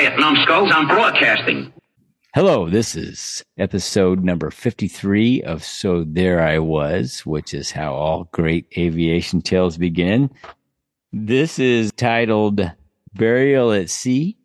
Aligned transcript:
quiet, 0.00 0.18
numbskulls. 0.18 0.70
I'm 0.72 0.88
broadcasting. 0.88 1.72
Hello, 2.34 2.70
this 2.70 2.96
is 2.96 3.44
episode 3.58 4.24
number 4.24 4.50
53 4.50 5.42
of 5.42 5.62
So 5.62 6.04
There 6.04 6.40
I 6.40 6.58
Was, 6.58 7.26
which 7.26 7.52
is 7.52 7.70
how 7.70 7.92
all 7.92 8.24
great 8.32 8.66
aviation 8.78 9.42
tales 9.42 9.76
begin. 9.76 10.30
This 11.12 11.58
is 11.58 11.92
titled 11.92 12.62
Burial 13.12 13.72
at 13.72 13.90
Sea, 13.90 14.38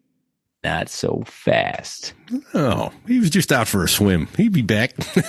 Not 0.61 0.89
So 0.89 1.23
Fast. 1.25 2.13
Oh, 2.53 2.91
he 3.07 3.19
was 3.19 3.29
just 3.29 3.53
out 3.53 3.69
for 3.69 3.83
a 3.83 3.87
swim. 3.87 4.27
He'd 4.35 4.51
be 4.51 4.61
back. 4.61 4.93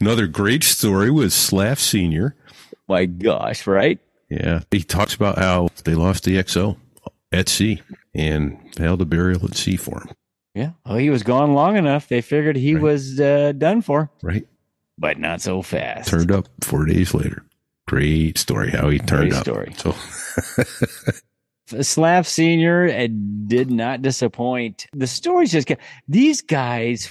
Another 0.00 0.26
great 0.26 0.64
story 0.64 1.10
was 1.10 1.34
Slaf 1.34 1.78
Sr. 1.78 2.34
My 2.88 3.04
gosh, 3.04 3.66
right? 3.66 3.98
Yeah. 4.30 4.60
He 4.70 4.82
talks 4.82 5.14
about 5.14 5.36
how 5.36 5.68
they 5.84 5.94
lost 5.94 6.24
the 6.24 6.38
XO 6.38 6.78
at 7.32 7.48
sea 7.48 7.82
and 8.16 8.58
held 8.78 9.00
a 9.02 9.04
burial 9.04 9.44
at 9.44 9.54
sea 9.56 9.76
for 9.76 10.00
him. 10.00 10.10
Yeah. 10.54 10.70
Well, 10.86 10.96
he 10.96 11.10
was 11.10 11.22
gone 11.22 11.52
long 11.54 11.76
enough. 11.76 12.08
They 12.08 12.20
figured 12.22 12.56
he 12.56 12.74
Right. 12.74 12.82
was 12.82 13.20
uh, 13.20 13.52
done 13.52 13.82
for, 13.82 14.10
Right. 14.22 14.46
but 14.98 15.18
not 15.18 15.40
so 15.42 15.60
fast. 15.62 16.08
Turned 16.08 16.32
up 16.32 16.48
four 16.62 16.86
days 16.86 17.12
later. 17.14 17.44
Great 17.86 18.38
story 18.38 18.70
how 18.70 18.88
he 18.88 18.98
turned 18.98 19.30
Great 19.30 19.34
up. 19.34 19.42
story. 19.44 19.72
So 19.76 19.92
Slaf 21.68 22.26
Senior 22.26 22.88
uh, 22.88 23.08
did 23.46 23.70
not 23.70 24.02
disappoint. 24.02 24.86
The 24.92 25.06
stories 25.06 25.52
just 25.52 25.66
get 25.66 25.80
these 26.08 26.40
guys 26.40 27.10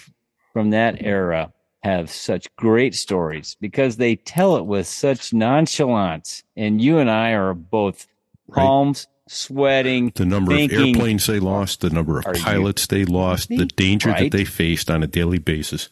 from 0.54 0.70
that 0.72 1.02
era 1.04 1.52
have 1.84 2.10
such 2.10 2.54
great 2.56 2.96
stories 2.96 3.56
because 3.62 3.98
they 3.98 4.16
tell 4.16 4.56
it 4.58 4.66
with 4.66 4.88
such 4.88 5.34
nonchalance. 5.34 6.44
And 6.58 6.82
you 6.82 6.98
and 6.98 7.12
I 7.12 7.32
are 7.32 7.54
both 7.54 8.08
Right. 8.48 8.62
palms 8.64 9.08
sweating. 9.28 10.12
the 10.16 10.26
number 10.26 10.54
of 10.54 10.72
airplanes 10.72 11.26
they 11.28 11.40
lost, 11.40 11.82
the 11.82 11.90
number 11.90 12.20
of 12.20 12.26
pilots 12.36 12.88
they 12.88 13.06
lost, 13.06 13.50
the 13.50 13.66
danger 13.66 14.10
Right. 14.10 14.32
that 14.32 14.38
they 14.38 14.46
faced 14.46 14.90
on 14.90 15.04
a 15.04 15.08
daily 15.08 15.40
basis. 15.40 15.90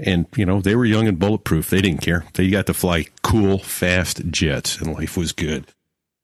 And, 0.00 0.26
you 0.36 0.44
know, 0.44 0.60
they 0.60 0.74
were 0.74 0.84
young 0.84 1.06
and 1.06 1.18
bulletproof. 1.18 1.70
They 1.70 1.80
didn't 1.80 2.00
care. 2.00 2.24
They 2.34 2.50
got 2.50 2.66
to 2.66 2.74
fly 2.74 3.06
cool, 3.22 3.58
fast 3.58 4.28
jets, 4.30 4.78
and 4.80 4.92
life 4.92 5.16
was 5.16 5.30
good. 5.32 5.66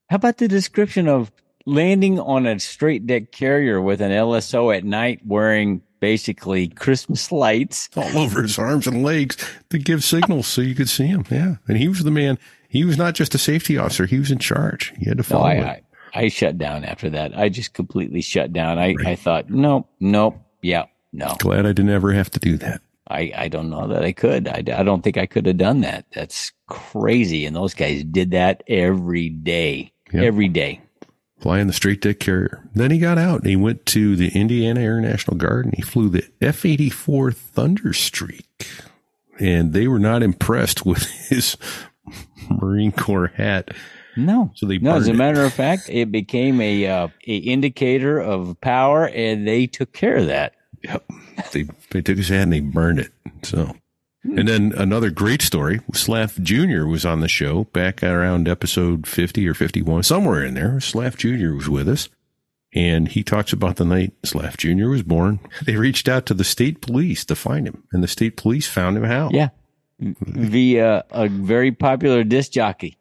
How 0.09 0.17
about 0.17 0.39
the 0.39 0.49
description 0.49 1.07
of 1.07 1.31
landing 1.67 2.19
on 2.19 2.47
a 2.47 2.59
straight 2.59 3.06
deck 3.06 3.31
carrier 3.31 3.81
with 3.81 4.01
an 4.01 4.11
LSO 4.11 4.77
at 4.77 4.83
night 4.83 5.21
wearing 5.25 5.83
basically 6.01 6.67
Christmas 6.67 7.31
lights? 7.31 7.89
all 7.95 8.19
over 8.19 8.43
his 8.43 8.59
arms 8.59 8.89
and 8.89 9.05
legs 9.05 9.37
to 9.69 9.79
give 9.79 10.03
signals 10.03 10.49
so 10.49 10.62
you 10.62 10.75
could 10.75 10.89
see 10.89 11.06
him. 11.06 11.25
Yeah. 11.31 11.56
And 11.69 11.77
he 11.79 11.87
was 11.87 12.03
the 12.03 12.11
man. 12.11 12.41
He 12.69 12.83
was 12.84 12.99
not 12.99 13.15
just 13.15 13.37
a 13.37 13.39
safety 13.39 13.79
officer. 13.79 14.06
He 14.06 14.19
was 14.19 14.33
in 14.33 14.39
charge. 14.39 14.93
He 14.99 15.05
had 15.05 15.19
to 15.19 15.23
No, 15.23 15.39
follow 15.39 15.45
I, 15.47 15.53
it. 15.55 15.65
I, 15.65 15.83
I 16.14 16.28
shut 16.28 16.58
down 16.58 16.84
after 16.84 17.08
that. 17.11 17.36
I 17.39 17.48
just 17.48 17.72
completely 17.75 18.20
shut 18.20 18.53
down. 18.53 18.78
I, 18.78 18.94
Right. 18.94 19.06
I 19.08 19.16
thought, 19.16 19.48
nope, 19.50 19.89
nope, 20.00 20.36
yeah, 20.62 20.84
no. 21.12 21.34
Glad 21.39 21.66
I 21.66 21.72
didn't 21.72 21.91
ever 21.91 22.12
have 22.12 22.30
to 22.30 22.41
do 22.41 22.56
that. 22.58 22.80
I, 23.08 23.33
I 23.36 23.48
don't 23.48 23.70
know 23.70 23.89
that 23.89 24.05
I 24.05 24.12
could. 24.12 24.47
I, 24.47 24.62
I 24.77 24.83
don't 24.84 25.03
think 25.03 25.16
I 25.16 25.27
could 25.27 25.47
have 25.47 25.56
done 25.56 25.81
that. 25.81 26.06
That's 26.12 26.53
crazy. 26.69 27.44
And 27.44 27.56
those 27.56 27.75
guys 27.75 28.05
did 28.05 28.31
that 28.33 28.62
every 28.69 29.28
day, 29.31 29.92
Yep. 30.12 30.22
every 30.25 30.48
day. 30.48 30.81
Flying 31.41 31.66
the 31.66 31.72
straight 31.72 32.00
deck 32.03 32.20
carrier. 32.20 32.69
Then 32.75 32.91
he 32.91 32.98
got 32.98 33.16
out 33.19 33.41
and 33.41 33.48
he 33.48 33.56
went 33.56 33.86
to 33.86 34.14
the 34.14 34.28
Indiana 34.28 34.81
Air 34.81 35.00
National 35.00 35.36
Guard 35.36 35.64
and 35.64 35.75
he 35.75 35.83
flew 35.83 36.08
the 36.08 36.22
F 36.41 36.64
84 36.64 37.31
Thunderstreak. 37.33 38.44
And 39.41 39.72
they 39.72 39.88
were 39.88 39.98
not 39.98 40.22
impressed 40.22 40.84
with 40.84 41.05
his 41.28 41.56
Marine 42.48 42.92
Corps 42.92 43.33
hat. 43.36 43.70
No, 44.16 44.50
So 44.55 44.66
they 44.66 44.78
no. 44.78 44.97
As 44.97 45.08
a 45.08 45.12
it. 45.12 45.16
matter 45.16 45.44
of 45.44 45.53
fact, 45.53 45.89
it 45.89 46.11
became 46.11 46.61
a, 46.61 46.86
uh, 46.86 47.08
a 47.27 47.36
indicator 47.36 48.19
of 48.20 48.61
power, 48.61 49.08
and 49.08 49.47
they 49.47 49.66
took 49.66 49.92
care 49.92 50.16
of 50.16 50.27
that. 50.27 50.55
Yep. 50.83 51.05
They, 51.53 51.66
they 51.91 52.03
took 52.03 52.16
his 52.16 52.28
hat 52.28 52.42
and 52.42 52.53
they 52.53 52.61
burned 52.61 52.98
it. 53.00 53.12
So, 53.42 53.75
and 54.25 54.48
then 54.48 54.72
another 54.77 55.11
great 55.11 55.42
story. 55.42 55.78
Slaf 55.93 56.41
Jr. 56.43 56.87
was 56.87 57.04
on 57.04 57.20
the 57.20 57.28
show 57.28 57.65
back 57.65 58.03
around 58.03 58.49
episode 58.49 59.06
50 59.06 59.47
or 59.49 59.54
51, 59.54 60.03
somewhere 60.03 60.44
in 60.44 60.54
there. 60.54 60.72
Slaf 60.81 61.16
Jr. 61.16 61.54
was 61.54 61.69
with 61.69 61.88
us 61.88 62.09
and 62.72 63.09
he 63.09 63.22
talks 63.22 63.53
about 63.53 63.76
the 63.76 63.84
night 63.84 64.12
Slaf 64.22 64.56
Jr. 64.56 64.88
was 64.88 65.03
born. 65.03 65.41
They 65.65 65.76
reached 65.76 66.09
out 66.09 66.26
to 66.26 66.34
the 66.34 66.44
state 66.44 66.81
police 66.81 67.25
to 67.26 67.34
find 67.34 67.66
him 67.66 67.82
and 67.93 68.03
the 68.03 68.09
state 68.09 68.37
police 68.37 68.69
found 68.69 68.97
him 68.97 69.04
how? 69.04 69.31
Yeah, 69.32 69.49
via 69.99 71.04
a 71.10 71.28
very 71.28 71.72
popular 71.72 72.25
disc 72.25 72.53
jockey. 72.53 72.97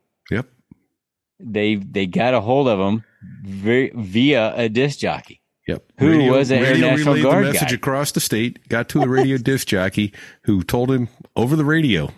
Yep. 1.40 1.54
They 1.54 1.76
they 1.76 2.06
got 2.06 2.34
a 2.34 2.42
hold 2.42 2.68
of 2.68 2.80
him 2.80 3.04
via 3.44 4.54
a 4.56 4.70
disc 4.70 5.00
jockey. 5.00 5.42
Yep. 5.68 5.84
Who 6.00 6.32
was 6.32 6.50
an 6.52 6.60
Air 6.64 6.74
radio 6.74 6.90
National 6.90 7.14
relayed 7.16 7.24
Guard 7.32 7.46
the 7.46 7.54
message 7.54 7.70
guy. 7.70 7.76
across 7.76 8.12
the 8.12 8.20
state, 8.20 8.68
got 8.70 8.90
to 8.90 9.02
a 9.04 9.08
radio 9.08 9.38
disc 9.52 9.68
jockey 9.68 10.12
who 10.44 10.64
told 10.64 10.90
him 10.92 11.10
over 11.36 11.56
the 11.56 11.66
radio, 11.66 12.12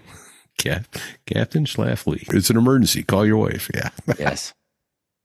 Cap- 0.58 0.86
Captain 1.26 1.66
Schlafly, 1.66 2.24
it's 2.34 2.50
an 2.50 2.56
emergency. 2.58 3.04
Call 3.04 3.26
your 3.26 3.38
wife. 3.38 3.70
Yeah. 3.74 3.90
Yes. 4.20 4.54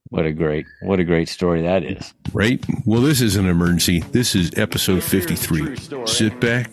What 0.09 0.25
a 0.25 0.31
great 0.31 0.65
what 0.83 0.99
a 1.01 1.03
great 1.03 1.27
story 1.27 1.61
that 1.63 1.83
is. 1.83 2.13
Right? 2.31 2.63
Well, 2.85 3.01
this 3.01 3.19
is 3.19 3.35
an 3.35 3.45
emergency. 3.45 3.99
This 4.11 4.35
is 4.35 4.51
episode 4.57 5.03
53. 5.03 5.75
Sit 6.05 6.39
back, 6.39 6.69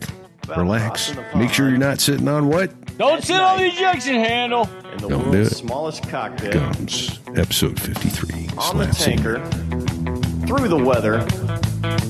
relax. 0.57 1.15
Make 1.35 1.53
sure 1.53 1.69
you're 1.69 1.79
not 1.79 2.01
sitting 2.01 2.29
on 2.29 2.49
what? 2.49 2.73
Don't 2.99 3.23
sit 3.23 3.41
on 3.41 3.59
the 3.59 3.67
ejection 3.67 4.15
handle. 4.17 4.69
in 4.93 4.99
the 4.99 5.09
Don't 5.09 5.31
do 5.33 5.41
it. 5.43 5.51
smallest 5.51 6.09
cockpit 6.09 6.53
Guns. 6.53 7.19
Episode 7.35 7.79
53. 7.81 8.49
on 8.59 8.79
the 8.79 8.85
Slaf 8.87 8.95
Senior. 8.95 9.39
tanker 9.39 10.47
through 10.47 10.69
the 10.69 10.77
weather. 10.77 11.27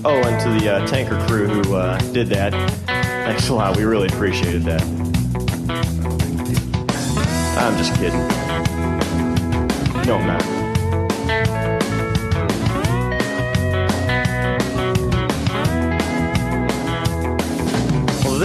Oh, 0.04 0.20
and 0.22 0.40
to 0.42 0.50
the 0.64 0.74
uh, 0.74 0.86
tanker 0.86 1.18
crew 1.26 1.46
who 1.48 1.74
uh, 1.74 1.98
did 2.12 2.28
that, 2.28 2.52
thanks 2.86 3.48
a 3.48 3.54
lot. 3.54 3.76
We 3.76 3.84
really 3.84 4.08
appreciated 4.08 4.62
that. 4.64 4.82
I'm 7.56 7.76
just 7.78 7.94
kidding. 7.94 8.20
No, 10.06 10.16
I'm 10.18 10.26
not. 10.26 11.63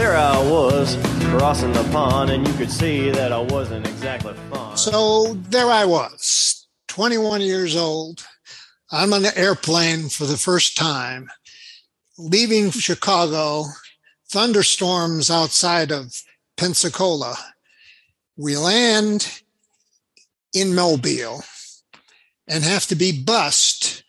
There 0.09 0.17
I 0.17 0.41
was 0.49 0.97
crossing 1.25 1.71
the 1.71 1.83
pond, 1.91 2.31
and 2.31 2.47
you 2.47 2.53
could 2.55 2.71
see 2.71 3.11
that 3.11 3.31
I 3.31 3.37
wasn't 3.41 3.87
exactly 3.87 4.33
fun. 4.49 4.75
So 4.75 5.35
there 5.35 5.69
I 5.69 5.85
was, 5.85 6.65
21 6.87 7.41
years 7.41 7.75
old. 7.75 8.25
I'm 8.91 9.13
on 9.13 9.23
an 9.23 9.31
airplane 9.35 10.09
for 10.09 10.25
the 10.25 10.35
first 10.35 10.75
time, 10.75 11.29
leaving 12.17 12.71
Chicago, 12.71 13.65
thunderstorms 14.29 15.29
outside 15.29 15.91
of 15.91 16.23
Pensacola. 16.57 17.35
We 18.35 18.57
land 18.57 19.43
in 20.53 20.73
Mobile 20.73 21.43
and 22.47 22.63
have 22.63 22.87
to 22.87 22.95
be 22.95 23.11
bused 23.11 24.01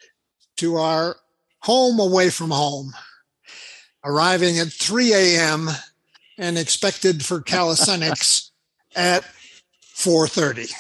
to 0.57 0.77
our 0.77 1.17
home 1.59 2.01
away 2.01 2.31
from 2.31 2.53
home, 2.53 2.95
arriving 4.03 4.59
at 4.59 4.69
3 4.69 5.13
a.m. 5.13 5.69
and 6.41 6.59
expected 6.59 7.25
for 7.25 7.41
calisthenics 7.43 8.51
at 8.97 9.25
4:30. 9.95 10.73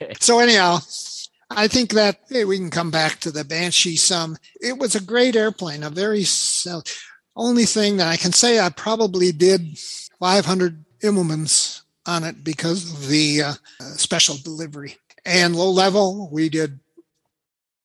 Okay. 0.00 0.14
So 0.20 0.40
anyhow, 0.40 0.78
I 1.50 1.68
think 1.68 1.92
that 1.92 2.18
hey, 2.28 2.44
we 2.44 2.58
can 2.58 2.70
come 2.70 2.90
back 2.90 3.20
to 3.20 3.30
the 3.30 3.44
Banshee 3.44 3.96
some. 3.96 4.36
It 4.60 4.78
was 4.78 4.94
a 4.94 5.00
great 5.00 5.36
airplane, 5.36 5.82
a 5.84 5.90
very 5.90 6.24
sel- 6.24 6.82
only 7.36 7.64
thing 7.64 7.98
that 7.98 8.08
I 8.08 8.16
can 8.16 8.32
say 8.32 8.58
I 8.58 8.70
probably 8.70 9.32
did 9.32 9.78
500 10.18 10.84
Immelmans 11.02 11.82
on 12.06 12.24
it 12.24 12.44
because 12.44 12.92
of 12.92 13.08
the 13.08 13.42
uh, 13.42 13.54
special 13.80 14.36
delivery 14.42 14.96
and 15.24 15.56
low 15.56 15.70
level. 15.70 16.28
We 16.30 16.48
did 16.48 16.78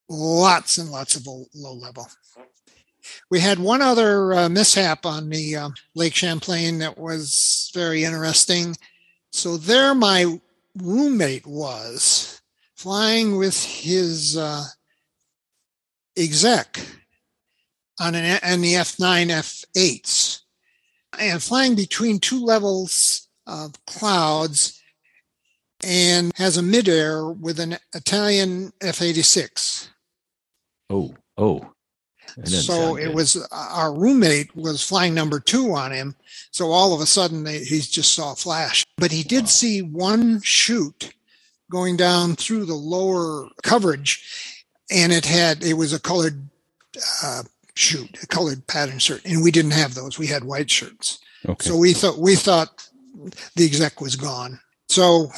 lots 0.09 0.77
and 0.77 0.89
lots 0.89 1.15
of 1.15 1.25
low 1.27 1.73
level. 1.73 2.07
We 3.29 3.39
had 3.39 3.59
one 3.59 3.81
other 3.81 4.33
uh, 4.33 4.49
mishap 4.49 5.05
on 5.05 5.29
the 5.29 5.55
uh, 5.55 5.69
Lake 5.95 6.13
Champlain 6.13 6.79
that 6.79 6.97
was 6.97 7.71
very 7.73 8.03
interesting. 8.03 8.75
So 9.31 9.57
there, 9.57 9.95
my 9.95 10.39
roommate 10.77 11.47
was 11.47 12.41
flying 12.75 13.37
with 13.37 13.63
his 13.63 14.37
uh, 14.37 14.63
exec 16.17 16.79
on 17.99 18.15
an 18.15 18.39
on 18.43 18.61
the 18.61 18.73
F9 18.73 19.27
F8s 19.29 20.41
and 21.19 21.41
flying 21.41 21.75
between 21.75 22.19
two 22.19 22.43
levels 22.43 23.27
of 23.51 23.85
clouds 23.85 24.81
and 25.83 26.31
has 26.37 26.57
a 26.57 26.61
midair 26.61 27.25
with 27.27 27.59
an 27.59 27.77
Italian 27.93 28.71
F86. 28.79 29.89
Oh, 30.89 31.15
oh. 31.37 31.73
So 32.45 32.95
it 32.95 33.07
good. 33.07 33.15
was 33.15 33.47
our 33.51 33.93
roommate 33.93 34.55
was 34.55 34.81
flying 34.81 35.13
number 35.13 35.39
two 35.39 35.73
on 35.73 35.91
him. 35.91 36.15
So 36.51 36.71
all 36.71 36.93
of 36.93 37.01
a 37.01 37.05
sudden 37.05 37.43
they, 37.43 37.59
he 37.59 37.79
just 37.81 38.13
saw 38.13 38.31
a 38.31 38.35
flash, 38.35 38.85
but 38.97 39.11
he 39.11 39.23
did 39.23 39.49
see 39.49 39.81
one 39.81 40.39
shoot 40.41 41.13
going 41.69 41.97
down 41.97 42.35
through 42.35 42.65
the 42.65 42.75
lower 42.75 43.47
coverage 43.63 44.55
and 44.91 45.11
it 45.11 45.25
had, 45.25 45.63
it 45.63 45.73
was 45.73 45.93
a 45.93 45.99
colored, 45.99 46.49
uh, 47.23 47.43
shoot, 47.75 48.21
a 48.21 48.27
colored 48.27 48.67
pattern 48.67 48.99
shirt. 48.99 49.21
And 49.25 49.41
we 49.43 49.51
didn't 49.51 49.71
have 49.71 49.95
those. 49.95 50.19
We 50.19 50.27
had 50.27 50.43
white 50.43 50.69
shirts. 50.69 51.19
Okay. 51.47 51.69
So 51.69 51.77
we 51.77 51.93
thought, 51.93 52.17
we 52.17 52.35
thought 52.35 52.89
the 53.55 53.65
exec 53.65 54.01
was 54.01 54.15
gone. 54.15 54.59
So 54.89 55.29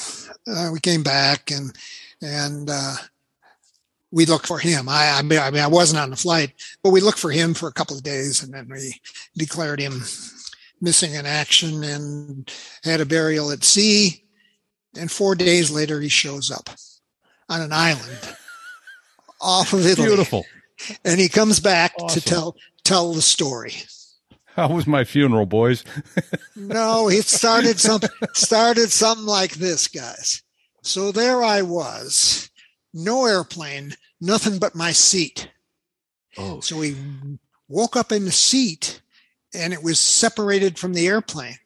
uh, 0.48 0.70
we 0.74 0.80
came 0.80 1.04
back 1.04 1.52
and, 1.52 1.76
and, 2.22 2.70
uh, 2.70 2.96
we 4.14 4.28
looked 4.28 4.46
for 4.46 4.60
him. 4.60 4.88
I, 4.88 5.16
I 5.18 5.22
mean, 5.24 5.40
I 5.40 5.50
mean, 5.50 5.64
I 5.64 5.68
wasn't 5.68 6.00
on 6.00 6.12
the 6.12 6.16
flight, 6.16 6.54
but 6.84 6.92
we 6.92 7.02
looked 7.02 7.18
for 7.18 7.32
him 7.32 7.56
for 7.56 7.68
a 7.68 7.74
couple 7.74 7.98
of 7.98 8.04
days, 8.04 8.44
and 8.44 8.54
then 8.54 8.70
we 8.70 9.02
declared 9.36 9.80
him 9.80 10.04
missing 10.80 11.16
in 11.16 11.26
action 11.26 11.84
and 11.84 12.52
had 12.84 13.02
a 13.02 13.08
burial 13.08 13.50
at 13.50 13.64
sea. 13.64 14.24
And 14.96 15.10
four 15.10 15.34
days 15.34 15.72
later, 15.72 16.00
he 16.00 16.10
shows 16.10 16.52
up 16.52 16.70
on 17.50 17.62
an 17.62 17.74
island 17.74 18.36
off 19.42 19.74
of 19.74 19.84
Italy, 19.84 20.10
Beautiful. 20.10 20.46
and 21.04 21.20
he 21.20 21.28
comes 21.28 21.60
back 21.60 21.94
Awesome. 22.00 22.22
to 22.22 22.28
tell 22.30 22.56
tell 22.84 23.14
the 23.14 23.22
story. 23.22 23.74
How 24.56 24.70
was 24.70 24.86
my 24.88 25.04
funeral, 25.04 25.46
boys? 25.46 25.84
No, 26.56 27.10
it 27.10 27.26
started 27.26 27.80
something 27.80 28.10
started 28.34 28.92
something 28.92 29.26
like 29.26 29.54
this, 29.54 29.88
guys. 29.88 30.44
So 30.82 31.12
there 31.12 31.44
I 31.44 31.62
was, 31.62 32.50
no 32.94 33.26
airplane, 33.26 33.96
nothing 34.22 34.60
but 34.60 34.76
my 34.76 34.92
seat. 34.92 35.50
oh, 36.38 36.60
So 36.62 36.80
he 36.82 36.96
woke 37.68 37.96
up 37.96 38.12
in 38.12 38.26
the 38.26 38.32
seat 38.32 39.02
and 39.54 39.74
it 39.74 39.84
was 39.84 40.00
separated 40.00 40.78
from 40.78 40.94
the 40.94 41.08
airplane. 41.08 41.58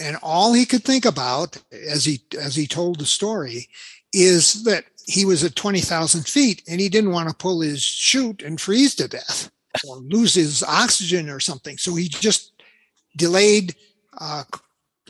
And 0.00 0.16
all 0.22 0.52
he 0.52 0.66
could 0.66 0.84
think 0.84 1.04
about 1.04 1.62
as 1.72 2.04
he 2.04 2.20
as 2.38 2.54
he 2.56 2.66
told 2.66 2.98
the 2.98 3.06
story 3.06 3.68
is 4.12 4.64
that 4.64 4.84
he 5.06 5.24
was 5.24 5.42
at 5.44 5.56
20,000 5.56 6.26
feet 6.26 6.62
and 6.68 6.80
he 6.80 6.88
didn't 6.88 7.12
want 7.12 7.28
to 7.28 7.34
pull 7.34 7.60
his 7.60 7.82
chute 7.82 8.42
and 8.42 8.60
freeze 8.60 8.94
to 8.96 9.08
death 9.08 9.50
or 9.86 9.96
lose 9.96 10.34
his 10.34 10.62
oxygen 10.62 11.28
or 11.28 11.40
something. 11.40 11.76
So 11.78 11.94
he 11.94 12.08
just 12.08 12.52
delayed 13.16 13.74
uh, 14.20 14.44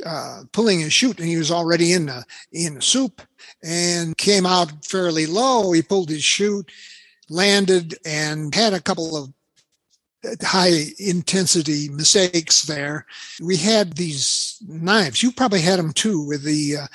uh, 0.05 0.43
pulling 0.53 0.81
his 0.81 0.93
chute 0.93 1.19
and 1.19 1.29
he 1.29 1.37
was 1.37 1.50
already 1.50 1.93
in 1.93 2.06
the 2.06 2.25
in 2.53 2.75
the 2.75 2.82
soup 2.82 3.23
and 3.62 4.17
came 4.17 4.47
out 4.47 4.85
fairly 4.85 5.26
low. 5.26 5.73
He 5.73 5.82
pulled 5.82 6.09
his 6.09 6.25
chute, 6.25 6.70
landed, 7.29 7.97
and 8.05 8.55
had 8.55 8.75
a 8.75 8.81
couple 8.81 9.17
of 9.17 9.32
high 10.43 10.87
intensity 10.99 11.88
mistakes 11.88 12.62
there. 12.62 13.06
We 13.41 13.56
had 13.56 13.94
these 13.94 14.59
knives. 14.67 15.23
You 15.23 15.32
probably 15.32 15.61
had 15.61 15.79
them 15.79 15.93
too 15.93 16.26
with 16.26 16.43
the 16.43 16.79
uh, 16.79 16.87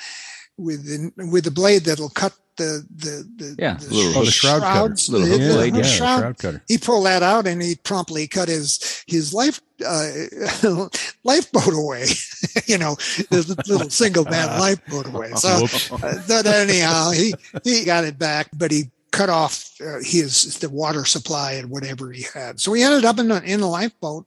with 0.56 0.84
the 0.84 1.26
with 1.30 1.44
the 1.44 1.50
blade 1.50 1.84
that'll 1.84 2.10
cut 2.10 2.34
the 2.56 2.86
the 2.94 3.28
the, 3.36 3.56
Yeah, 3.58 3.74
the 3.74 3.94
little- 3.94 4.22
Oh, 4.22 4.24
the 4.24 4.30
shroud 4.30 4.62
cutter. 4.62 4.94
Little 5.12 5.20
The- 5.20 5.44
hook 5.44 5.56
blade, 5.56 5.76
yeah, 5.76 5.82
shroud- 5.82 6.18
shroud 6.20 6.38
cutter. 6.38 6.62
he 6.68 6.78
pulled 6.78 7.06
that 7.06 7.22
out 7.22 7.46
and 7.46 7.60
he 7.62 7.74
promptly 7.76 8.26
cut 8.28 8.48
his 8.48 9.02
his 9.06 9.32
life 9.34 9.60
uh, 9.84 10.08
lifeboat 11.24 11.74
away. 11.74 12.06
you 12.66 12.78
know, 12.78 12.94
the 13.30 13.62
little 13.68 13.90
single 13.90 14.24
man 14.24 14.58
lifeboat 14.60 15.06
away. 15.06 15.32
So, 15.34 15.66
uh, 16.02 16.20
but 16.28 16.46
anyhow, 16.46 17.10
he 17.10 17.34
he 17.64 17.84
got 17.84 18.04
it 18.04 18.18
back, 18.18 18.48
but 18.54 18.70
he 18.70 18.90
cut 19.10 19.28
off 19.30 19.70
uh, 19.80 19.98
his 20.02 20.58
the 20.58 20.68
water 20.68 21.04
supply 21.04 21.52
and 21.52 21.70
whatever 21.70 22.10
he 22.12 22.24
had. 22.34 22.60
So 22.60 22.72
he 22.72 22.82
ended 22.82 23.04
up 23.04 23.18
in 23.18 23.30
a, 23.30 23.40
in 23.40 23.60
a 23.60 23.68
lifeboat, 23.68 24.26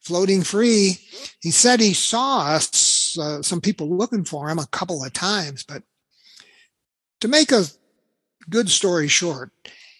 floating 0.00 0.42
free. 0.42 0.98
He 1.40 1.50
said 1.50 1.80
he 1.80 1.94
saw 1.94 2.40
us, 2.46 3.16
uh, 3.18 3.40
some 3.42 3.60
people 3.60 3.88
looking 3.96 4.24
for 4.24 4.48
him 4.50 4.58
a 4.58 4.66
couple 4.66 5.04
of 5.04 5.12
times, 5.12 5.62
but 5.64 5.82
to 7.20 7.28
make 7.28 7.52
a 7.52 7.64
good 8.48 8.70
story 8.70 9.08
short, 9.08 9.50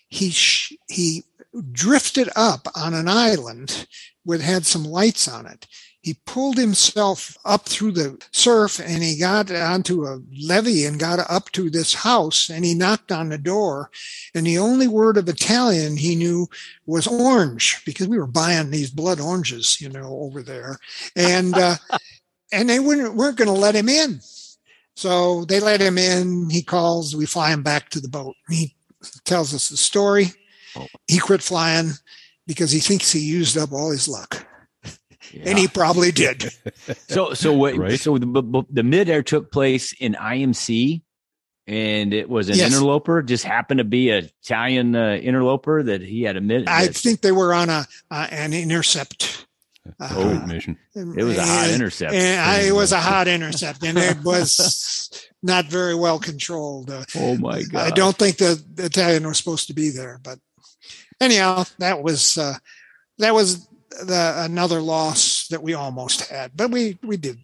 he 0.08 0.30
sh- 0.30 0.74
he 0.88 1.24
drifted 1.72 2.28
up 2.36 2.68
on 2.74 2.94
an 2.94 3.08
island 3.08 3.86
with 4.24 4.40
had 4.40 4.66
some 4.66 4.84
lights 4.84 5.28
on 5.28 5.46
it. 5.46 5.66
He 6.00 6.18
pulled 6.26 6.58
himself 6.58 7.34
up 7.46 7.66
through 7.66 7.92
the 7.92 8.22
surf 8.30 8.78
and 8.78 9.02
he 9.02 9.18
got 9.18 9.50
onto 9.50 10.04
a 10.04 10.20
levee 10.38 10.84
and 10.84 11.00
got 11.00 11.18
up 11.30 11.50
to 11.52 11.70
this 11.70 11.94
house 11.94 12.50
and 12.50 12.62
he 12.62 12.74
knocked 12.74 13.10
on 13.10 13.30
the 13.30 13.38
door 13.38 13.90
and 14.34 14.46
the 14.46 14.58
only 14.58 14.86
word 14.86 15.16
of 15.16 15.30
Italian 15.30 15.96
he 15.96 16.14
knew 16.14 16.46
was 16.84 17.06
orange 17.06 17.82
because 17.86 18.06
we 18.06 18.18
were 18.18 18.26
buying 18.26 18.70
these 18.70 18.90
blood 18.90 19.18
oranges, 19.18 19.80
you 19.80 19.88
know, 19.88 20.18
over 20.20 20.42
there. 20.42 20.78
And 21.16 21.54
uh, 21.54 21.76
and 22.52 22.68
they 22.68 22.80
weren't, 22.80 23.14
weren't 23.14 23.38
going 23.38 23.48
to 23.48 23.58
let 23.58 23.74
him 23.74 23.88
in. 23.88 24.20
So 24.96 25.44
they 25.44 25.60
let 25.60 25.80
him 25.80 25.98
in. 25.98 26.50
He 26.50 26.62
calls. 26.62 27.16
We 27.16 27.26
fly 27.26 27.52
him 27.52 27.62
back 27.62 27.90
to 27.90 28.00
the 28.00 28.08
boat. 28.08 28.34
He 28.48 28.74
tells 29.24 29.52
us 29.54 29.68
the 29.68 29.76
story. 29.76 30.26
Oh. 30.76 30.86
He 31.08 31.18
quit 31.18 31.42
flying 31.42 31.90
because 32.46 32.70
he 32.70 32.78
thinks 32.80 33.10
he 33.12 33.20
used 33.20 33.56
up 33.58 33.72
all 33.72 33.90
his 33.90 34.08
luck, 34.08 34.46
yeah. 35.32 35.42
and 35.46 35.58
he 35.58 35.68
probably 35.68 36.12
did. 36.12 36.52
so 37.08 37.34
so 37.34 37.52
what? 37.52 37.76
Right. 37.76 37.98
So 37.98 38.18
the 38.18 38.26
b- 38.26 38.40
b- 38.42 38.66
the 38.70 38.82
midair 38.82 39.22
took 39.22 39.50
place 39.52 39.92
in 39.92 40.14
IMC, 40.14 41.02
and 41.66 42.14
it 42.14 42.28
was 42.28 42.48
an 42.48 42.56
Yes. 42.56 42.72
interloper. 42.72 43.22
Just 43.22 43.44
happened 43.44 43.78
to 43.78 43.84
be 43.84 44.10
a 44.10 44.18
Italian 44.18 44.94
uh, 44.96 45.14
interloper 45.22 45.82
that 45.82 46.02
he 46.02 46.22
had 46.22 46.36
a 46.36 46.40
mid. 46.40 46.68
I 46.68 46.86
think 46.88 47.20
they 47.20 47.32
were 47.32 47.52
on 47.54 47.68
a 47.68 47.86
uh, 48.10 48.26
an 48.30 48.52
intercept. 48.52 49.46
Uh, 50.00 50.08
Joint 50.08 50.46
mission. 50.46 50.78
it 50.94 51.24
was 51.24 51.36
a 51.36 51.44
hot 51.44 51.70
intercept. 51.70 52.14
and 52.14 52.40
I, 52.40 52.60
it 52.62 52.74
was 52.74 52.92
a 52.92 53.00
hot 53.00 53.28
intercept, 53.28 53.84
and 53.84 53.98
it 53.98 54.16
was 54.24 55.28
not 55.42 55.66
very 55.66 55.94
well 55.94 56.18
controlled. 56.18 56.90
Uh, 56.90 57.04
oh 57.16 57.36
my 57.36 57.62
god! 57.62 57.92
I 57.92 57.94
don't 57.94 58.16
think 58.16 58.38
the, 58.38 58.62
the 58.74 58.86
Italian 58.86 59.26
was 59.26 59.36
supposed 59.36 59.66
to 59.66 59.74
be 59.74 59.90
there, 59.90 60.20
but 60.22 60.38
anyhow, 61.20 61.64
that 61.78 62.02
was 62.02 62.38
uh, 62.38 62.54
that 63.18 63.34
was 63.34 63.66
the 63.90 64.34
another 64.38 64.80
loss 64.80 65.48
that 65.48 65.62
we 65.62 65.74
almost 65.74 66.28
had, 66.30 66.52
but 66.56 66.70
we 66.70 66.98
we 67.02 67.16
did. 67.16 67.38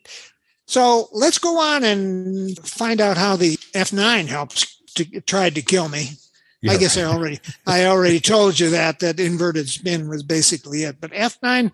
So 0.67 1.09
let's 1.13 1.39
go 1.39 1.59
on 1.59 1.85
and 1.85 2.57
find 2.61 3.01
out 3.01 3.17
how 3.17 3.37
the 3.37 3.57
F9 3.75 4.27
helps 4.29 4.81
to 4.95 5.21
tried 5.23 5.57
to 5.57 5.63
kill 5.63 5.89
me. 5.89 6.11
I 6.69 6.77
guess 6.77 6.97
I 6.97 7.05
already 7.05 7.41
I 7.67 7.87
already 7.87 8.21
told 8.21 8.59
you 8.61 8.71
that 8.71 9.01
that 9.01 9.19
inverted 9.19 9.69
spin 9.69 10.09
was 10.09 10.23
basically 10.23 10.85
it. 10.85 11.01
But 11.01 11.13
F9 11.13 11.73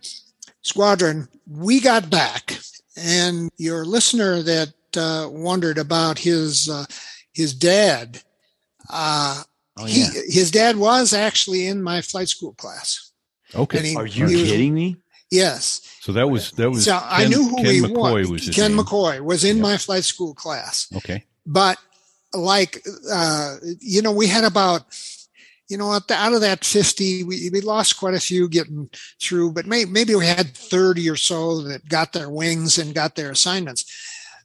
squadron, 0.67 1.29
we 1.49 1.81
got 1.81 2.11
back, 2.11 2.59
and 2.97 3.51
your 3.57 3.85
listener 3.85 4.43
that 4.43 4.73
uh, 4.97 5.29
wondered 5.31 5.79
about 5.79 6.19
his 6.19 6.69
uh, 6.69 6.85
his 7.33 7.55
dad, 7.55 8.23
uh, 8.91 9.43
Oh, 9.79 9.85
he 9.85 10.01
his 10.29 10.51
dad 10.51 10.77
was 10.77 11.13
actually 11.13 11.67
in 11.67 11.83
my 11.83 12.01
flight 12.01 12.29
school 12.31 12.55
class. 12.55 13.11
Okay. 13.55 13.89
He- 13.91 13.97
Are 13.97 14.07
you 14.07 14.27
he 14.27 14.37
was- 14.37 14.51
kidding 14.51 14.75
me? 14.75 14.97
Yes, 15.31 15.81
so 16.01 16.13
that 16.13 16.31
was 16.31 16.53
that 16.53 16.71
was. 16.71 16.85
so 16.85 16.99
I 17.03 17.23
Ken- 17.23 17.31
knew 17.31 17.43
who 17.49 17.57
Ken 17.57 17.67
he 17.67 17.81
McCoy 17.81 18.21
was. 18.31 18.47
was 18.47 18.49
Ken 18.55 18.77
name. 18.77 18.85
McCoy 18.85 19.21
was 19.21 19.43
in 19.45 19.57
Yep. 19.57 19.63
my 19.63 19.77
flight 19.77 20.05
school 20.05 20.35
class. 20.35 20.87
Okay. 20.97 21.25
but 21.45 21.79
like 22.33 22.83
uh 23.11 23.57
you 23.81 24.03
know 24.03 24.13
we 24.13 24.27
had 24.29 24.45
about 24.45 24.83
you 25.69 25.77
know 25.77 25.91
out 25.93 26.33
of 26.33 26.41
that 26.41 26.65
50 26.65 27.25
we, 27.25 27.51
we 27.51 27.61
lost 27.61 27.99
quite 27.99 28.15
a 28.15 28.21
few 28.21 28.49
getting 28.49 28.89
through 29.21 29.53
but 29.53 29.67
may, 29.67 29.85
maybe 29.85 30.15
we 30.15 30.27
had 30.27 30.55
30 30.55 31.09
or 31.11 31.17
so 31.17 31.63
that 31.63 31.89
got 31.89 32.13
their 32.13 32.31
wings 32.31 32.79
and 32.79 32.95
got 32.95 33.15
their 33.15 33.31
assignments. 33.31 33.85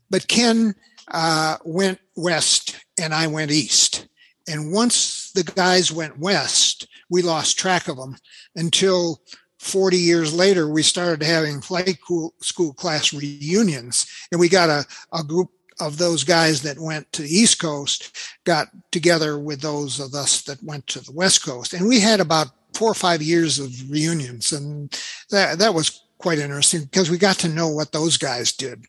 But 0.10 0.28
ken 0.28 0.76
uh 1.10 1.58
went 1.64 2.00
west 2.16 2.78
and 3.00 3.14
i 3.14 3.28
went 3.28 3.52
east. 3.52 4.08
And 4.48 4.74
once 4.74 5.32
the 5.32 5.44
guys 5.44 5.92
went 5.92 6.20
west 6.20 6.88
we 7.10 7.22
lost 7.22 7.60
track 7.60 7.88
of 7.88 7.98
them 7.98 8.18
until 8.56 9.22
40 9.60 9.98
years 9.98 10.34
later 10.34 10.68
we 10.68 10.82
started 10.82 11.24
having 11.24 11.62
flight 11.62 12.00
school, 12.02 12.34
school 12.42 12.74
class 12.74 13.14
reunions 13.14 14.08
and 14.32 14.40
we 14.40 14.50
got 14.50 14.70
a, 14.70 14.86
a 15.14 15.24
group 15.24 15.50
of 15.82 15.98
those 15.98 16.24
guys 16.24 16.62
that 16.62 16.80
went 16.80 17.12
to 17.14 17.24
the 17.24 17.30
East 17.30 17.60
Coast 17.60 18.16
got 18.44 18.68
together 18.92 19.38
with 19.38 19.62
those 19.62 20.00
of 20.00 20.14
us 20.14 20.44
that 20.44 20.64
went 20.64 20.88
to 20.88 21.00
the 21.00 21.12
West 21.12 21.44
Coast. 21.44 21.74
And 21.74 21.88
we 21.88 22.00
had 22.00 22.20
about 22.20 22.48
four 22.74 22.92
or 22.92 22.96
five 22.96 23.22
years 23.22 23.60
of 23.60 23.90
reunions. 23.90 24.52
And 24.52 24.98
that, 25.30 25.60
that 25.60 25.74
was 25.74 26.02
quite 26.18 26.40
interesting 26.40 26.84
because 26.84 27.10
we 27.10 27.18
got 27.18 27.38
to 27.40 27.50
know 27.50 27.68
what 27.68 27.92
those 27.92 28.18
guys 28.18 28.52
did. 28.52 28.86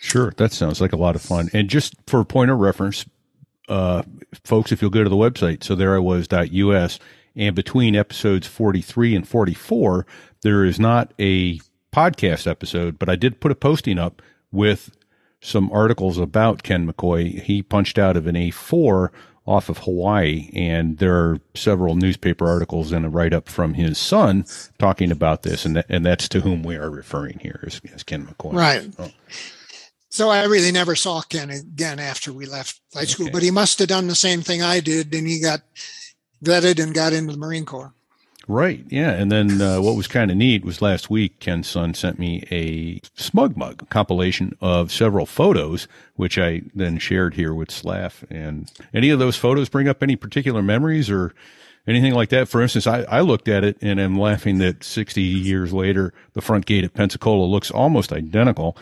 Sure, 0.00 0.32
that 0.36 0.52
sounds 0.52 0.80
like 0.80 0.92
a 0.92 0.96
lot 0.96 1.16
of 1.16 1.22
fun. 1.22 1.48
And 1.52 1.68
just 1.68 1.94
for 2.06 2.20
a 2.20 2.24
point 2.24 2.50
of 2.50 2.58
reference, 2.58 3.04
uh, 3.68 4.02
folks, 4.44 4.72
if 4.72 4.82
you'll 4.82 4.90
go 4.90 5.04
to 5.04 5.10
the 5.10 5.16
website, 5.16 5.62
so 5.62 5.74
there 5.74 5.94
I 5.94 6.00
was.us, 6.00 6.98
and 7.34 7.56
between 7.56 7.96
episodes 7.96 8.46
43 8.46 9.14
and 9.14 9.26
44, 9.26 10.06
there 10.42 10.64
is 10.64 10.78
not 10.78 11.14
a 11.18 11.60
podcast 11.92 12.46
episode, 12.46 12.98
but 12.98 13.08
I 13.08 13.16
did 13.16 13.40
put 13.40 13.52
a 13.52 13.54
posting 13.54 13.98
up 13.98 14.20
with 14.50 14.90
some 15.42 15.70
articles 15.72 16.16
about 16.18 16.62
Ken 16.62 16.90
McCoy. 16.90 17.42
He 17.42 17.62
punched 17.62 17.98
out 17.98 18.16
of 18.16 18.26
an 18.26 18.36
A4 18.36 19.10
off 19.44 19.68
of 19.68 19.78
Hawaii, 19.78 20.50
and 20.54 20.98
there 20.98 21.16
are 21.16 21.40
several 21.54 21.96
newspaper 21.96 22.46
articles 22.46 22.92
and 22.92 23.04
a 23.04 23.08
write 23.08 23.34
up 23.34 23.48
from 23.48 23.74
his 23.74 23.98
son 23.98 24.44
talking 24.78 25.10
about 25.10 25.42
this, 25.42 25.64
and 25.66 25.74
that, 25.76 25.86
and 25.88 26.06
that's 26.06 26.28
to 26.28 26.40
whom 26.40 26.62
we 26.62 26.76
are 26.76 26.88
referring 26.88 27.40
here 27.40 27.62
as, 27.66 27.80
as 27.92 28.04
Ken 28.04 28.24
McCoy. 28.24 28.52
Right. 28.52 28.88
Oh. 29.00 29.10
So 30.10 30.28
I 30.28 30.44
really 30.44 30.70
never 30.70 30.94
saw 30.94 31.22
Ken 31.22 31.50
again 31.50 31.98
after 31.98 32.32
we 32.32 32.46
left 32.46 32.80
flight 32.92 33.08
school, 33.08 33.26
Okay. 33.26 33.32
but 33.32 33.42
he 33.42 33.50
must 33.50 33.80
have 33.80 33.88
done 33.88 34.06
the 34.06 34.14
same 34.14 34.42
thing 34.42 34.62
I 34.62 34.78
did, 34.78 35.12
and 35.12 35.26
he 35.26 35.40
got 35.40 35.62
vetted 36.44 36.80
and 36.80 36.94
got 36.94 37.12
into 37.12 37.32
the 37.32 37.38
Marine 37.38 37.64
Corps. 37.64 37.94
Right. 38.48 38.84
Yeah. 38.88 39.12
And 39.12 39.30
then 39.30 39.60
uh, 39.60 39.80
what 39.80 39.96
was 39.96 40.08
kind 40.08 40.30
of 40.30 40.36
neat 40.36 40.64
was 40.64 40.82
last 40.82 41.10
week, 41.10 41.38
Ken's 41.40 41.68
son 41.68 41.94
sent 41.94 42.18
me 42.18 42.44
a 42.50 42.98
SmugMug 43.16 43.88
compilation 43.88 44.56
of 44.60 44.90
several 44.90 45.26
photos, 45.26 45.86
which 46.16 46.38
I 46.38 46.62
then 46.74 46.98
shared 46.98 47.34
here 47.34 47.54
with 47.54 47.68
Slaf. 47.70 48.24
And 48.30 48.70
any 48.92 49.10
of 49.10 49.18
those 49.18 49.36
photos 49.36 49.68
bring 49.68 49.88
up 49.88 50.02
any 50.02 50.16
particular 50.16 50.62
memories 50.62 51.08
or 51.08 51.34
anything 51.86 52.14
like 52.14 52.30
that? 52.30 52.48
For 52.48 52.60
instance, 52.60 52.86
I, 52.86 53.02
I 53.02 53.20
looked 53.20 53.48
at 53.48 53.64
it 53.64 53.78
and 53.80 54.00
am 54.00 54.18
laughing 54.18 54.58
that 54.58 54.82
60 54.82 55.20
years 55.20 55.72
later, 55.72 56.12
the 56.32 56.40
front 56.40 56.66
gate 56.66 56.84
at 56.84 56.94
Pensacola 56.94 57.44
looks 57.44 57.70
almost 57.70 58.12
identical. 58.12 58.76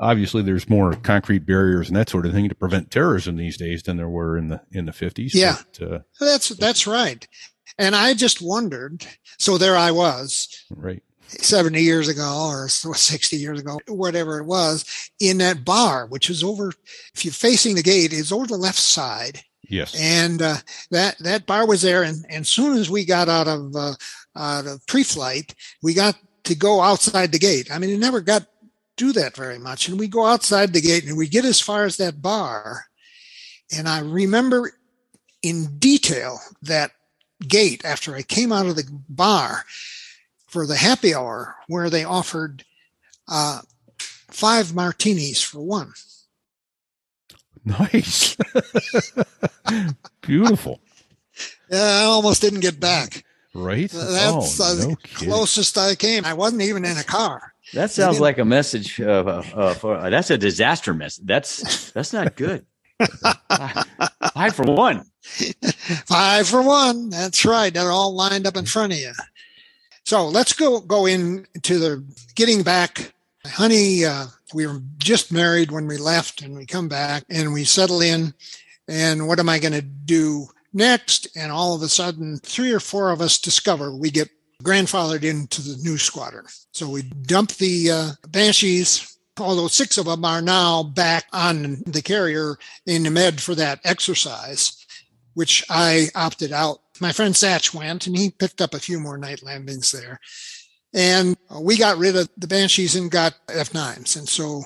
Obviously, 0.00 0.42
there's 0.42 0.68
more 0.68 0.94
concrete 0.94 1.46
barriers 1.46 1.88
and 1.88 1.96
that 1.96 2.08
sort 2.08 2.26
of 2.26 2.32
thing 2.32 2.48
to 2.48 2.54
prevent 2.54 2.90
terrorism 2.90 3.36
these 3.36 3.56
days 3.56 3.82
than 3.84 3.96
there 3.96 4.08
were 4.08 4.36
in 4.36 4.48
the 4.48 4.60
in 4.72 4.86
the 4.86 4.92
50s. 4.92 5.30
Yeah. 5.32 5.56
But, 5.78 5.92
uh, 5.92 5.98
That's 6.18 6.48
that's 6.48 6.86
right. 6.86 7.26
And 7.78 7.96
I 7.96 8.14
just 8.14 8.42
wondered. 8.42 9.06
So 9.38 9.58
there 9.58 9.76
I 9.76 9.90
was, 9.90 10.48
right. 10.70 11.02
70 11.28 11.80
years 11.80 12.08
ago 12.08 12.48
or 12.50 12.68
60 12.68 13.36
years 13.36 13.60
ago, 13.60 13.80
whatever 13.88 14.38
it 14.38 14.44
was, 14.44 14.84
in 15.18 15.38
that 15.38 15.64
bar, 15.64 16.06
which 16.06 16.28
is 16.30 16.44
over. 16.44 16.72
If 17.14 17.24
you're 17.24 17.32
facing 17.32 17.74
the 17.74 17.82
gate, 17.82 18.12
it's 18.12 18.32
over 18.32 18.46
the 18.46 18.56
left 18.56 18.78
side. 18.78 19.40
Yes. 19.68 19.98
and 19.98 20.42
uh, 20.42 20.56
that 20.90 21.16
that 21.20 21.46
bar 21.46 21.66
was 21.66 21.80
there. 21.80 22.02
And 22.02 22.26
and 22.28 22.46
soon 22.46 22.76
as 22.76 22.90
we 22.90 23.06
got 23.06 23.28
out 23.28 23.48
of 23.48 23.74
uh, 23.74 23.94
out 24.36 24.66
of 24.66 24.86
pre-flight, 24.86 25.54
we 25.82 25.94
got 25.94 26.16
to 26.44 26.54
go 26.54 26.82
outside 26.82 27.32
the 27.32 27.38
gate. 27.38 27.70
I 27.72 27.78
mean, 27.78 27.90
it 27.90 27.98
never 27.98 28.20
got 28.20 28.42
to 28.42 28.48
do 28.96 29.12
that 29.14 29.34
very 29.34 29.58
much. 29.58 29.88
And 29.88 29.98
we 29.98 30.08
go 30.08 30.26
outside 30.26 30.72
the 30.72 30.80
gate, 30.80 31.06
and 31.06 31.16
we 31.16 31.28
get 31.28 31.44
as 31.44 31.60
far 31.60 31.84
as 31.84 31.96
that 31.96 32.20
bar. 32.20 32.84
And 33.74 33.88
I 33.88 34.00
remember 34.00 34.72
in 35.42 35.78
detail 35.78 36.38
that 36.62 36.90
gate 37.48 37.84
after 37.84 38.14
I 38.14 38.22
came 38.22 38.52
out 38.52 38.66
of 38.66 38.76
the 38.76 38.88
bar 39.08 39.64
for 40.46 40.66
the 40.66 40.76
happy 40.76 41.14
hour, 41.14 41.56
where 41.66 41.88
they 41.88 42.04
offered 42.04 42.64
uh, 43.28 43.60
five 43.98 44.74
martinis 44.74 45.42
for 45.42 45.60
one. 45.60 45.92
Nice. 47.64 48.36
Beautiful. 50.20 50.80
Yeah, 51.70 52.00
I 52.00 52.02
almost 52.04 52.42
didn't 52.42 52.60
get 52.60 52.80
back. 52.80 53.24
Right? 53.54 53.90
That's 53.90 54.60
oh, 54.60 54.64
uh, 54.64 54.74
no 54.74 54.90
the 54.90 54.96
kidding. 54.96 55.28
closest 55.28 55.76
I 55.78 55.94
came. 55.94 56.24
I 56.24 56.34
wasn't 56.34 56.62
even 56.62 56.84
in 56.84 56.96
a 56.96 57.04
car. 57.04 57.52
That 57.74 57.90
sounds 57.90 58.18
like 58.18 58.38
a 58.38 58.44
message 58.44 59.00
of 59.00 59.28
uh, 59.28 59.42
uh, 59.54 59.74
for 59.74 59.96
uh, 59.96 60.10
that's 60.10 60.30
a 60.30 60.38
disaster 60.38 60.92
message. 60.92 61.26
That's 61.26 61.90
that's 61.92 62.12
not 62.12 62.34
good. 62.36 62.66
Five 64.34 64.54
for 64.54 64.64
one. 64.64 65.04
Five 66.06 66.48
for 66.48 66.62
one. 66.62 67.10
That's 67.10 67.44
right. 67.44 67.72
They're 67.72 67.90
all 67.90 68.14
lined 68.14 68.46
up 68.46 68.56
in 68.56 68.66
front 68.66 68.92
of 68.92 68.98
you. 68.98 69.12
So 70.04 70.26
let's 70.26 70.52
go 70.52 70.80
go 70.80 71.06
into 71.06 71.78
the 71.78 72.04
getting 72.34 72.62
back. 72.62 73.12
Honey, 73.46 74.04
uh, 74.04 74.26
we 74.54 74.66
were 74.66 74.80
just 74.98 75.32
married 75.32 75.70
when 75.70 75.86
we 75.86 75.96
left, 75.96 76.42
and 76.42 76.56
we 76.56 76.66
come 76.66 76.88
back 76.88 77.24
and 77.28 77.52
we 77.52 77.64
settle 77.64 78.00
in. 78.00 78.34
And 78.88 79.26
what 79.26 79.38
am 79.38 79.48
I 79.48 79.58
going 79.58 79.72
to 79.72 79.82
do 79.82 80.46
next? 80.72 81.28
And 81.36 81.52
all 81.52 81.74
of 81.74 81.82
a 81.82 81.88
sudden, 81.88 82.38
three 82.38 82.72
or 82.72 82.80
four 82.80 83.10
of 83.10 83.20
us 83.20 83.38
discover 83.38 83.94
we 83.94 84.10
get 84.10 84.28
grandfathered 84.62 85.24
into 85.24 85.60
the 85.60 85.76
new 85.82 85.98
squadron. 85.98 86.46
So 86.72 86.88
we 86.88 87.02
dump 87.02 87.52
the 87.52 87.90
uh, 87.90 88.10
Banshees, 88.28 89.11
although 89.38 89.68
six 89.68 89.98
of 89.98 90.06
them 90.06 90.24
are 90.24 90.42
now 90.42 90.82
back 90.82 91.24
on 91.32 91.82
the 91.86 92.02
carrier 92.02 92.56
in 92.86 93.02
the 93.02 93.10
med 93.10 93.40
for 93.40 93.54
that 93.54 93.80
exercise, 93.84 94.84
which 95.34 95.64
I 95.70 96.08
opted 96.14 96.52
out. 96.52 96.80
My 97.00 97.12
friend 97.12 97.34
Satch 97.34 97.74
went 97.74 98.06
and 98.06 98.16
he 98.16 98.30
picked 98.30 98.60
up 98.60 98.74
a 98.74 98.80
few 98.80 99.00
more 99.00 99.16
night 99.16 99.42
landings 99.42 99.90
there. 99.90 100.20
And 100.94 101.36
we 101.58 101.78
got 101.78 101.96
rid 101.96 102.16
of 102.16 102.28
the 102.36 102.46
Banshees 102.46 102.96
and 102.96 103.10
got 103.10 103.34
F9s. 103.48 104.16
And 104.16 104.28
so 104.28 104.64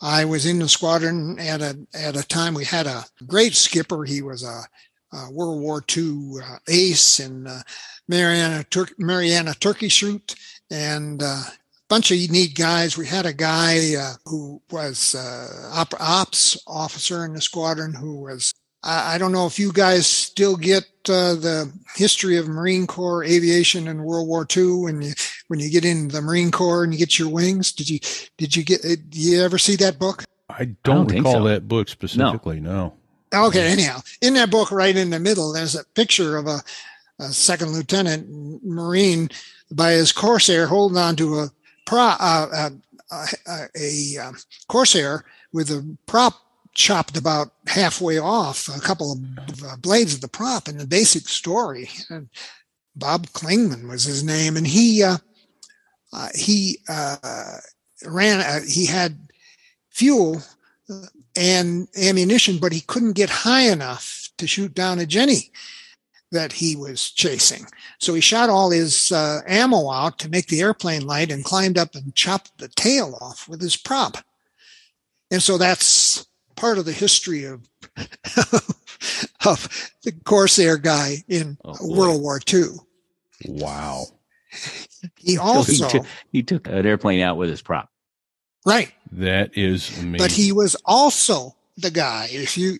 I 0.00 0.24
was 0.24 0.46
in 0.46 0.60
the 0.60 0.68
squadron 0.68 1.38
at 1.40 1.60
a, 1.60 1.76
at 1.92 2.16
a 2.16 2.26
time 2.26 2.54
we 2.54 2.64
had 2.64 2.86
a 2.86 3.04
great 3.26 3.54
skipper. 3.54 4.04
He 4.04 4.22
was 4.22 4.44
a, 4.44 4.62
a 5.12 5.30
World 5.32 5.60
War 5.60 5.84
II 5.96 6.34
uh, 6.42 6.58
ace 6.68 7.18
in 7.18 7.46
uh, 7.48 7.62
Mariana, 8.06 8.64
Tur- 8.70 8.94
Mariana 8.98 9.54
Turkey 9.54 9.88
Shoot 9.88 10.36
and 10.70 11.22
uh, 11.22 11.42
bunch 11.88 12.10
of 12.10 12.18
neat 12.30 12.54
guys. 12.54 12.96
We 12.96 13.06
had 13.06 13.26
a 13.26 13.32
guy 13.32 13.94
uh, 13.98 14.14
who 14.24 14.60
was 14.70 15.14
uh, 15.14 15.70
op- 15.72 16.00
ops 16.00 16.58
officer 16.66 17.24
in 17.24 17.34
the 17.34 17.40
squadron 17.40 17.94
who 17.94 18.22
was, 18.22 18.52
I, 18.82 19.14
I 19.14 19.18
don't 19.18 19.32
know 19.32 19.46
if 19.46 19.58
you 19.58 19.72
guys 19.72 20.06
still 20.06 20.56
get 20.56 20.84
uh, 21.08 21.34
the 21.34 21.72
history 21.94 22.36
of 22.36 22.48
Marine 22.48 22.86
Corps 22.86 23.24
aviation 23.24 23.88
in 23.88 24.02
World 24.02 24.28
War 24.28 24.46
II 24.54 24.82
when 24.82 25.02
you 25.02 25.12
when 25.48 25.60
you 25.60 25.70
get 25.70 25.84
in 25.84 26.08
the 26.08 26.20
Marine 26.20 26.50
Corps 26.50 26.84
and 26.84 26.92
you 26.92 26.98
get 26.98 27.18
your 27.18 27.28
wings. 27.28 27.72
Did 27.72 27.88
you 27.88 28.00
did 28.36 28.56
you 28.56 28.64
get? 28.64 28.82
Did 28.82 29.14
you 29.14 29.42
ever 29.42 29.58
see 29.58 29.76
that 29.76 29.98
book? 29.98 30.24
I 30.48 30.64
don't, 30.64 31.08
don't 31.08 31.18
recall 31.18 31.32
so. 31.32 31.44
that 31.44 31.68
book 31.68 31.88
specifically. 31.88 32.60
No. 32.60 32.94
Okay, 33.34 33.66
anyhow, 33.66 34.00
in 34.22 34.34
that 34.34 34.50
book, 34.50 34.70
right 34.70 34.96
in 34.96 35.10
the 35.10 35.18
middle, 35.18 35.52
there's 35.52 35.74
a 35.74 35.84
picture 35.94 36.36
of 36.36 36.46
a, 36.46 36.60
a 37.18 37.28
second 37.28 37.72
lieutenant 37.72 38.28
Marine 38.64 39.28
by 39.70 39.92
his 39.92 40.12
Corsair 40.12 40.66
holding 40.66 40.96
on 40.96 41.16
to 41.16 41.40
a 41.40 41.50
pro, 41.86 42.00
uh, 42.00 42.70
uh, 43.10 43.26
a, 43.78 44.18
um, 44.18 44.36
Corsair 44.68 45.24
with 45.52 45.70
a 45.70 45.96
prop 46.06 46.34
chopped 46.74 47.16
about 47.16 47.52
halfway 47.66 48.18
off, 48.18 48.68
a 48.68 48.80
couple 48.80 49.12
of 49.12 49.64
uh, 49.64 49.76
blades 49.76 50.14
of 50.14 50.20
the 50.20 50.28
prop 50.28 50.68
in 50.68 50.76
the 50.76 50.86
basic 50.86 51.28
story. 51.28 51.88
And 52.10 52.28
Bob 52.94 53.28
Klingman 53.28 53.88
was 53.88 54.04
his 54.04 54.22
name, 54.22 54.56
and 54.56 54.66
he 54.66 55.02
uh, 55.02 55.18
uh, 56.12 56.28
he 56.34 56.78
uh, 56.88 57.58
ran. 58.04 58.40
Uh, 58.40 58.60
he 58.66 58.86
had 58.86 59.18
fuel 59.90 60.42
uh, 60.90 61.06
and 61.36 61.88
ammunition, 61.96 62.58
but 62.58 62.72
he 62.72 62.80
couldn't 62.80 63.12
get 63.12 63.30
high 63.30 63.70
enough 63.70 64.30
to 64.38 64.46
shoot 64.46 64.74
down 64.74 64.98
a 64.98 65.06
Jenny 65.06 65.50
that 66.32 66.52
he 66.52 66.74
was 66.76 67.10
chasing. 67.10 67.66
So 68.00 68.14
he 68.14 68.20
shot 68.20 68.50
all 68.50 68.70
his 68.70 69.12
uh, 69.12 69.40
ammo 69.46 69.90
out 69.90 70.18
to 70.20 70.28
make 70.28 70.48
the 70.48 70.60
airplane 70.60 71.06
light 71.06 71.30
and 71.30 71.44
climbed 71.44 71.78
up 71.78 71.94
and 71.94 72.14
chopped 72.14 72.58
the 72.58 72.68
tail 72.68 73.16
off 73.20 73.48
with 73.48 73.60
his 73.60 73.76
prop. 73.76 74.18
And 75.30 75.42
so 75.42 75.56
that's 75.58 76.26
part 76.56 76.78
of 76.78 76.84
the 76.84 76.92
history 76.92 77.44
of 77.44 77.68
of 79.44 79.90
the 80.02 80.12
Corsair 80.24 80.76
guy 80.76 81.24
in 81.28 81.56
Oh. 81.64 81.76
World 81.82 82.20
War 82.22 82.40
II. 82.52 82.64
Wow. 83.46 84.06
He 85.16 85.36
So 85.36 85.42
also 85.42 85.72
he, 85.72 85.90
took, 85.90 86.06
he 86.32 86.42
took 86.42 86.66
an 86.68 86.86
airplane 86.86 87.20
out 87.20 87.36
with 87.36 87.50
his 87.50 87.62
prop. 87.62 87.90
right, 88.64 88.92
That 89.12 89.56
is 89.56 89.90
amazing. 89.98 90.18
but 90.18 90.32
he 90.32 90.52
was 90.52 90.76
also 90.84 91.54
the 91.76 91.90
guy. 91.90 92.28
If 92.30 92.56
you, 92.56 92.78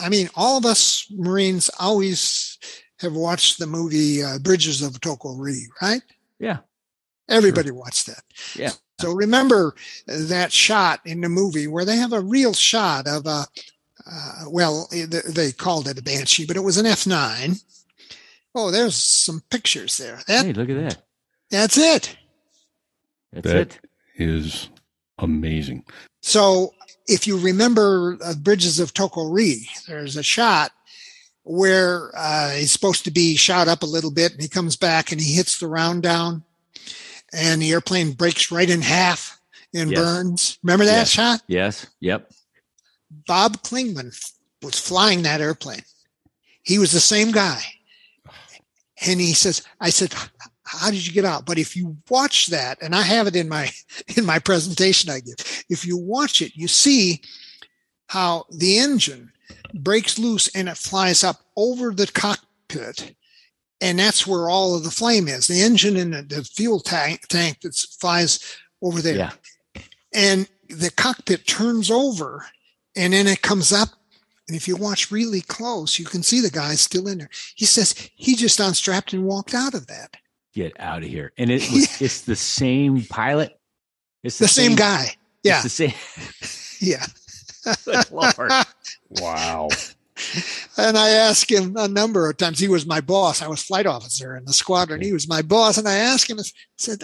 I 0.00 0.08
mean, 0.08 0.30
all 0.34 0.56
of 0.56 0.64
us 0.64 1.06
Marines 1.10 1.70
always 1.78 2.47
have 3.00 3.14
watched 3.14 3.58
the 3.58 3.66
movie 3.66 4.22
uh, 4.22 4.38
Bridges 4.38 4.82
of 4.82 5.00
Toko-Ri, 5.00 5.66
right? 5.80 6.02
Yeah. 6.38 6.58
Everybody 7.28 7.70
watched 7.70 8.06
that. 8.06 8.22
Yeah. 8.56 8.70
So 9.00 9.12
remember 9.12 9.74
that 10.06 10.50
shot 10.52 11.00
in 11.04 11.20
the 11.20 11.28
movie 11.28 11.66
where 11.66 11.84
they 11.84 11.96
have 11.96 12.12
a 12.12 12.20
real 12.20 12.52
shot 12.54 13.06
of 13.06 13.26
a, 13.26 13.46
uh, 14.10 14.44
well, 14.48 14.88
they- 14.90 15.04
they 15.04 15.52
called 15.52 15.86
it 15.88 15.98
a 15.98 16.02
Banshee, 16.02 16.46
but 16.46 16.56
it 16.56 16.60
was 16.64 16.78
an 16.78 16.86
F9. 16.86 17.62
Oh, 18.54 18.70
there's 18.70 18.96
some 18.96 19.42
pictures 19.50 19.96
there. 19.98 20.20
That 20.26 20.46
Hey, 20.46 20.52
look 20.52 20.70
at 20.70 20.76
that. 20.76 21.02
that's 21.50 21.76
it. 21.76 22.16
That's 23.32 23.46
That- 23.46 23.56
it. 23.56 23.78
is 24.16 24.68
amazing. 25.18 25.84
So 26.22 26.74
if 27.06 27.26
you 27.26 27.38
remember 27.38 28.18
uh, 28.24 28.34
Bridges 28.34 28.80
of 28.80 28.92
Toko-Ri, 28.94 29.68
there's 29.86 30.16
a 30.16 30.22
shot 30.22 30.72
where 31.48 32.10
uh, 32.14 32.50
he's 32.50 32.70
supposed 32.72 33.04
to 33.04 33.10
be 33.10 33.36
shot 33.36 33.68
up 33.68 33.82
a 33.82 33.86
little 33.86 34.10
bit 34.10 34.32
and 34.32 34.42
he 34.42 34.48
comes 34.48 34.76
back 34.76 35.10
and 35.12 35.20
he 35.20 35.34
hits 35.34 35.58
the 35.58 35.66
round 35.66 36.02
down 36.02 36.42
and 37.32 37.62
the 37.62 37.72
airplane 37.72 38.12
breaks 38.12 38.52
right 38.52 38.68
in 38.68 38.82
half 38.82 39.40
and 39.74 39.90
Yes. 39.90 39.98
burns. 39.98 40.58
Remember 40.62 40.84
that 40.84 40.92
Yes. 40.98 41.10
shot? 41.10 41.42
Yes. 41.48 41.86
Yep. 42.00 42.30
Bob 43.26 43.62
Klingman 43.62 44.14
was 44.62 44.78
flying 44.78 45.22
that 45.22 45.40
airplane. 45.40 45.82
He 46.62 46.78
was 46.78 46.92
the 46.92 47.00
same 47.00 47.30
guy. 47.30 47.62
And 49.06 49.20
he 49.20 49.32
says, 49.32 49.62
I 49.80 49.90
said, 49.90 50.12
how 50.64 50.90
did 50.90 51.06
you 51.06 51.12
get 51.12 51.24
out? 51.24 51.46
But 51.46 51.58
if 51.58 51.76
you 51.76 51.96
watch 52.10 52.48
that, 52.48 52.82
and 52.82 52.94
I 52.94 53.02
have 53.02 53.26
it 53.26 53.36
in 53.36 53.48
my 53.48 53.70
in 54.16 54.26
my 54.26 54.38
presentation 54.38 55.08
I 55.10 55.20
give, 55.20 55.36
if 55.70 55.86
you 55.86 55.96
watch 55.96 56.42
it, 56.42 56.52
you 56.56 56.68
see 56.68 57.22
how 58.08 58.44
the 58.50 58.78
engine 58.78 59.32
breaks 59.74 60.18
loose 60.18 60.48
and 60.54 60.68
it 60.68 60.76
flies 60.76 61.24
up 61.24 61.40
over 61.56 61.92
the 61.92 62.06
cockpit. 62.06 63.14
And 63.80 63.98
that's 63.98 64.26
where 64.26 64.48
all 64.48 64.74
of 64.74 64.82
the 64.82 64.90
flame 64.90 65.28
is 65.28 65.46
the 65.46 65.62
engine 65.62 65.96
and 65.96 66.12
the, 66.12 66.22
the 66.22 66.44
fuel 66.44 66.80
tank, 66.80 67.28
tank 67.28 67.60
that 67.60 67.76
flies 67.76 68.56
over 68.82 69.00
there. 69.00 69.16
Yeah. 69.16 69.30
And 70.12 70.48
the 70.68 70.90
cockpit 70.90 71.46
turns 71.46 71.90
over 71.90 72.46
and 72.96 73.12
then 73.12 73.26
it 73.26 73.42
comes 73.42 73.72
up. 73.72 73.90
And 74.48 74.56
if 74.56 74.66
you 74.66 74.76
watch 74.76 75.10
really 75.10 75.42
close, 75.42 75.98
you 75.98 76.06
can 76.06 76.22
see 76.22 76.40
the 76.40 76.50
guy 76.50 76.74
still 76.74 77.06
in 77.06 77.18
there. 77.18 77.30
He 77.54 77.66
says 77.66 77.94
he 78.14 78.34
just 78.34 78.60
unstrapped 78.60 79.12
and 79.12 79.24
walked 79.24 79.54
out 79.54 79.74
of 79.74 79.86
that. 79.88 80.16
Get 80.54 80.72
out 80.80 81.02
of 81.02 81.08
here. 81.08 81.32
And 81.36 81.50
it 81.50 81.70
was, 81.70 82.00
it's 82.00 82.22
the 82.22 82.34
same 82.34 83.04
pilot. 83.04 83.58
It's 84.24 84.38
The 84.38 84.48
same 84.48 84.74
guy. 84.74 85.14
Yeah. 85.44 85.62
It's 85.62 85.64
the 85.64 85.68
same. 85.68 85.94
Yeah. 86.80 87.06
Good 87.84 88.10
Lord. 88.10 88.52
Wow. 89.10 89.68
And 90.76 90.98
I 90.98 91.10
asked 91.10 91.50
him 91.50 91.76
a 91.76 91.88
number 91.88 92.28
of 92.28 92.36
times. 92.36 92.58
He 92.58 92.68
was 92.68 92.86
my 92.86 93.00
boss. 93.00 93.42
I 93.42 93.48
was 93.48 93.62
flight 93.62 93.86
officer 93.86 94.36
in 94.36 94.44
the 94.44 94.52
squadron. 94.52 95.00
He 95.00 95.12
was 95.12 95.28
my 95.28 95.42
boss. 95.42 95.78
And 95.78 95.88
I 95.88 95.94
asked 95.94 96.28
him, 96.28 96.38
I 96.38 96.42
said, 96.76 97.02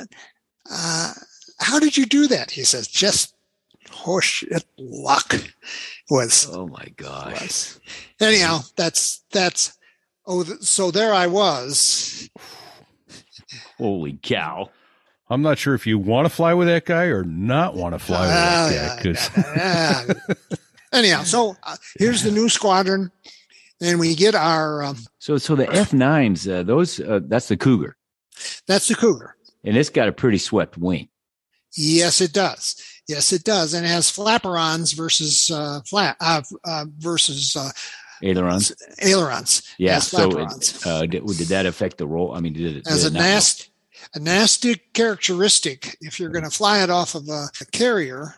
uh, 0.70 1.12
how 1.60 1.78
did 1.78 1.96
you 1.96 2.06
do 2.06 2.26
that? 2.28 2.50
He 2.50 2.64
says, 2.64 2.88
just 2.88 3.34
horseshit 3.88 4.64
luck 4.78 5.34
was, 6.10 6.48
Oh 6.52 6.66
my 6.66 6.86
gosh. 6.96 7.40
was. 7.40 7.80
Anyhow, 8.20 8.60
that's, 8.76 9.22
that's, 9.30 9.78
oh, 10.26 10.42
so 10.60 10.90
there 10.90 11.14
I 11.14 11.26
was. 11.26 12.28
Holy 13.78 14.18
cow. 14.22 14.70
I'm 15.30 15.42
not 15.42 15.58
sure 15.58 15.74
if 15.74 15.86
you 15.86 15.98
want 15.98 16.26
to 16.26 16.28
fly 16.30 16.52
with 16.54 16.68
that 16.68 16.84
guy 16.84 17.04
or 17.04 17.24
not 17.24 17.74
want 17.74 17.94
to 17.94 17.98
fly 17.98 18.26
Ah, 18.30 18.66
with 18.68 18.76
that 18.76 19.02
guy. 19.02 19.10
yeah, 19.10 19.14
'cause- 19.14 19.56
yeah, 19.56 20.14
yeah. 20.28 20.34
Anyhow, 20.92 21.22
so 21.24 21.56
uh, 21.62 21.76
here's 21.98 22.22
the 22.22 22.30
new 22.30 22.48
squadron. 22.48 23.10
And 23.80 23.98
we 23.98 24.14
get 24.14 24.34
our, 24.36 24.82
um, 24.84 24.96
So, 25.18 25.36
so 25.36 25.56
the 25.56 25.66
F9s, 25.66 26.48
uh, 26.48 26.62
those, 26.62 27.00
uh, 27.00 27.20
that's 27.24 27.48
the 27.48 27.56
Cougar. 27.56 27.96
that's 28.68 28.86
the 28.88 28.94
Cougar. 28.94 29.34
And 29.64 29.76
it's 29.76 29.90
got 29.90 30.08
a 30.08 30.12
pretty 30.12 30.38
swept 30.38 30.78
wing. 30.78 31.08
Yes, 31.76 32.20
it 32.20 32.32
does. 32.32 32.76
Yes, 33.08 33.32
it 33.32 33.42
does, 33.44 33.74
and 33.74 33.84
it 33.84 33.88
has 33.88 34.10
flaperons 34.10 34.94
versus 34.94 35.50
uh, 35.50 35.80
flat 35.86 36.16
uh, 36.20 36.42
uh, 36.64 36.84
versus 36.98 37.56
uh, 37.56 37.70
Ailerons. 38.22 38.72
ailerons. 39.02 39.62
Yeah. 39.76 39.98
So, 39.98 40.30
it, 40.38 40.86
uh, 40.86 41.00
did, 41.06 41.26
did 41.26 41.48
that 41.48 41.66
affect 41.66 41.98
the 41.98 42.06
role? 42.06 42.32
I 42.34 42.40
mean, 42.40 42.52
did 42.52 42.76
it? 42.76 42.86
as 42.86 43.02
did 43.02 43.12
a 43.12 43.16
it 43.16 43.20
nasty, 43.20 43.64
a 44.14 44.18
nasty 44.20 44.76
characteristic, 44.92 45.96
if 46.00 46.18
you're 46.20 46.30
going 46.30 46.44
to 46.44 46.50
fly 46.50 46.82
it 46.82 46.90
off 46.90 47.14
of 47.14 47.28
a, 47.28 47.46
a 47.60 47.64
carrier, 47.72 48.34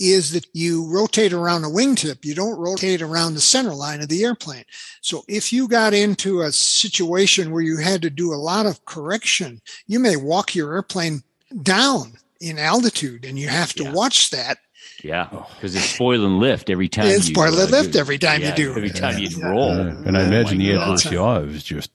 is 0.00 0.30
that 0.30 0.46
you 0.52 0.86
rotate 0.88 1.32
around 1.32 1.62
the 1.62 1.68
wingtip. 1.68 2.24
You 2.24 2.34
don't 2.34 2.56
rotate 2.58 3.02
around 3.02 3.34
the 3.34 3.40
center 3.40 3.74
line 3.74 4.00
of 4.00 4.08
the 4.08 4.24
airplane. 4.24 4.64
So 5.00 5.24
if 5.26 5.52
you 5.52 5.66
got 5.66 5.92
into 5.92 6.42
a 6.42 6.52
situation 6.52 7.50
where 7.50 7.62
you 7.62 7.78
had 7.78 8.02
to 8.02 8.10
do 8.10 8.32
a 8.32 8.36
lot 8.36 8.66
of 8.66 8.84
correction, 8.84 9.60
you 9.88 9.98
may 9.98 10.14
walk 10.14 10.54
your 10.54 10.72
airplane 10.74 11.22
down 11.62 12.12
in 12.40 12.58
altitude, 12.60 13.24
and 13.24 13.36
you 13.36 13.48
have 13.48 13.72
to 13.72 13.82
Yeah. 13.82 13.92
watch 13.92 14.30
that. 14.30 14.58
Yeah. 15.02 15.26
Because 15.56 15.74
it's 15.74 15.86
spoil 15.90 16.24
and 16.24 16.38
lift 16.38 16.70
every 16.70 16.88
time. 16.88 17.06
It's 17.08 17.28
you, 17.28 17.34
spoil 17.34 17.58
and 17.58 17.72
uh, 17.72 17.76
lift 17.76 17.94
do- 17.94 17.98
every 17.98 18.18
time 18.18 18.42
you 18.42 18.52
do. 18.52 18.70
Every 18.70 18.90
time 18.90 19.18
you 19.18 19.28
Yeah. 19.28 19.48
roll. 19.48 19.72
Uh, 19.72 19.86
and 20.06 20.16
I 20.16 20.22
imagine 20.24 20.58
my 20.58 20.64
the 20.64 20.72
God. 20.74 20.82
adverse 20.82 21.10
yaw 21.12 21.38
is 21.40 21.64
just 21.64 21.90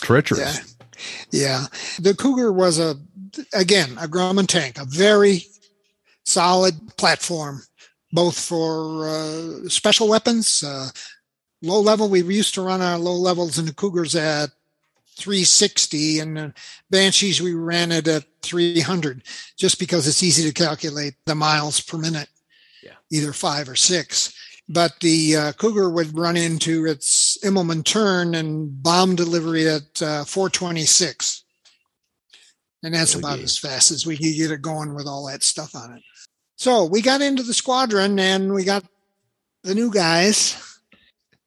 treacherous. 0.00 0.58
Yeah. 0.58 0.62
Yeah. 1.30 1.66
The 2.00 2.14
Cougar 2.14 2.52
was 2.52 2.78
a, 2.78 2.96
again, 3.52 3.90
a 4.00 4.06
Grumman 4.08 4.46
tank, 4.46 4.78
a 4.78 4.84
very 4.84 5.46
solid 6.24 6.96
platform, 6.96 7.62
both 8.12 8.38
for 8.38 9.08
uh, 9.08 9.68
special 9.68 10.08
weapons, 10.08 10.62
uh, 10.62 10.88
low 11.62 11.80
level. 11.80 12.08
We 12.08 12.22
used 12.22 12.54
to 12.54 12.62
run 12.62 12.80
our 12.80 12.98
low 12.98 13.14
levels 13.16 13.58
in 13.58 13.66
the 13.66 13.74
Cougars 13.74 14.14
at 14.14 14.50
360 15.16 16.18
and 16.18 16.36
the 16.36 16.54
Banshees, 16.90 17.40
we 17.40 17.54
ran 17.54 17.92
it 17.92 18.08
at 18.08 18.24
300 18.42 19.22
just 19.56 19.78
because 19.78 20.06
it's 20.08 20.22
easy 20.22 20.42
to 20.48 20.52
calculate 20.52 21.14
the 21.26 21.34
miles 21.34 21.80
per 21.80 21.96
minute, 21.98 22.28
Yeah. 22.82 22.94
either 23.10 23.32
five 23.32 23.68
or 23.68 23.76
six. 23.76 24.34
But 24.68 24.98
the 25.00 25.36
uh, 25.36 25.52
Cougar 25.52 25.90
would 25.90 26.16
run 26.16 26.36
into 26.36 26.86
its 26.86 27.36
Immelman 27.44 27.84
turn 27.84 28.34
and 28.34 28.82
bomb 28.82 29.14
delivery 29.14 29.68
at 29.68 30.00
uh, 30.02 30.24
426. 30.24 31.44
And 32.82 32.94
that's 32.94 33.14
Oh, 33.14 33.18
about 33.18 33.38
yeah. 33.38 33.44
as 33.44 33.58
fast 33.58 33.90
as 33.90 34.06
we 34.06 34.16
could 34.16 34.34
get 34.36 34.50
it 34.50 34.62
going 34.62 34.94
with 34.94 35.06
all 35.06 35.26
that 35.28 35.42
stuff 35.42 35.74
on 35.74 35.92
it. 35.94 36.02
So 36.56 36.84
we 36.84 37.02
got 37.02 37.20
into 37.20 37.42
the 37.42 37.52
squadron 37.54 38.18
and 38.18 38.54
we 38.54 38.64
got 38.64 38.84
the 39.64 39.74
new 39.74 39.90
guys. 39.92 40.56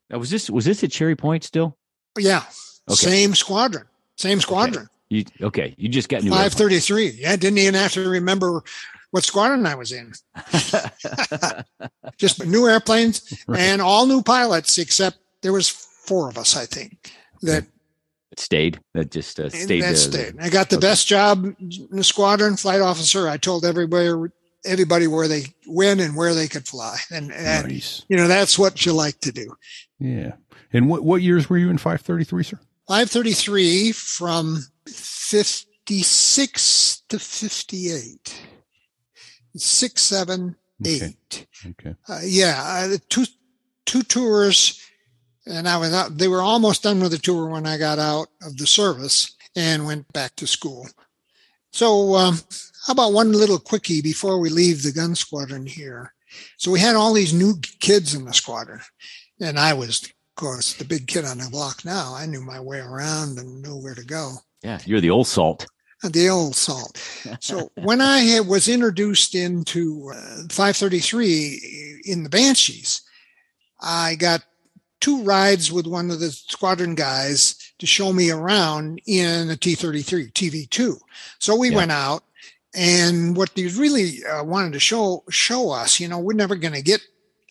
Now, 0.09 0.19
was 0.19 0.29
this 0.29 0.49
was 0.49 0.65
this 0.65 0.83
at 0.83 0.91
Cherry 0.91 1.15
Point 1.15 1.43
still? 1.43 1.75
Yeah, 2.17 2.43
Okay. 2.89 2.95
same 2.95 3.35
squadron, 3.35 3.85
same 4.15 4.39
squadron. 4.41 4.87
You 5.09 5.25
okay? 5.41 5.75
You 5.77 5.89
just 5.89 6.09
got 6.09 6.23
new. 6.23 6.31
airplanes. 6.33 6.53
533. 6.55 7.09
Yeah, 7.21 7.35
didn't 7.35 7.57
even 7.59 7.73
have 7.75 7.93
to 7.93 8.07
remember 8.09 8.61
what 9.11 9.23
squadron 9.23 9.65
I 9.65 9.75
was 9.75 9.91
in. 9.91 10.13
Just 12.17 12.45
new 12.45 12.67
airplanes 12.67 13.21
Right. 13.47 13.59
and 13.59 13.81
all 13.81 14.05
new 14.05 14.21
pilots, 14.21 14.77
except 14.77 15.17
there 15.41 15.53
was 15.53 15.69
four 15.69 16.29
of 16.29 16.37
us, 16.37 16.55
I 16.57 16.65
think, 16.65 17.11
that 17.41 17.65
It 18.31 18.39
stayed. 18.39 18.79
That 18.93 19.11
just 19.11 19.39
uh, 19.39 19.49
stayed. 19.49 19.81
that 19.83 19.93
uh, 19.93 19.95
stayed. 19.95 20.35
I 20.39 20.49
got 20.49 20.69
the 20.69 20.77
okay. 20.77 20.87
best 20.87 21.07
job 21.07 21.45
in 21.45 21.55
the 21.91 22.03
squadron, 22.03 22.57
flight 22.57 22.81
officer. 22.81 23.27
I 23.27 23.37
told 23.37 23.65
everybody 23.65 24.31
everybody 24.65 25.07
where 25.07 25.27
they 25.27 25.45
when 25.65 25.99
and 25.99 26.15
where 26.15 26.33
they 26.33 26.47
could 26.47 26.67
fly, 26.67 26.97
and, 27.11 27.31
and 27.31 27.67
Nice. 27.69 28.03
you 28.09 28.17
know 28.17 28.27
that's 28.27 28.57
what 28.59 28.85
you 28.85 28.93
like 28.93 29.19
to 29.21 29.31
do. 29.31 29.55
Yeah. 29.99 30.33
And 30.73 30.89
what, 30.89 31.03
what 31.03 31.21
years 31.21 31.49
were 31.49 31.57
you 31.57 31.69
in 31.69 31.77
533, 31.77 32.43
sir? 32.43 32.59
533 32.89 33.91
from 33.93 34.59
56 34.85 37.01
to 37.09 37.19
58. 37.19 38.41
Six, 39.55 40.01
seven, 40.03 40.55
Okay. 40.81 41.15
eight. 41.31 41.47
Okay. 41.71 41.95
Uh, 42.07 42.19
yeah, 42.23 42.61
uh, 42.93 42.97
two 43.09 43.25
two 43.85 44.03
tours, 44.03 44.79
and 45.45 45.67
I 45.67 45.77
was 45.77 45.93
out. 45.93 46.17
They 46.17 46.27
were 46.27 46.41
almost 46.41 46.83
done 46.83 46.99
with 46.99 47.11
the 47.11 47.17
tour 47.17 47.47
when 47.49 47.65
I 47.65 47.77
got 47.77 47.97
out 47.99 48.27
of 48.43 48.57
the 48.57 48.67
service 48.67 49.35
and 49.55 49.85
went 49.85 50.11
back 50.13 50.35
to 50.35 50.45
school. 50.47 50.87
So, 51.71 52.15
um, 52.15 52.39
how 52.85 52.93
about 52.93 53.13
one 53.13 53.31
little 53.31 53.59
quickie 53.59 54.01
before 54.01 54.39
we 54.39 54.49
leave 54.49 54.83
the 54.83 54.91
gun 54.91 55.15
squadron 55.15 55.65
here? 55.65 56.13
So 56.57 56.69
we 56.71 56.79
had 56.79 56.95
all 56.95 57.13
these 57.13 57.33
new 57.33 57.55
kids 57.79 58.13
in 58.13 58.25
the 58.25 58.33
squadron, 58.33 58.81
and 59.41 59.57
I 59.57 59.73
was, 59.73 60.03
of 60.03 60.11
course, 60.35 60.73
the 60.73 60.85
big 60.85 61.07
kid 61.07 61.25
on 61.25 61.39
the 61.39 61.49
block. 61.49 61.83
Now 61.85 62.13
I 62.13 62.25
knew 62.27 62.41
my 62.41 62.59
way 62.59 62.79
around 62.79 63.39
and 63.39 63.61
knew 63.63 63.77
where 63.81 63.95
to 63.95 64.05
go. 64.05 64.33
yeah, 64.63 64.79
you're 64.85 65.01
the 65.01 65.09
old 65.09 65.27
salt. 65.27 65.65
The 66.03 66.29
old 66.29 66.55
salt. 66.55 66.97
So 67.39 67.71
when 67.75 68.01
I 68.01 68.19
had, 68.19 68.47
was 68.47 68.67
introduced 68.67 69.33
into 69.33 70.11
uh, 70.13 70.43
533 70.49 72.01
in 72.05 72.23
the 72.23 72.29
Banshees, 72.29 73.01
I 73.81 74.15
got 74.15 74.43
two 74.99 75.23
rides 75.23 75.71
with 75.71 75.87
one 75.87 76.11
of 76.11 76.19
the 76.19 76.31
squadron 76.31 76.95
guys 76.95 77.55
to 77.79 77.85
show 77.85 78.13
me 78.13 78.29
around 78.31 79.01
in 79.07 79.49
a 79.49 79.55
T-33 79.55 80.31
TV2. 80.33 80.97
So 81.39 81.55
we 81.55 81.69
Yeah. 81.69 81.77
went 81.77 81.91
out, 81.91 82.23
and 82.75 83.35
what 83.35 83.53
they 83.55 83.67
really 83.67 84.23
uh, 84.25 84.43
wanted 84.43 84.73
to 84.73 84.79
show 84.79 85.23
show 85.29 85.71
us, 85.71 85.99
you 85.99 86.07
know, 86.07 86.19
we're 86.19 86.33
never 86.33 86.55
going 86.55 86.73
to 86.73 86.81
get 86.81 87.01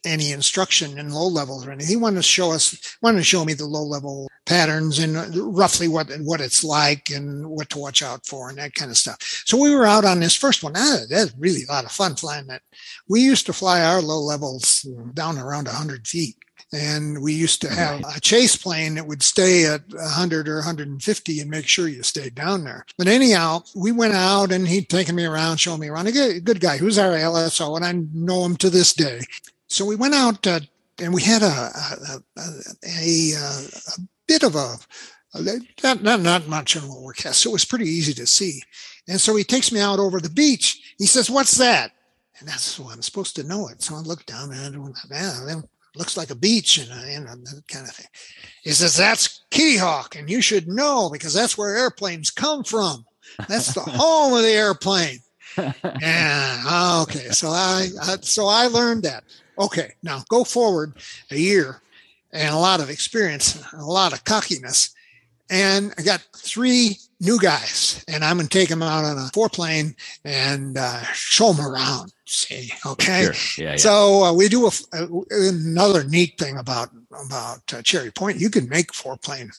any 0.07 0.33
instruction 0.33 0.99
in 0.99 1.11
low 1.11 1.27
levels 1.27 1.67
or 1.67 1.73
anything. 1.73 1.89
He 1.89 1.97
wanted 1.97 2.17
to 2.17 2.23
show 2.23 2.53
us, 2.53 2.97
wanted 3.03 3.19
to 3.19 3.25
show 3.25 3.45
me 3.45 3.55
the 3.55 3.67
low 3.67 3.83
level 3.83 4.29
patterns 4.47 4.99
and 4.99 5.37
roughly 5.37 5.89
what 5.89 6.09
what 6.21 6.41
it's 6.41 6.63
like 6.65 7.11
and 7.11 7.47
what 7.49 7.69
to 7.71 7.79
watch 7.79 8.03
out 8.03 8.25
for 8.25 8.49
and 8.49 8.59
that 8.59 8.75
kind 8.75 8.91
of 8.91 8.97
stuff. 8.97 9.19
So 9.45 9.61
we 9.61 9.75
were 9.75 9.87
out 9.87 10.05
on 10.05 10.21
this 10.21 10.37
first 10.37 10.63
one. 10.63 10.75
Ah, 10.77 11.01
that's 11.11 11.35
really 11.37 11.65
a 11.69 11.73
lot 11.73 11.85
of 11.85 11.91
fun 11.91 12.15
flying 12.15 12.47
that. 12.47 12.63
We 13.09 13.21
used 13.21 13.47
to 13.47 13.53
fly 13.53 13.83
our 13.83 14.01
low 14.01 14.21
levels 14.21 14.87
down 15.15 15.39
around 15.39 15.67
100 15.67 16.07
feet. 16.07 16.37
And 16.73 17.23
we 17.23 17.33
used 17.33 17.61
to 17.63 17.71
have 17.71 18.01
a 18.01 18.21
chase 18.21 18.57
plane 18.57 18.97
that 18.97 19.07
would 19.07 19.23
stay 19.23 19.67
at 19.67 19.83
100 19.89 20.49
or 20.49 20.57
150 20.57 21.41
and 21.41 21.51
make 21.51 21.69
sure 21.69 21.87
you 21.87 22.03
stayed 22.03 22.35
down 22.35 22.65
there. 22.65 22.85
But 22.99 23.07
anyhow, 23.07 23.63
we 23.77 23.93
went 23.93 24.15
out 24.15 24.51
and 24.51 24.67
he'd 24.67 24.89
taken 24.89 25.15
me 25.15 25.25
around, 25.25 25.59
showing 25.59 25.81
me 25.81 25.89
around. 25.89 26.09
A 26.09 26.13
good, 26.13 26.45
good 26.45 26.61
guy 26.61 26.79
who's 26.79 26.99
our 26.99 27.13
LSO, 27.13 27.77
and 27.77 27.85
I 27.85 27.93
know 28.13 28.45
him 28.45 28.57
to 28.57 28.71
this 28.71 28.93
day. 28.93 29.21
So 29.69 29.85
we 29.85 29.97
went 29.97 30.15
out 30.15 30.47
uh, 30.47 30.61
and 30.99 31.13
we 31.13 31.23
had 31.23 31.43
a 31.43 31.47
a, 31.47 32.21
a, 32.39 32.53
a, 32.87 33.35
a 33.35 34.01
bit 34.27 34.43
of 34.43 34.55
a, 34.55 34.77
not, 35.83 36.03
not 36.03 36.21
not 36.21 36.49
much 36.49 36.77
of 36.77 36.85
an 36.85 36.91
overcast, 36.91 37.43
so 37.43 37.51
it 37.51 37.53
was 37.53 37.65
pretty 37.65 37.87
easy 37.87 38.15
to 38.15 38.27
see. 38.27 38.63
And 39.09 39.21
so 39.21 39.37
he 39.37 39.45
takes 39.45 39.71
me 39.73 39.81
out 39.81 39.99
over 39.99 40.21
the 40.21 40.31
beach. 40.31 40.95
He 40.99 41.07
says, 41.07 41.31
"What's 41.31 41.57
that?" 41.59 41.93
And 42.39 42.49
that's 42.49 42.79
what 42.79 42.95
I'm 42.95 43.03
supposed 43.03 43.37
to 43.37 43.47
know 43.47 43.69
it. 43.69 43.83
So 43.83 43.95
I 43.95 44.01
look 44.01 44.27
down 44.27 44.53
and 44.53 44.93
I 45.13 45.55
looks 45.95 46.17
like 46.17 46.31
a 46.31 46.35
beach 46.35 46.77
and, 46.77 46.93
uh, 46.93 47.07
you 47.07 47.21
know, 47.21 47.35
that 47.35 47.63
kind 47.69 47.87
of 47.87 47.95
thing. 47.95 48.07
He 48.63 48.71
says, 48.73 48.97
"That's 48.97 49.45
Kitty 49.51 49.79
Hawk, 49.79 50.17
and 50.17 50.29
you 50.29 50.41
should 50.41 50.69
know 50.69 51.09
because 51.11 51.35
that's 51.35 51.57
where 51.57 51.77
airplanes 51.77 52.31
come 52.31 52.65
from. 52.65 53.05
That's 53.49 53.75
the 53.75 53.81
home 53.87 54.35
of 54.35 54.43
the 54.43 54.51
airplane." 54.51 55.21
Yeah. 56.03 57.03
Okay. 57.05 57.31
So 57.31 57.49
I, 57.49 57.89
I 58.03 58.17
so 58.21 58.47
I 58.47 58.67
learned 58.67 59.05
that. 59.05 59.25
Okay, 59.59 59.93
now 60.03 60.23
go 60.29 60.45
forward 60.45 60.95
a 61.31 61.37
year 61.37 61.81
and 62.33 62.55
a 62.55 62.59
lot 62.59 62.81
of 62.81 62.91
experience, 62.91 63.63
a 63.73 63.85
lot 63.85 64.13
of 64.13 64.25
cockiness. 64.25 64.91
And 65.49 65.95
I 65.97 66.03
got 66.03 66.23
three 66.37 66.97
new 67.21 67.39
guys, 67.39 68.05
and 68.09 68.25
I'm 68.25 68.37
going 68.37 68.49
to 68.49 68.59
take 68.59 68.69
them 68.69 68.83
out 68.83 69.05
on 69.05 69.17
a 69.17 69.31
four 69.33 69.49
plane 69.49 69.95
and 70.25 70.77
uh, 70.77 71.03
show 71.13 71.53
them 71.53 71.65
around. 71.65 72.13
See, 72.27 72.73
okay. 72.85 73.29
Sure. 73.33 73.65
Yeah, 73.65 73.71
yeah. 73.71 73.77
So 73.77 74.25
uh, 74.25 74.33
we 74.33 74.49
do 74.49 74.67
a, 74.67 74.71
a- 74.93 75.09
another 75.31 76.03
neat 76.03 76.37
thing 76.37 76.57
about 76.57 76.91
about 77.25 77.73
uh, 77.73 77.81
Cherry 77.83 78.11
Point. 78.11 78.41
You 78.41 78.51
can 78.51 78.69
make 78.69 78.93
four 78.93 79.17
plane 79.17 79.53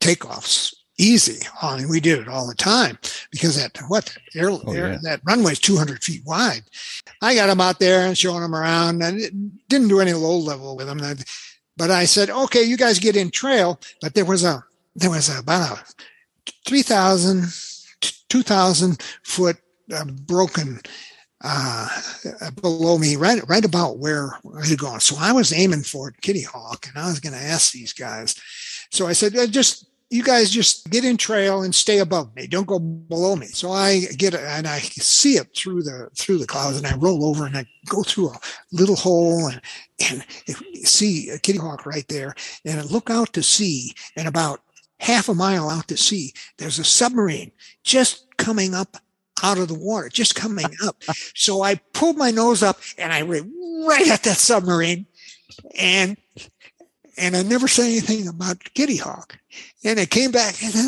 takeoffs 0.00 0.74
easy. 1.00 1.46
I 1.62 1.78
mean, 1.78 1.88
we 1.88 2.00
did 2.00 2.18
it 2.18 2.28
all 2.28 2.46
the 2.46 2.54
time 2.54 2.98
because 3.30 3.56
that 3.56 3.76
what 3.88 4.14
air, 4.34 4.50
Oh, 4.50 4.62
air 4.72 4.92
yeah. 4.92 4.98
that 5.02 5.20
runway 5.24 5.52
is 5.52 5.58
200 5.58 6.02
feet 6.02 6.22
wide. 6.26 6.62
I 7.22 7.34
got 7.34 7.46
them 7.46 7.60
out 7.60 7.78
there 7.78 8.06
and 8.06 8.16
showing 8.16 8.42
them 8.42 8.54
around, 8.54 9.02
and 9.02 9.20
it 9.20 9.32
didn't 9.68 9.88
do 9.88 10.00
any 10.00 10.12
low 10.12 10.36
level 10.36 10.76
with 10.76 10.86
them. 10.86 11.00
But 11.76 11.90
I 11.90 12.04
said, 12.04 12.30
okay, 12.30 12.62
you 12.62 12.76
guys 12.76 12.98
get 12.98 13.16
in 13.16 13.30
trail. 13.30 13.80
But 14.00 14.14
there 14.14 14.24
was 14.24 14.44
a 14.44 14.62
there 14.96 15.10
was 15.10 15.28
about 15.38 15.78
a 15.78 15.84
3,000, 16.66 17.44
2,000 18.28 19.02
foot 19.22 19.56
uh, 19.94 20.04
broken 20.04 20.80
uh, 21.42 21.88
below 22.60 22.98
me, 22.98 23.16
right, 23.16 23.40
right 23.48 23.64
about 23.64 23.98
where 23.98 24.32
I 24.60 24.66
had 24.66 24.78
gone. 24.78 25.00
So 25.00 25.16
I 25.18 25.32
was 25.32 25.52
aiming 25.52 25.82
for 25.84 26.10
Kitty 26.20 26.42
Hawk, 26.42 26.86
and 26.88 27.02
I 27.02 27.08
was 27.08 27.20
going 27.20 27.32
to 27.32 27.38
ask 27.38 27.72
these 27.72 27.92
guys. 27.92 28.34
So 28.90 29.06
I 29.06 29.12
said, 29.14 29.36
"Uh, 29.36 29.46
just 29.46 29.86
you 30.10 30.24
guys 30.24 30.50
just 30.50 30.90
get 30.90 31.04
in 31.04 31.16
trail 31.16 31.62
and 31.62 31.72
stay 31.72 31.98
above 31.98 32.34
me. 32.34 32.48
Don't 32.48 32.66
go 32.66 32.80
below 32.80 33.36
me. 33.36 33.46
So 33.46 33.70
I 33.70 34.00
get 34.16 34.34
it, 34.34 34.40
and 34.40 34.66
I 34.66 34.80
see 34.80 35.34
it 35.34 35.56
through 35.56 35.84
the 35.84 36.10
through 36.16 36.38
the 36.38 36.46
clouds, 36.46 36.76
and 36.76 36.86
I 36.86 36.96
roll 36.96 37.24
over 37.24 37.46
and 37.46 37.56
I 37.56 37.64
go 37.88 38.02
through 38.02 38.30
a 38.30 38.40
little 38.72 38.96
hole 38.96 39.46
and 39.46 39.60
and 40.10 40.24
see 40.84 41.30
a 41.30 41.38
Kitty 41.38 41.58
Hawk 41.58 41.86
right 41.86 42.06
there, 42.08 42.34
and 42.64 42.80
I 42.80 42.82
look 42.82 43.08
out 43.08 43.32
to 43.34 43.42
sea, 43.42 43.94
and 44.16 44.26
about 44.26 44.60
half 44.98 45.28
a 45.28 45.34
mile 45.34 45.70
out 45.70 45.88
to 45.88 45.96
sea, 45.96 46.32
there's 46.58 46.78
a 46.78 46.84
submarine 46.84 47.52
just 47.84 48.26
coming 48.36 48.74
up 48.74 48.96
out 49.42 49.58
of 49.58 49.68
the 49.68 49.74
water, 49.74 50.08
just 50.08 50.34
coming 50.34 50.66
up. 50.84 51.02
So 51.34 51.62
I 51.62 51.76
pulled 51.94 52.18
my 52.18 52.30
nose 52.30 52.62
up 52.62 52.78
and 52.98 53.12
I 53.12 53.22
right 53.22 54.08
at 54.08 54.24
that 54.24 54.36
submarine, 54.36 55.06
and 55.78 56.16
and 57.20 57.36
I 57.36 57.42
never 57.42 57.68
said 57.68 57.84
anything 57.86 58.26
about 58.28 58.58
Kitty 58.74 58.96
Hawk. 58.96 59.38
And 59.84 59.98
it 59.98 60.10
came 60.10 60.30
back 60.32 60.62
and 60.62 60.72
how 60.72 60.84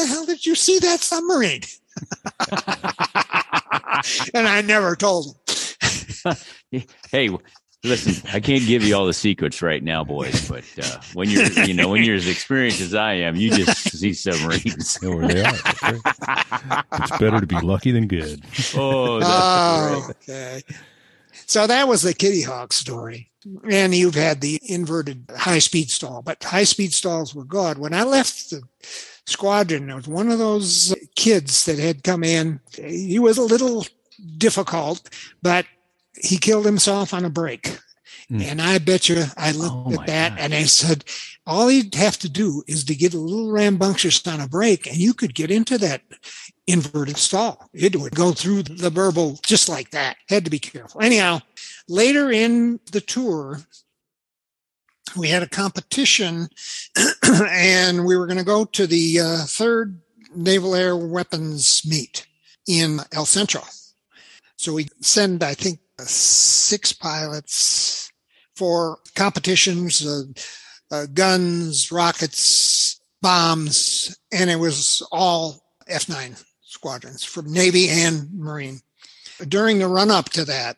the 0.00 0.06
hell 0.08 0.26
did 0.26 0.44
you 0.46 0.54
see 0.54 0.78
that 0.80 1.00
submarine? 1.00 1.62
and 4.34 4.46
I 4.48 4.62
never 4.62 4.96
told 4.96 5.26
him. 5.26 5.34
hey, 7.10 7.30
listen, 7.84 8.28
I 8.32 8.40
can't 8.40 8.64
give 8.66 8.82
you 8.82 8.94
all 8.96 9.06
the 9.06 9.12
secrets 9.12 9.60
right 9.62 9.82
now, 9.82 10.04
boys, 10.04 10.48
but 10.48 10.64
uh, 10.82 11.00
when 11.14 11.28
you're, 11.28 11.50
you 11.64 11.74
know, 11.74 11.88
when 11.88 12.04
you're 12.04 12.16
as 12.16 12.28
experienced 12.28 12.80
as 12.80 12.94
I 12.94 13.14
am, 13.14 13.36
you 13.36 13.50
just 13.50 13.90
see 13.98 14.12
submarines. 14.14 15.02
Know 15.02 15.16
where 15.16 15.28
they 15.28 15.42
are. 15.42 15.54
It's 15.54 17.18
better 17.18 17.40
to 17.40 17.46
be 17.46 17.60
lucky 17.60 17.90
than 17.90 18.06
good. 18.06 18.42
Oh, 18.74 19.18
that's 19.20 19.30
Oh, 19.32 20.04
right. 20.06 20.10
okay. 20.28 20.62
So 21.46 21.66
that 21.66 21.88
was 21.88 22.02
the 22.02 22.14
Kitty 22.14 22.42
Hawk 22.42 22.72
story. 22.72 23.30
And 23.68 23.94
you've 23.94 24.14
had 24.14 24.40
the 24.40 24.60
inverted 24.64 25.24
high 25.36 25.58
speed 25.58 25.90
stall, 25.90 26.22
but 26.22 26.42
high 26.44 26.64
speed 26.64 26.92
stalls 26.94 27.34
were 27.34 27.44
good. 27.44 27.76
When 27.78 27.92
I 27.92 28.04
left 28.04 28.50
the 28.50 28.62
squadron, 29.26 29.88
there 29.88 29.96
was 29.96 30.06
one 30.06 30.30
of 30.30 30.38
those 30.38 30.94
kids 31.16 31.64
that 31.64 31.78
had 31.78 32.04
come 32.04 32.22
in. 32.22 32.60
He 32.76 33.18
was 33.18 33.38
a 33.38 33.42
little 33.42 33.84
difficult, 34.38 35.08
but 35.42 35.66
he 36.14 36.36
killed 36.36 36.66
himself 36.66 37.12
on 37.12 37.24
a 37.24 37.30
break. 37.30 37.78
Mm. 38.30 38.42
And 38.44 38.62
I 38.62 38.78
bet 38.78 39.08
you 39.08 39.24
I 39.36 39.50
looked 39.50 39.96
Oh, 39.96 40.00
at 40.00 40.06
that 40.06 40.28
God. 40.30 40.38
and 40.38 40.54
I 40.54 40.62
said, 40.62 41.04
all 41.44 41.66
he'd 41.66 41.96
have 41.96 42.18
to 42.20 42.28
do 42.28 42.62
is 42.68 42.84
to 42.84 42.94
get 42.94 43.14
a 43.14 43.18
little 43.18 43.50
rambunctious 43.50 44.24
on 44.28 44.40
a 44.40 44.46
break 44.46 44.86
and 44.86 44.96
you 44.96 45.12
could 45.14 45.34
get 45.34 45.50
into 45.50 45.76
that 45.78 46.02
inverted 46.66 47.16
stall. 47.16 47.68
It 47.72 47.96
would 47.96 48.14
go 48.14 48.32
through 48.32 48.64
the 48.64 48.90
burble 48.90 49.38
just 49.42 49.68
like 49.68 49.90
that. 49.90 50.16
Had 50.28 50.44
to 50.44 50.50
be 50.50 50.58
careful. 50.58 51.02
Anyhow, 51.02 51.40
later 51.88 52.30
in 52.30 52.80
the 52.92 53.00
tour, 53.00 53.60
we 55.16 55.28
had 55.28 55.42
a 55.42 55.48
competition 55.48 56.48
and 57.24 58.04
we 58.06 58.16
were 58.16 58.26
going 58.26 58.38
to 58.38 58.44
go 58.44 58.64
to 58.64 58.86
the 58.86 59.20
uh, 59.20 59.44
third 59.46 60.00
Naval 60.34 60.74
Air 60.74 60.96
Weapons 60.96 61.82
meet 61.84 62.26
in 62.66 63.00
El 63.12 63.26
Centro. 63.26 63.62
So 64.56 64.72
we 64.72 64.88
send, 65.00 65.42
I 65.42 65.54
think, 65.54 65.80
uh, 65.98 66.04
six 66.04 66.92
pilots 66.92 68.10
for 68.54 68.98
competitions, 69.14 70.06
uh, 70.06 70.22
uh, 70.90 71.06
guns, 71.12 71.90
rockets, 71.90 73.00
bombs, 73.20 74.16
and 74.32 74.48
it 74.48 74.56
was 74.56 75.06
all 75.10 75.62
F9 75.90 76.42
squadrons 76.72 77.22
from 77.22 77.52
Navy 77.52 77.88
and 77.88 78.32
Marine. 78.32 78.80
During 79.48 79.78
the 79.78 79.88
run 79.88 80.10
up 80.10 80.30
to 80.30 80.44
that, 80.44 80.76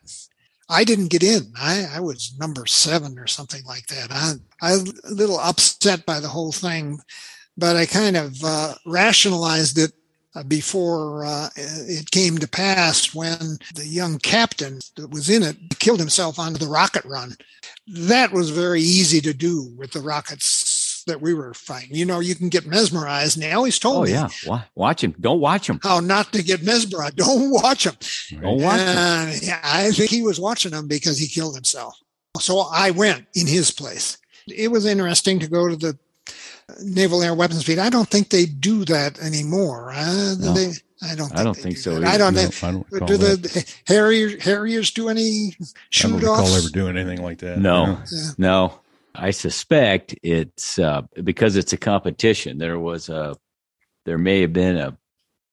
I 0.69 0.85
didn't 0.85 1.11
get 1.11 1.23
in. 1.23 1.53
I, 1.57 1.87
I 1.93 2.01
was 2.01 2.35
number 2.39 2.67
seven 2.67 3.19
or 3.19 3.27
something 3.27 3.65
like 3.65 3.87
that. 3.89 4.09
I, 4.11 4.35
I 4.63 4.73
was 4.73 5.01
a 5.05 5.15
little 5.15 5.39
upset 5.39 6.07
by 6.07 6.21
the 6.21 6.29
whole 6.29 6.53
thing, 6.53 7.01
but 7.57 7.77
I 7.77 7.87
kind 7.87 8.17
of 8.17 8.43
uh, 8.43 8.75
rationalized 8.87 9.79
it 9.79 9.93
uh, 10.35 10.43
before 10.43 11.25
uh, 11.25 11.49
it 11.57 12.11
came 12.11 12.39
to 12.39 12.49
pass 12.49 13.15
when 13.15 13.59
the 13.75 13.87
young 13.87 14.19
captain 14.19 14.81
that 14.97 15.11
was 15.11 15.31
in 15.31 15.43
it 15.43 15.57
killed 15.79 16.01
himself 16.01 16.39
on 16.39 16.55
the 16.55 16.67
rocket 16.67 17.05
run. 17.05 17.37
That 17.87 18.33
was 18.33 18.51
very 18.51 18.81
easy 18.81 19.21
to 19.21 19.35
do 19.35 19.73
with 19.77 19.93
the 19.93 20.01
rockets 20.01 20.47
that 21.05 21.21
we 21.21 21.35
were 21.35 21.55
fighting. 21.55 21.95
You 21.95 22.05
know, 22.05 22.21
you 22.21 22.35
can 22.35 22.49
get 22.49 22.67
mesmerized, 22.67 23.37
and 23.37 23.45
they 23.45 23.53
always 23.53 23.79
told 23.79 23.97
Oh 23.97 24.03
me 24.05 24.11
yeah, 24.13 24.29
Wa- 24.47 24.63
watch 24.75 25.03
him. 25.05 25.15
Don't 25.21 25.41
watch 25.41 25.69
him. 25.69 25.81
how 25.83 26.01
not 26.01 26.33
to 26.33 26.43
get 26.43 26.63
mesmerized. 26.63 27.17
Don't 27.17 27.51
watch 27.51 27.85
them. 27.85 27.97
Don't 28.41 28.61
watch 28.63 28.81
him. 28.81 29.39
Yeah, 29.43 29.61
I 29.63 29.91
think 29.91 30.11
he 30.11 30.23
was 30.23 30.41
watching 30.41 30.73
them 30.73 30.89
because 30.89 31.19
he 31.19 31.27
killed 31.29 31.55
himself. 31.55 31.99
So 32.41 32.61
I 32.73 32.91
went 32.91 33.27
in 33.35 33.47
his 33.47 33.71
place. 33.71 34.19
It 34.49 34.71
was 34.71 34.87
interesting 34.87 35.39
to 35.41 35.49
go 35.49 35.69
to 35.69 35.77
the 35.77 35.99
Naval 36.83 37.23
Air 37.23 37.35
Weapons 37.35 37.63
Fleet. 37.65 37.79
I 37.79 37.91
don't 37.91 38.09
think 38.09 38.31
they 38.31 38.47
do 38.47 38.85
that 38.87 39.19
anymore. 39.21 39.93
Uh, 39.95 40.35
No. 40.39 40.53
they, 40.53 40.73
I 41.03 41.15
don't. 41.15 41.29
Think 41.29 41.39
I 41.41 41.45
don't 41.45 41.55
think 41.57 41.75
do 41.77 41.81
so 41.81 42.01
that. 42.01 42.09
I 42.09 42.17
don't 42.19 42.35
No, 42.35 42.43
know. 42.45 42.49
I 42.63 42.71
don't 42.73 42.87
recall 42.91 43.09
Do 43.09 43.17
the 43.19 43.75
Harrier, 43.87 44.39
Harriers 44.41 44.91
do 44.91 45.09
any 45.11 45.55
shoot 45.91 46.15
offs? 46.15 46.23
I 46.23 46.27
don't 46.27 46.37
recall 46.39 46.57
ever 46.57 46.69
doing 46.71 46.97
anything 46.97 47.23
like 47.23 47.39
that. 47.39 47.59
No, 47.59 47.99
Yeah. 48.11 48.23
no. 48.39 48.81
I 49.15 49.31
suspect 49.31 50.15
it's 50.23 50.79
uh, 50.79 51.03
because 51.23 51.57
it's 51.57 51.73
a 51.73 51.77
competition. 51.77 52.59
There 52.59 52.79
was 52.79 53.09
a, 53.09 53.37
there 54.05 54.19
may 54.19 54.41
have 54.41 54.53
been 54.53 54.77
a, 54.77 54.99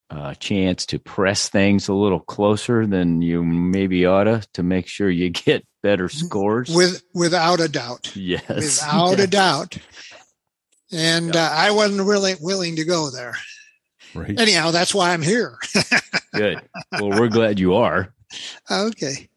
a 0.09 0.35
chance 0.35 0.85
to 0.87 0.99
press 0.99 1.47
things 1.49 1.87
a 1.87 1.93
little 1.93 2.19
closer 2.19 2.87
than 2.87 3.21
you 3.21 3.43
maybe 3.43 4.05
oughta 4.05 4.43
to 4.53 4.63
make 4.63 4.87
sure 4.87 5.09
you 5.09 5.29
get 5.29 5.65
better 5.83 6.09
scores. 6.09 6.73
With 6.73 7.03
without 7.13 7.59
a 7.59 7.67
doubt. 7.67 8.15
yes, 8.15 8.47
Without 8.47 9.19
a 9.19 9.27
doubt. 9.27 9.77
And 10.91 11.35
uh, 11.35 11.49
I 11.53 11.71
wasn't 11.71 12.07
really 12.07 12.33
willing 12.41 12.75
to 12.75 12.83
go 12.83 13.09
there. 13.09 13.35
Right. 14.13 14.37
Anyhow, 14.37 14.71
that's 14.71 14.93
why 14.93 15.13
I'm 15.13 15.21
here. 15.21 15.57
good. 16.33 16.61
Well, 16.91 17.11
we're 17.11 17.29
glad 17.29 17.59
you 17.59 17.75
are. 17.75 18.13
Okay. 18.69 19.29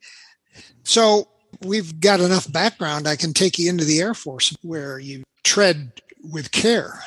So 0.82 1.28
we've 1.62 2.00
got 2.00 2.20
enough 2.20 2.50
background. 2.50 3.06
I 3.06 3.16
can 3.16 3.32
take 3.32 3.58
you 3.58 3.68
into 3.68 3.84
the 3.84 4.00
Air 4.00 4.14
Force 4.14 4.54
where 4.62 4.98
you 4.98 5.22
tread 5.42 5.92
with 6.22 6.50
care. 6.52 7.00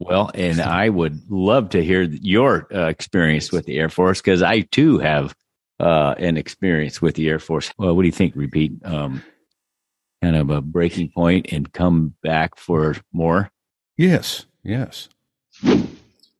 Well, 0.00 0.30
and 0.34 0.60
I 0.60 0.88
would 0.88 1.30
love 1.30 1.70
to 1.70 1.82
hear 1.82 2.02
your 2.02 2.66
uh, 2.74 2.88
experience 2.88 3.52
with 3.52 3.66
the 3.66 3.78
Air 3.78 3.88
Force 3.88 4.20
because 4.20 4.42
I 4.42 4.62
too 4.62 4.98
have 4.98 5.34
uh, 5.80 6.14
an 6.18 6.36
experience 6.36 7.00
with 7.00 7.14
the 7.14 7.28
Air 7.28 7.38
Force. 7.38 7.72
Well, 7.78 7.94
what 7.94 8.02
do 8.02 8.06
you 8.06 8.12
think? 8.12 8.34
RePete, 8.34 8.84
um, 8.86 9.22
kind 10.22 10.36
of 10.36 10.50
a 10.50 10.60
breaking 10.60 11.10
point 11.10 11.46
and 11.52 11.72
come 11.72 12.14
back 12.22 12.56
for 12.56 12.96
more. 13.12 13.50
Yes. 13.96 14.46
Yes. 14.62 15.08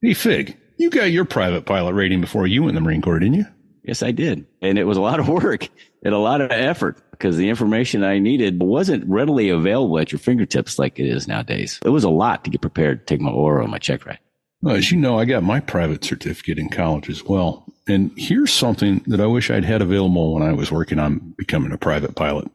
Hey, 0.03 0.15
Fig, 0.15 0.57
you 0.77 0.91
got 0.91 1.05
your 1.05 1.25
private 1.25 1.65
pilot 1.65 1.95
rating 1.95 2.21
before 2.21 2.47
you 2.47 2.63
went 2.63 2.77
in 2.77 2.83
the 2.83 2.87
Marine 2.87 3.03
Corps, 3.03 3.19
didn't 3.19 3.35
you? 3.35 3.47
Yes, 3.85 4.03
I 4.03 4.13
did, 4.13 4.47
and 4.63 4.79
it 4.79 4.85
was 4.85 4.97
a 4.97 5.03
lot 5.03 5.21
of 5.21 5.29
work 5.45 5.69
and 6.03 6.15
a 6.15 6.19
lot 6.19 6.41
of 6.41 6.51
effort 6.51 6.99
because 7.11 7.37
the 7.37 7.49
information 7.49 8.03
I 8.03 8.19
needed 8.19 8.61
wasn't 8.61 9.07
readily 9.07 9.51
available 9.51 9.99
at 9.99 10.11
your 10.11 10.19
fingertips 10.19 10.79
like 10.79 10.99
it 10.99 11.07
is 11.07 11.29
nowadays. 11.29 11.79
It 11.85 11.91
was 11.91 12.05
a 12.05 12.11
lot 12.11 12.45
to 12.45 12.51
get 12.51 12.61
prepared 12.61 13.07
to 13.07 13.15
take 13.15 13.21
my 13.21 13.31
oral 13.31 13.63
and 13.63 13.71
my 13.71 13.79
check 13.79 14.07
ride. 14.07 14.19
Well, 14.63 14.77
as 14.77 14.91
you 14.91 14.99
know, 14.99 15.19
I 15.19 15.27
got 15.27 15.43
my 15.43 15.61
private 15.61 16.03
certificate 16.05 16.59
in 16.59 16.71
college 16.71 17.11
as 17.11 17.23
well. 17.23 17.67
And 17.87 18.11
here's 18.17 18.53
something 18.53 19.05
that 19.07 19.21
I 19.21 19.27
wish 19.27 19.51
I'd 19.51 19.65
had 19.65 19.83
available 19.83 20.35
when 20.35 20.43
I 20.43 20.55
was 20.55 20.73
working 20.73 20.99
on 20.99 21.35
becoming 21.37 21.71
a 21.71 21.77
private 21.77 22.15
pilot. 22.15 22.51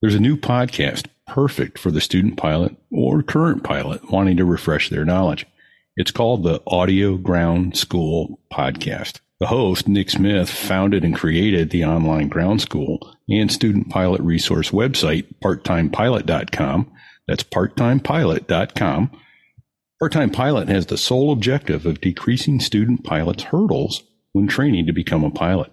There's 0.00 0.14
a 0.14 0.20
new 0.20 0.36
podcast 0.36 1.08
perfect 1.26 1.78
for 1.78 1.90
the 1.90 2.00
student 2.00 2.36
pilot 2.36 2.76
or 2.92 3.22
current 3.22 3.64
pilot 3.64 4.10
wanting 4.10 4.36
to 4.36 4.44
refresh 4.44 4.88
their 4.88 5.04
knowledge. 5.04 5.46
It's 5.96 6.12
called 6.12 6.44
the 6.44 6.62
Audio 6.66 7.16
Ground 7.16 7.76
School 7.76 8.38
Podcast. 8.52 9.20
The 9.42 9.48
host, 9.48 9.88
Nick 9.88 10.08
Smith, 10.08 10.48
founded 10.48 11.02
and 11.02 11.16
created 11.16 11.70
the 11.70 11.84
online 11.84 12.28
ground 12.28 12.60
school 12.60 13.16
and 13.28 13.50
student 13.50 13.90
pilot 13.90 14.20
resource 14.20 14.70
website, 14.70 15.34
parttimepilot.com. 15.42 16.92
That's 17.26 17.42
parttimepilot.com. 17.42 19.10
Part-time 19.98 20.30
pilot 20.30 20.68
has 20.68 20.86
the 20.86 20.96
sole 20.96 21.32
objective 21.32 21.86
of 21.86 22.00
decreasing 22.00 22.60
student 22.60 23.02
pilots' 23.02 23.42
hurdles 23.42 24.04
when 24.30 24.46
training 24.46 24.86
to 24.86 24.92
become 24.92 25.24
a 25.24 25.30
pilot. 25.32 25.72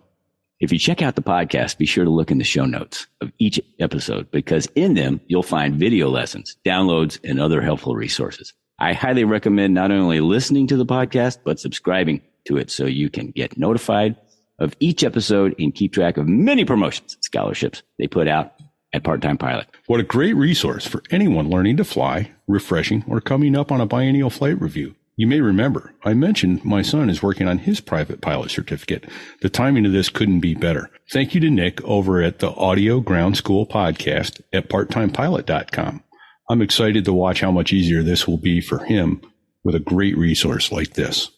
If 0.59 0.73
you 0.73 0.79
check 0.79 1.03
out 1.03 1.13
the 1.15 1.21
podcast, 1.21 1.77
be 1.77 1.85
sure 1.85 2.05
to 2.05 2.09
look 2.09 2.31
in 2.31 2.39
the 2.39 2.43
show 2.43 2.65
notes 2.65 3.05
of 3.21 3.31
each 3.37 3.61
episode 3.79 4.31
because 4.31 4.67
in 4.73 4.95
them 4.95 5.21
you'll 5.27 5.43
find 5.43 5.75
video 5.75 6.09
lessons, 6.09 6.57
downloads, 6.65 7.19
and 7.23 7.39
other 7.39 7.61
helpful 7.61 7.95
resources. 7.95 8.51
I 8.79 8.93
highly 8.93 9.25
recommend 9.25 9.73
not 9.73 9.91
only 9.91 10.21
listening 10.21 10.67
to 10.67 10.77
the 10.77 10.85
podcast, 10.85 11.39
but 11.43 11.59
subscribing 11.59 12.21
to 12.45 12.57
it 12.57 12.71
so 12.71 12.85
you 12.85 13.09
can 13.09 13.31
get 13.31 13.57
notified 13.57 14.15
of 14.57 14.75
each 14.79 15.03
episode 15.03 15.55
and 15.59 15.75
keep 15.75 15.93
track 15.93 16.17
of 16.17 16.27
many 16.27 16.65
promotions 16.65 17.15
and 17.15 17.23
scholarships 17.23 17.83
they 17.97 18.07
put 18.07 18.27
out 18.27 18.53
at 18.93 19.03
Part 19.03 19.21
Time 19.21 19.37
Pilot. 19.37 19.67
What 19.87 19.99
a 19.99 20.03
great 20.03 20.33
resource 20.35 20.85
for 20.85 21.03
anyone 21.11 21.49
learning 21.49 21.77
to 21.77 21.83
fly, 21.83 22.31
refreshing, 22.47 23.03
or 23.07 23.21
coming 23.21 23.55
up 23.55 23.71
on 23.71 23.81
a 23.81 23.85
biennial 23.85 24.29
flight 24.29 24.59
review. 24.59 24.95
You 25.15 25.27
may 25.27 25.41
remember 25.41 25.93
I 26.05 26.13
mentioned 26.13 26.63
my 26.63 26.81
son 26.81 27.09
is 27.09 27.21
working 27.21 27.47
on 27.47 27.57
his 27.57 27.81
private 27.81 28.21
pilot 28.21 28.51
certificate. 28.51 29.05
The 29.41 29.49
timing 29.49 29.85
of 29.85 29.91
this 29.91 30.07
couldn't 30.07 30.39
be 30.39 30.55
better. 30.55 30.89
Thank 31.11 31.35
you 31.35 31.41
to 31.41 31.49
Nick 31.49 31.83
over 31.83 32.21
at 32.21 32.39
the 32.39 32.51
Audio 32.51 33.01
Ground 33.01 33.35
School 33.35 33.67
podcast 33.67 34.41
at 34.53 34.69
parttimepilot.com. 34.69 36.03
I'm 36.51 36.63
excited 36.63 37.05
to 37.05 37.13
watch 37.13 37.41
how 37.41 37.51
much 37.51 37.71
easier 37.71 38.01
this 38.01 38.27
will 38.27 38.37
be 38.37 38.59
for 38.59 38.83
him 38.83 39.21
with 39.63 39.75
a 39.75 39.79
great 39.79 40.17
resource 40.17 40.71
like 40.71 40.93
this. 40.93 41.29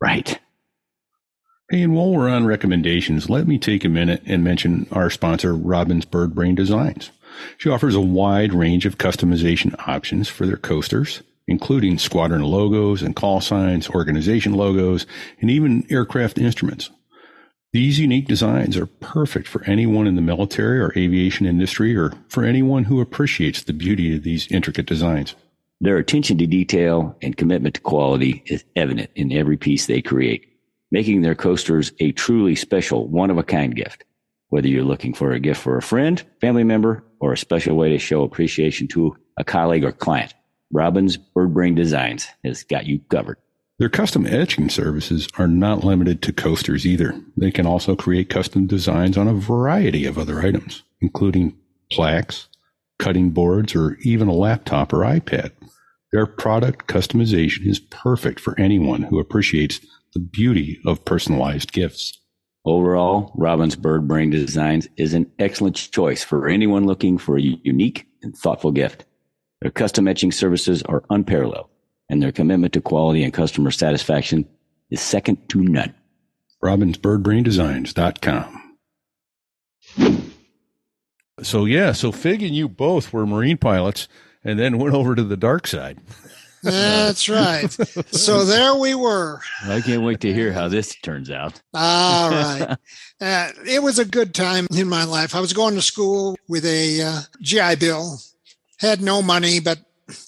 Right. 0.00 0.38
Hey, 1.68 1.82
and 1.82 1.94
while 1.94 2.12
we're 2.12 2.28
on 2.28 2.46
recommendations, 2.46 3.28
let 3.28 3.48
me 3.48 3.58
take 3.58 3.84
a 3.84 3.88
minute 3.88 4.22
and 4.24 4.44
mention 4.44 4.86
our 4.92 5.10
sponsor, 5.10 5.54
Robbins 5.54 6.04
Bird 6.04 6.32
Brain 6.32 6.54
Designs. 6.54 7.10
She 7.58 7.70
offers 7.70 7.96
a 7.96 8.00
wide 8.00 8.52
range 8.52 8.86
of 8.86 8.98
customization 8.98 9.74
options 9.88 10.28
for 10.28 10.46
their 10.46 10.56
coasters, 10.56 11.22
including 11.48 11.98
squadron 11.98 12.42
logos 12.42 13.02
and 13.02 13.16
call 13.16 13.40
signs, 13.40 13.88
organization 13.90 14.52
logos, 14.52 15.06
and 15.40 15.50
even 15.50 15.86
aircraft 15.90 16.38
instruments. 16.38 16.90
These 17.72 17.98
unique 17.98 18.26
designs 18.26 18.76
are 18.76 18.84
perfect 18.84 19.48
for 19.48 19.64
anyone 19.64 20.06
in 20.06 20.14
the 20.14 20.20
military 20.20 20.78
or 20.78 20.92
aviation 20.94 21.46
industry 21.46 21.96
or 21.96 22.12
for 22.28 22.44
anyone 22.44 22.84
who 22.84 23.00
appreciates 23.00 23.62
the 23.62 23.72
beauty 23.72 24.14
of 24.14 24.24
these 24.24 24.46
intricate 24.48 24.84
designs. 24.84 25.34
Their 25.80 25.96
attention 25.96 26.36
to 26.36 26.46
detail 26.46 27.16
and 27.22 27.34
commitment 27.34 27.76
to 27.76 27.80
quality 27.80 28.42
is 28.44 28.62
evident 28.76 29.10
in 29.14 29.32
every 29.32 29.56
piece 29.56 29.86
they 29.86 30.02
create, 30.02 30.46
making 30.90 31.22
their 31.22 31.34
coasters 31.34 31.92
a 31.98 32.12
truly 32.12 32.56
special, 32.56 33.08
one 33.08 33.30
of 33.30 33.38
a 33.38 33.42
kind 33.42 33.74
gift. 33.74 34.04
Whether 34.50 34.68
you're 34.68 34.84
looking 34.84 35.14
for 35.14 35.32
a 35.32 35.40
gift 35.40 35.62
for 35.62 35.78
a 35.78 35.82
friend, 35.82 36.22
family 36.42 36.64
member, 36.64 37.02
or 37.20 37.32
a 37.32 37.38
special 37.38 37.74
way 37.74 37.88
to 37.88 37.98
show 37.98 38.22
appreciation 38.22 38.86
to 38.88 39.16
a 39.38 39.44
colleague 39.44 39.84
or 39.84 39.92
client, 39.92 40.34
Robbins 40.72 41.16
Bird 41.16 41.54
Brain 41.54 41.74
Designs 41.74 42.28
has 42.44 42.64
got 42.64 42.84
you 42.84 42.98
covered. 43.08 43.38
Their 43.78 43.88
custom 43.88 44.26
etching 44.26 44.68
services 44.68 45.28
are 45.38 45.48
not 45.48 45.82
limited 45.82 46.22
to 46.22 46.32
coasters 46.32 46.86
either. 46.86 47.20
They 47.36 47.50
can 47.50 47.66
also 47.66 47.96
create 47.96 48.28
custom 48.28 48.66
designs 48.66 49.16
on 49.16 49.26
a 49.26 49.34
variety 49.34 50.04
of 50.06 50.18
other 50.18 50.40
items, 50.40 50.82
including 51.00 51.56
plaques, 51.90 52.48
cutting 52.98 53.30
boards, 53.30 53.74
or 53.74 53.96
even 54.02 54.28
a 54.28 54.34
laptop 54.34 54.92
or 54.92 54.98
iPad. 54.98 55.50
Their 56.12 56.26
product 56.26 56.86
customization 56.86 57.66
is 57.66 57.80
perfect 57.80 58.38
for 58.38 58.58
anyone 58.60 59.02
who 59.02 59.18
appreciates 59.18 59.80
the 60.12 60.20
beauty 60.20 60.78
of 60.84 61.04
personalized 61.04 61.72
gifts. 61.72 62.18
Overall, 62.64 63.32
Robin's 63.34 63.74
Bird 63.74 64.06
Brain 64.06 64.30
Designs 64.30 64.86
is 64.96 65.14
an 65.14 65.28
excellent 65.38 65.74
choice 65.74 66.22
for 66.22 66.48
anyone 66.48 66.86
looking 66.86 67.18
for 67.18 67.36
a 67.36 67.42
unique 67.42 68.06
and 68.22 68.36
thoughtful 68.36 68.70
gift. 68.70 69.06
Their 69.62 69.70
custom 69.70 70.06
etching 70.06 70.30
services 70.30 70.82
are 70.82 71.02
unparalleled, 71.10 71.70
and 72.12 72.22
their 72.22 72.30
commitment 72.30 72.74
to 72.74 72.80
quality 72.82 73.24
and 73.24 73.32
customer 73.32 73.70
satisfaction 73.70 74.46
is 74.90 75.00
second 75.00 75.48
to 75.48 75.62
none. 75.62 75.94
RobbinsBirdBrainDesigns.com. 76.62 78.76
So, 81.42 81.64
yeah, 81.64 81.92
so 81.92 82.12
Fig 82.12 82.42
and 82.42 82.54
you 82.54 82.68
both 82.68 83.14
were 83.14 83.24
Marine 83.24 83.56
pilots 83.56 84.08
and 84.44 84.58
then 84.58 84.76
went 84.76 84.94
over 84.94 85.14
to 85.14 85.24
the 85.24 85.38
dark 85.38 85.66
side. 85.66 86.00
That's 86.62 87.30
right. 87.30 87.72
So 88.12 88.44
there 88.44 88.74
we 88.74 88.94
were. 88.94 89.40
I 89.64 89.80
can't 89.80 90.02
wait 90.02 90.20
to 90.20 90.34
hear 90.34 90.52
how 90.52 90.68
this 90.68 90.94
turns 90.96 91.30
out. 91.30 91.62
All 91.72 92.30
right. 92.30 92.76
Uh, 93.20 93.48
it 93.66 93.82
was 93.82 93.98
a 93.98 94.04
good 94.04 94.34
time 94.34 94.66
in 94.70 94.86
my 94.86 95.04
life. 95.04 95.34
I 95.34 95.40
was 95.40 95.54
going 95.54 95.76
to 95.76 95.82
school 95.82 96.36
with 96.46 96.66
a 96.66 97.02
uh, 97.02 97.20
GI 97.40 97.76
Bill, 97.76 98.18
had 98.78 99.00
no 99.00 99.22
money, 99.22 99.60
but 99.60 99.78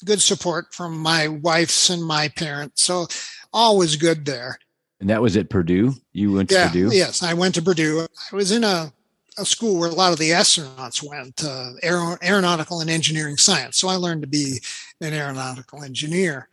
good 0.05 0.20
support 0.20 0.73
from 0.75 0.99
my 0.99 1.29
wife's 1.29 1.90
and 1.90 2.03
my 2.03 2.29
parents. 2.29 2.83
So 2.83 3.07
all 3.53 3.79
was 3.79 3.97
good 3.97 4.25
there. 4.25 4.59
And 5.01 5.11
that 5.11 5.23
was 5.23 5.37
at 5.37 5.51
Purdue? 5.51 5.94
You 6.12 6.33
went 6.33 6.49
to 6.49 6.55
yeah, 6.55 6.68
Purdue? 6.68 6.90
Yes, 6.92 7.23
I 7.23 7.35
went 7.35 7.55
to 7.57 7.62
Purdue. 7.62 8.07
I 8.33 8.37
was 8.37 8.53
in 8.53 8.64
a 8.64 8.92
a 9.37 9.44
school 9.44 9.79
where 9.79 9.90
a 9.90 9.94
lot 9.94 10.12
of 10.12 10.18
the 10.18 10.31
astronauts 10.31 11.03
went, 11.03 11.42
uh, 11.44 11.73
aer- 11.83 12.18
aeronautical 12.23 12.81
and 12.81 12.88
engineering 12.88 13.37
science. 13.37 13.77
So 13.77 13.88
I 13.88 13.97
learned 13.97 14.23
to 14.23 14.29
be 14.29 14.61
an 15.01 15.12
aeronautical 15.12 15.83
engineer. 15.83 16.49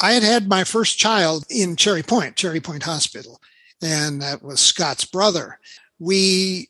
I 0.00 0.12
had 0.12 0.22
had 0.22 0.48
my 0.48 0.64
first 0.64 0.98
child 0.98 1.46
in 1.48 1.76
Cherry 1.76 2.02
Point, 2.02 2.36
Cherry 2.36 2.60
Point 2.60 2.82
Hospital, 2.82 3.40
and 3.80 4.20
that 4.20 4.42
was 4.42 4.60
Scott's 4.60 5.04
brother. 5.04 5.58
We 5.98 6.68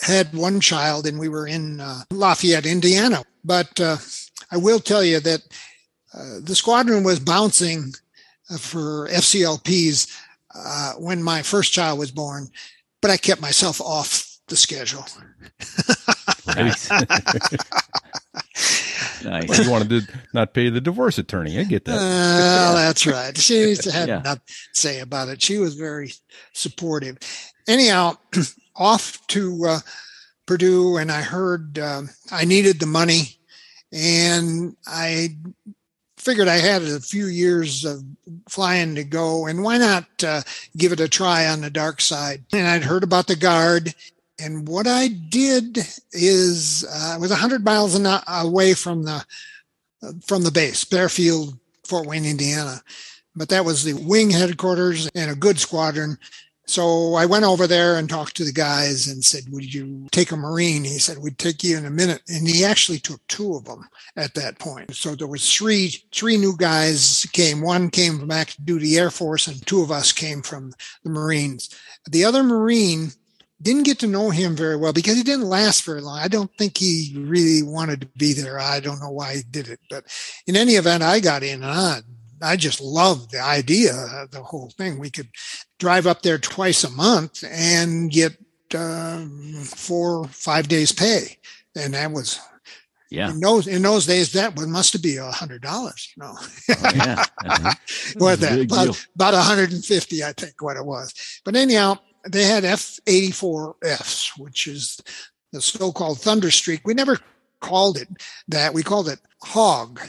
had 0.00 0.34
one 0.34 0.60
child 0.60 1.06
and 1.06 1.18
we 1.18 1.28
were 1.28 1.46
in 1.46 1.80
uh, 1.80 2.00
Lafayette, 2.10 2.66
Indiana. 2.66 3.22
But 3.44 3.78
uh, 3.80 3.98
I 4.52 4.58
will 4.58 4.78
tell 4.80 5.02
you 5.02 5.18
that 5.20 5.40
uh, 6.14 6.38
the 6.42 6.54
squadron 6.54 7.02
was 7.02 7.18
bouncing 7.18 7.94
uh, 8.50 8.58
for 8.58 9.08
FCLPs 9.08 10.14
uh, 10.54 10.92
when 10.98 11.22
my 11.22 11.40
first 11.42 11.72
child 11.72 11.98
was 11.98 12.10
born, 12.12 12.48
but 13.00 13.10
I 13.10 13.16
kept 13.16 13.40
myself 13.40 13.80
off 13.80 14.28
the 14.48 14.56
schedule. 14.56 15.04
Nice. 16.46 16.90
nice. 19.24 19.64
You 19.64 19.70
wanted 19.70 19.88
to 19.90 20.02
not 20.34 20.54
pay 20.54 20.68
the 20.68 20.80
divorce 20.80 21.18
attorney. 21.18 21.58
I 21.58 21.64
get 21.64 21.84
that. 21.86 21.96
Uh, 21.96 22.74
that's 22.74 23.06
right. 23.06 23.36
She 23.36 23.74
had 23.90 24.08
Yeah. 24.08 24.20
nothing 24.22 24.42
to 24.46 24.54
say 24.72 25.00
about 25.00 25.28
it. 25.28 25.40
She 25.40 25.58
was 25.58 25.74
very 25.74 26.12
supportive. 26.52 27.18
Anyhow, 27.68 28.16
off 28.76 29.24
to 29.28 29.64
uh, 29.66 29.78
Purdue, 30.46 30.96
and 30.96 31.10
I 31.10 31.22
heard 31.22 31.78
um, 31.78 32.10
I 32.30 32.44
needed 32.44 32.80
the 32.80 32.86
money, 32.86 33.38
and 33.92 34.76
I 34.86 35.36
figured 36.16 36.48
I 36.48 36.58
had 36.58 36.82
a 36.82 37.00
few 37.00 37.26
years 37.26 37.84
of 37.84 38.04
flying 38.48 38.94
to 38.94 39.04
go, 39.04 39.46
and 39.46 39.62
why 39.62 39.78
not 39.78 40.06
uh, 40.24 40.42
give 40.76 40.92
it 40.92 41.00
a 41.00 41.08
try 41.08 41.48
on 41.48 41.60
the 41.60 41.70
dark 41.70 42.00
side? 42.00 42.44
And 42.52 42.66
I'd 42.66 42.84
heard 42.84 43.02
about 43.02 43.26
the 43.26 43.36
guard. 43.36 43.94
And 44.38 44.66
what 44.66 44.86
I 44.86 45.08
did 45.08 45.78
is 46.12 46.84
uh, 46.90 47.14
I 47.14 47.16
was 47.18 47.30
100 47.30 47.64
miles 47.64 48.00
away 48.26 48.74
from 48.74 49.04
the 49.04 49.24
from 50.26 50.42
the 50.42 50.50
base, 50.50 50.84
Baer 50.84 51.08
Field, 51.08 51.56
Fort 51.84 52.06
Wayne, 52.06 52.24
Indiana. 52.24 52.82
But 53.36 53.48
that 53.50 53.64
was 53.64 53.84
the 53.84 53.94
wing 53.94 54.30
headquarters 54.30 55.08
and 55.14 55.30
a 55.30 55.36
good 55.36 55.58
squadron. 55.58 56.18
So 56.66 57.14
I 57.14 57.26
went 57.26 57.44
over 57.44 57.66
there 57.66 57.96
and 57.96 58.08
talked 58.08 58.36
to 58.36 58.44
the 58.44 58.52
guys 58.52 59.08
and 59.08 59.24
said, 59.24 59.44
Would 59.50 59.74
you 59.74 60.06
take 60.12 60.30
a 60.30 60.36
Marine? 60.36 60.84
He 60.84 60.98
said, 60.98 61.18
We'd 61.18 61.38
take 61.38 61.64
you 61.64 61.76
in 61.76 61.86
a 61.86 61.90
minute. 61.90 62.22
And 62.28 62.46
he 62.46 62.64
actually 62.64 62.98
took 62.98 63.20
two 63.26 63.54
of 63.56 63.64
them 63.64 63.88
at 64.16 64.34
that 64.34 64.58
point. 64.58 64.94
So 64.94 65.14
there 65.14 65.26
was 65.26 65.52
three, 65.52 65.92
three 66.12 66.36
new 66.36 66.56
guys 66.56 67.26
came. 67.32 67.62
One 67.62 67.90
came 67.90 68.18
from 68.18 68.30
active 68.30 68.64
duty 68.64 68.96
Air 68.96 69.10
Force 69.10 69.48
and 69.48 69.64
two 69.66 69.82
of 69.82 69.90
us 69.90 70.12
came 70.12 70.40
from 70.42 70.72
the 71.02 71.10
Marines. 71.10 71.68
The 72.10 72.24
other 72.24 72.42
Marine 72.42 73.10
didn't 73.60 73.84
get 73.84 73.98
to 74.00 74.06
know 74.06 74.30
him 74.30 74.56
very 74.56 74.76
well 74.76 74.92
because 74.92 75.16
he 75.16 75.22
didn't 75.22 75.46
last 75.46 75.84
very 75.84 76.00
long. 76.00 76.18
I 76.18 76.28
don't 76.28 76.50
think 76.58 76.76
he 76.76 77.14
really 77.16 77.62
wanted 77.62 78.00
to 78.00 78.08
be 78.18 78.32
there. 78.32 78.58
I 78.58 78.80
don't 78.80 79.00
know 79.00 79.10
why 79.10 79.36
he 79.36 79.42
did 79.50 79.68
it, 79.68 79.80
but 79.88 80.04
in 80.46 80.56
any 80.56 80.72
event, 80.74 81.02
I 81.02 81.20
got 81.20 81.42
in 81.42 81.62
and 81.62 82.02
I, 82.42 82.56
just 82.56 82.80
loved 82.80 83.30
the 83.30 83.40
idea 83.40 83.92
of 83.94 84.30
the 84.30 84.42
whole 84.42 84.70
thing. 84.76 84.98
We 84.98 85.10
could 85.10 85.28
drive 85.78 86.06
up 86.06 86.22
there 86.22 86.38
twice 86.38 86.84
a 86.84 86.90
month 86.90 87.44
and 87.48 88.10
get 88.10 88.36
um, 88.74 89.62
four, 89.64 90.26
five 90.28 90.68
days 90.68 90.92
pay. 90.92 91.38
And 91.76 91.94
that 91.94 92.10
was 92.12 92.38
Yeah. 93.10 93.30
in 93.30 93.40
those 93.40 93.66
in 93.66 93.82
those 93.82 94.06
days 94.06 94.32
that 94.32 94.56
was 94.56 94.66
must 94.66 94.92
have 94.94 95.02
been 95.02 95.18
a 95.18 95.30
hundred 95.30 95.62
dollars, 95.62 96.12
you 96.16 96.22
know. 96.22 96.34
Oh, 96.36 96.90
yeah. 96.94 97.24
Uh-huh. 97.44 97.74
what 98.18 98.40
that 98.40 98.58
about, 98.60 99.06
about 99.16 99.34
150 99.34 100.24
i 100.24 100.32
think 100.32 100.62
what 100.62 100.76
it 100.76 100.84
was 100.86 101.12
but 101.44 101.56
anyhow 101.56 101.96
they 102.30 102.44
had 102.44 102.64
f-84fs 102.64 104.38
which 104.38 104.66
is 104.66 105.00
the 105.52 105.60
so-called 105.60 106.18
Thunderstreak 106.18 106.80
we 106.84 106.94
never 106.94 107.18
called 107.60 107.96
it 107.98 108.08
that 108.48 108.72
we 108.74 108.82
called 108.82 109.08
it 109.08 109.18
hog 109.42 110.00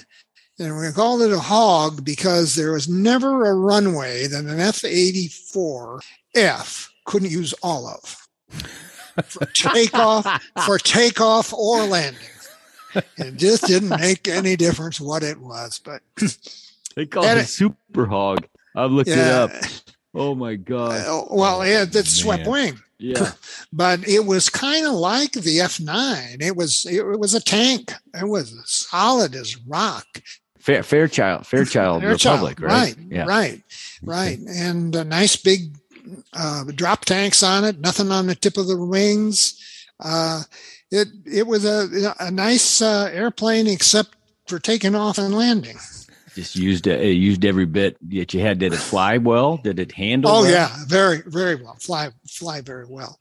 And 0.59 0.77
we 0.77 0.91
called 0.91 1.21
it 1.23 1.31
a 1.31 1.39
hog 1.39 2.05
because 2.05 2.53
there 2.55 2.73
was 2.73 2.87
never 2.87 3.45
a 3.45 3.53
runway 3.55 4.27
that 4.27 4.45
an 4.45 4.59
F 4.59 4.81
84F 4.81 6.89
couldn't 7.05 7.31
use 7.31 7.53
all 7.63 7.87
of 7.87 8.27
for 9.25 9.45
takeoff, 9.47 10.43
for 10.65 10.77
takeoff 10.77 11.51
or 11.53 11.83
landing. 11.83 12.21
It 13.17 13.37
just 13.37 13.65
didn't 13.65 13.89
make 13.89 14.27
any 14.27 14.55
difference 14.55 15.01
what 15.01 15.23
it 15.23 15.39
was. 15.39 15.79
But 15.83 16.01
They 16.95 17.07
called 17.07 17.25
it 17.25 17.37
it- 17.39 17.47
super 17.47 18.05
hog. 18.05 18.45
I've 18.75 18.91
looked 18.91 19.09
it 19.09 19.17
up. 19.19 19.51
Oh 20.15 20.35
my 20.35 20.55
god. 20.55 21.05
uh, 21.07 21.25
well, 21.31 21.65
yeah, 21.65 21.85
that's 21.85 22.11
swept 22.15 22.47
wing. 22.47 22.79
Yeah. 22.99 23.31
but 23.73 24.07
it 24.07 24.25
was 24.25 24.49
kind 24.49 24.85
of 24.85 24.93
like 24.93 25.31
the 25.33 25.57
F9. 25.59 26.41
It 26.41 26.55
was 26.55 26.85
it, 26.89 27.03
was 27.19 27.33
a 27.33 27.41
tank. 27.41 27.91
It 28.13 28.27
was 28.27 28.53
solid 28.65 29.33
as 29.35 29.57
rock. 29.67 30.05
Fair 30.63 30.81
Fairchild 30.81 31.45
Fairchild 31.45 32.01
Fairchild, 32.01 32.39
Republic, 32.41 32.61
right? 32.61 32.95
Right, 32.95 33.11
Yeah. 33.11 33.25
right, 33.25 33.61
right. 34.01 34.39
And 34.39 34.95
a 34.95 35.03
nice 35.03 35.35
big 35.35 35.75
uh, 36.31 36.63
drop 36.73 37.03
tanks 37.03 37.43
on 37.43 37.65
it. 37.65 37.81
Nothing 37.81 38.11
on 38.13 38.27
the 38.27 38.35
tip 38.35 38.55
of 38.55 38.67
the 38.67 38.77
wings. 38.77 39.59
Uh, 39.99 40.43
it 40.89 41.09
it 41.25 41.47
was 41.47 41.65
a 41.65 42.13
a 42.17 42.31
nice 42.31 42.81
uh, 42.81 43.09
airplane, 43.11 43.67
except 43.67 44.15
for 44.47 44.57
taking 44.57 44.95
off 44.95 45.17
and 45.17 45.35
landing. 45.35 45.75
Just 46.33 46.55
used 46.55 46.87
it 46.87 47.03
used 47.11 47.43
every 47.43 47.65
bit 47.65 47.97
that 48.09 48.33
you 48.33 48.39
had. 48.39 48.59
Did 48.59 48.71
it 48.71 48.77
fly 48.77 49.17
well? 49.17 49.57
Did 49.57 49.79
it 49.79 49.91
handle? 49.91 50.31
Oh 50.31 50.41
well? 50.43 50.49
yeah, 50.51 50.69
very 50.87 51.23
very 51.25 51.55
well. 51.55 51.75
Fly 51.81 52.09
fly 52.29 52.61
very 52.61 52.85
well. 52.87 53.19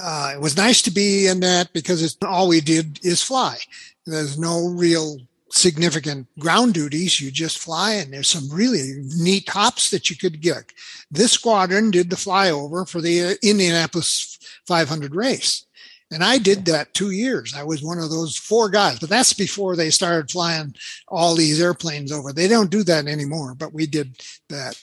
Uh, 0.00 0.30
it 0.36 0.40
was 0.40 0.56
nice 0.56 0.80
to 0.82 0.92
be 0.92 1.26
in 1.26 1.40
that 1.40 1.72
because 1.72 2.04
it's 2.04 2.16
all 2.24 2.46
we 2.46 2.60
did 2.60 3.00
is 3.04 3.20
fly. 3.20 3.58
There's 4.06 4.38
no 4.38 4.68
real 4.68 5.18
significant 5.50 6.26
ground 6.38 6.74
duties. 6.74 7.20
You 7.20 7.30
just 7.30 7.58
fly, 7.58 7.94
and 7.94 8.12
there's 8.12 8.28
some 8.28 8.50
really 8.50 9.02
neat 9.16 9.48
hops 9.48 9.90
that 9.90 10.10
you 10.10 10.16
could 10.16 10.40
get. 10.40 10.72
This 11.10 11.32
squadron 11.32 11.90
did 11.90 12.10
the 12.10 12.16
flyover 12.16 12.88
for 12.88 13.00
the 13.00 13.38
Indianapolis 13.42 14.38
500 14.66 15.14
race. 15.14 15.64
And 16.10 16.24
I 16.24 16.38
did 16.38 16.64
that 16.64 16.94
two 16.94 17.10
years. 17.10 17.54
I 17.54 17.62
was 17.62 17.82
one 17.82 17.98
of 17.98 18.10
those 18.10 18.36
four 18.36 18.70
guys, 18.70 18.98
but 18.98 19.10
that's 19.10 19.34
before 19.34 19.76
they 19.76 19.90
started 19.90 20.30
flying 20.30 20.74
all 21.06 21.34
these 21.34 21.60
airplanes 21.60 22.12
over. 22.12 22.32
They 22.32 22.48
don't 22.48 22.70
do 22.70 22.82
that 22.84 23.06
anymore, 23.06 23.54
but 23.54 23.74
we 23.74 23.86
did 23.86 24.16
that. 24.48 24.80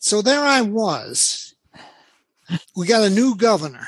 So 0.00 0.20
there 0.20 0.42
I 0.42 0.60
was. 0.60 1.54
We 2.76 2.86
got 2.86 3.04
a 3.04 3.10
new 3.10 3.36
governor, 3.36 3.86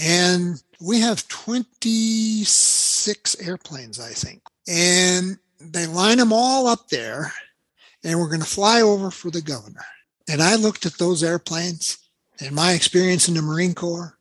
and 0.00 0.62
we 0.80 1.00
have 1.00 1.28
26 1.28 3.42
airplanes, 3.42 4.00
I 4.00 4.12
think. 4.12 4.40
And 4.68 5.38
they 5.60 5.86
line 5.86 6.18
them 6.18 6.32
all 6.32 6.66
up 6.66 6.88
there, 6.88 7.32
and 8.04 8.18
we're 8.18 8.28
going 8.28 8.40
to 8.40 8.46
fly 8.46 8.82
over 8.82 9.10
for 9.10 9.30
the 9.30 9.42
governor. 9.42 9.84
And 10.30 10.42
I 10.42 10.56
looked 10.56 10.84
at 10.84 10.98
those 10.98 11.24
airplanes 11.24 11.98
and 12.40 12.54
my 12.54 12.72
experience 12.72 13.28
in 13.28 13.34
the 13.34 13.42
Marine 13.42 13.74
Corps. 13.74 14.16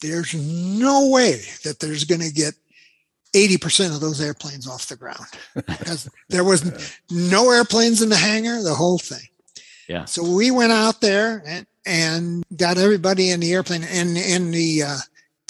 There's 0.00 0.34
no 0.34 1.08
way 1.08 1.42
that 1.64 1.80
there's 1.80 2.04
going 2.04 2.20
to 2.20 2.32
get 2.32 2.54
80% 3.34 3.94
of 3.94 4.00
those 4.00 4.20
airplanes 4.20 4.66
off 4.66 4.88
the 4.88 4.96
ground 4.96 5.26
because 5.54 6.08
there 6.28 6.44
was 6.44 6.98
no 7.10 7.50
airplanes 7.50 8.00
in 8.00 8.08
the 8.08 8.16
hangar, 8.16 8.62
the 8.62 8.74
whole 8.74 8.98
thing. 8.98 9.26
Yeah. 9.88 10.04
So 10.04 10.22
we 10.22 10.50
went 10.50 10.72
out 10.72 11.00
there 11.00 11.42
and, 11.46 11.66
and 11.84 12.44
got 12.56 12.78
everybody 12.78 13.30
in 13.30 13.40
the 13.40 13.52
airplane 13.52 13.84
and, 13.84 14.16
and 14.16 14.54
the 14.54 14.82
uh, 14.84 14.98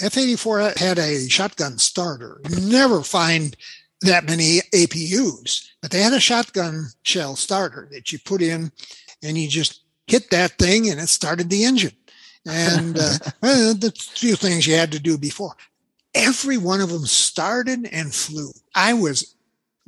F-84 0.00 0.78
had 0.78 0.98
a 0.98 1.28
shotgun 1.28 1.78
starter. 1.78 2.40
You 2.48 2.60
never 2.60 3.02
find 3.02 3.56
that 4.02 4.26
many 4.26 4.60
APUs, 4.72 5.68
but 5.82 5.90
they 5.90 6.00
had 6.00 6.12
a 6.12 6.20
shotgun 6.20 6.86
shell 7.02 7.36
starter 7.36 7.88
that 7.92 8.12
you 8.12 8.18
put 8.18 8.42
in 8.42 8.70
and 9.22 9.36
you 9.36 9.48
just 9.48 9.82
hit 10.06 10.30
that 10.30 10.52
thing 10.52 10.88
and 10.88 11.00
it 11.00 11.08
started 11.08 11.50
the 11.50 11.64
engine. 11.64 11.92
And 12.46 12.96
uh, 12.96 13.18
the 13.42 13.92
few 13.96 14.36
things 14.36 14.66
you 14.66 14.74
had 14.74 14.92
to 14.92 15.00
do 15.00 15.18
before. 15.18 15.54
Every 16.14 16.56
one 16.56 16.80
of 16.80 16.90
them 16.90 17.06
started 17.06 17.88
and 17.92 18.14
flew. 18.14 18.50
I 18.74 18.94
was 18.94 19.34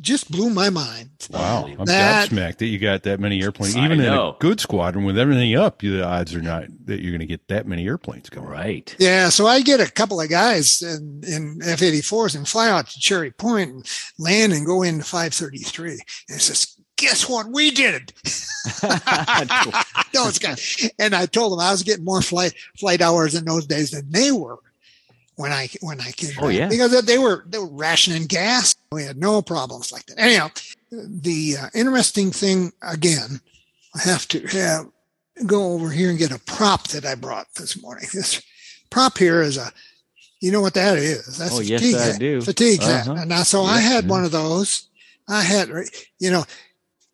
just 0.01 0.31
blew 0.31 0.51
my 0.51 0.71
mind. 0.71 1.11
Wow, 1.31 1.67
I'm 1.79 1.85
That- 1.85 2.31
gobsmacked 2.31 2.59
that 2.59 2.67
you 2.67 2.79
got 2.79 3.03
that 3.05 3.21
many 3.21 3.43
airplanes. 3.43 3.77
I 3.77 3.85
Even 3.85 4.01
in 4.01 4.13
a 4.13 4.35
good 4.39 4.61
squadron 4.61 5.05
with 5.05 5.19
everything 5.19 5.55
up, 5.57 5.81
the 5.81 6.05
odds 6.05 6.35
are 6.35 6.43
not 6.43 6.65
that 6.87 7.01
you're 7.01 7.13
going 7.13 7.21
to 7.21 7.27
get 7.27 7.47
that 7.49 7.67
many 7.67 7.87
airplanes 7.87 8.29
going. 8.31 8.47
Right. 8.47 8.95
Yeah, 8.99 9.29
so 9.29 9.47
I 9.47 9.61
get 9.61 9.81
a 9.81 9.91
couple 9.91 10.21
of 10.21 10.29
guys 10.29 10.83
in, 10.83 11.23
in 11.27 11.61
F-84s 11.65 12.35
and 12.35 12.49
fly 12.49 12.71
out 12.71 12.89
to 12.89 12.99
Cherry 13.01 13.31
Point 13.31 13.71
and 13.71 13.87
land 14.19 14.53
and 14.53 14.67
go 14.67 14.83
into 14.83 15.05
533. 15.05 15.91
And 15.93 16.01
it 16.29 16.41
says, 16.41 16.77
guess 16.97 17.29
what 17.29 17.49
we 17.49 17.71
did? 17.71 18.13
those 20.13 20.39
guys. 20.39 20.91
And 20.99 21.15
I 21.15 21.27
told 21.27 21.53
them 21.53 21.61
I 21.61 21.71
was 21.71 21.83
getting 21.83 22.05
more 22.05 22.23
flight 22.23 22.55
flight 22.79 23.01
hours 23.01 23.35
in 23.35 23.45
those 23.45 23.67
days 23.67 23.91
than 23.91 24.11
they 24.11 24.33
were 24.33 24.59
when 25.41 25.53
I 25.53 25.69
when 25.81 26.01
I 26.01 26.13
came. 26.13 26.31
Oh, 26.39 26.49
back. 26.49 26.55
yeah. 26.57 26.69
because 26.69 27.03
they 27.05 27.19
were 27.19 27.45
they 27.49 27.59
were 27.59 27.67
rationing 27.67 28.27
gas. 28.27 28.75
We 28.93 29.05
had 29.05 29.17
no 29.17 29.43
problems 29.43 29.91
like 29.93 30.07
that. 30.07 30.19
Anyhow, 30.19 30.51
the 30.91 31.57
uh, 31.63 31.67
interesting 31.75 32.31
thing 32.31 32.73
again, 32.83 33.41
I 33.95 34.01
have 34.03 34.29
to 34.29 34.41
have 34.49 34.87
go 35.47 35.73
over 35.73 35.91
here 35.91 36.11
and 36.11 36.19
get 36.19 36.33
a 36.33 36.39
prop 36.41 36.89
that 36.89 37.05
I 37.07 37.15
brought 37.15 37.47
this 37.55 37.81
morning. 37.83 38.07
This 38.13 38.43
prop 38.91 39.17
here 39.19 39.41
is 39.41 39.57
a, 39.57 39.73
you 40.43 40.51
know 40.53 40.61
what 40.61 40.75
that 40.75 40.99
is? 40.99 41.39
That's 41.39 41.55
Oh, 41.55 41.61
a 41.61 41.63
yes, 41.63 41.81
fatigue 41.81 41.97
I 41.97 42.05
hat. 42.07 42.19
do. 42.19 42.41
Fatigue 42.43 42.83
hat. 42.83 43.09
Uh-huh. 43.09 43.21
And 43.21 43.29
now, 43.31 43.43
so 43.45 43.63
I 43.63 43.79
had 43.81 44.09
one 44.09 44.25
of 44.25 44.33
those. 44.33 44.89
I 45.29 45.43
had, 45.43 45.69
you 46.19 46.31
know, 46.31 46.45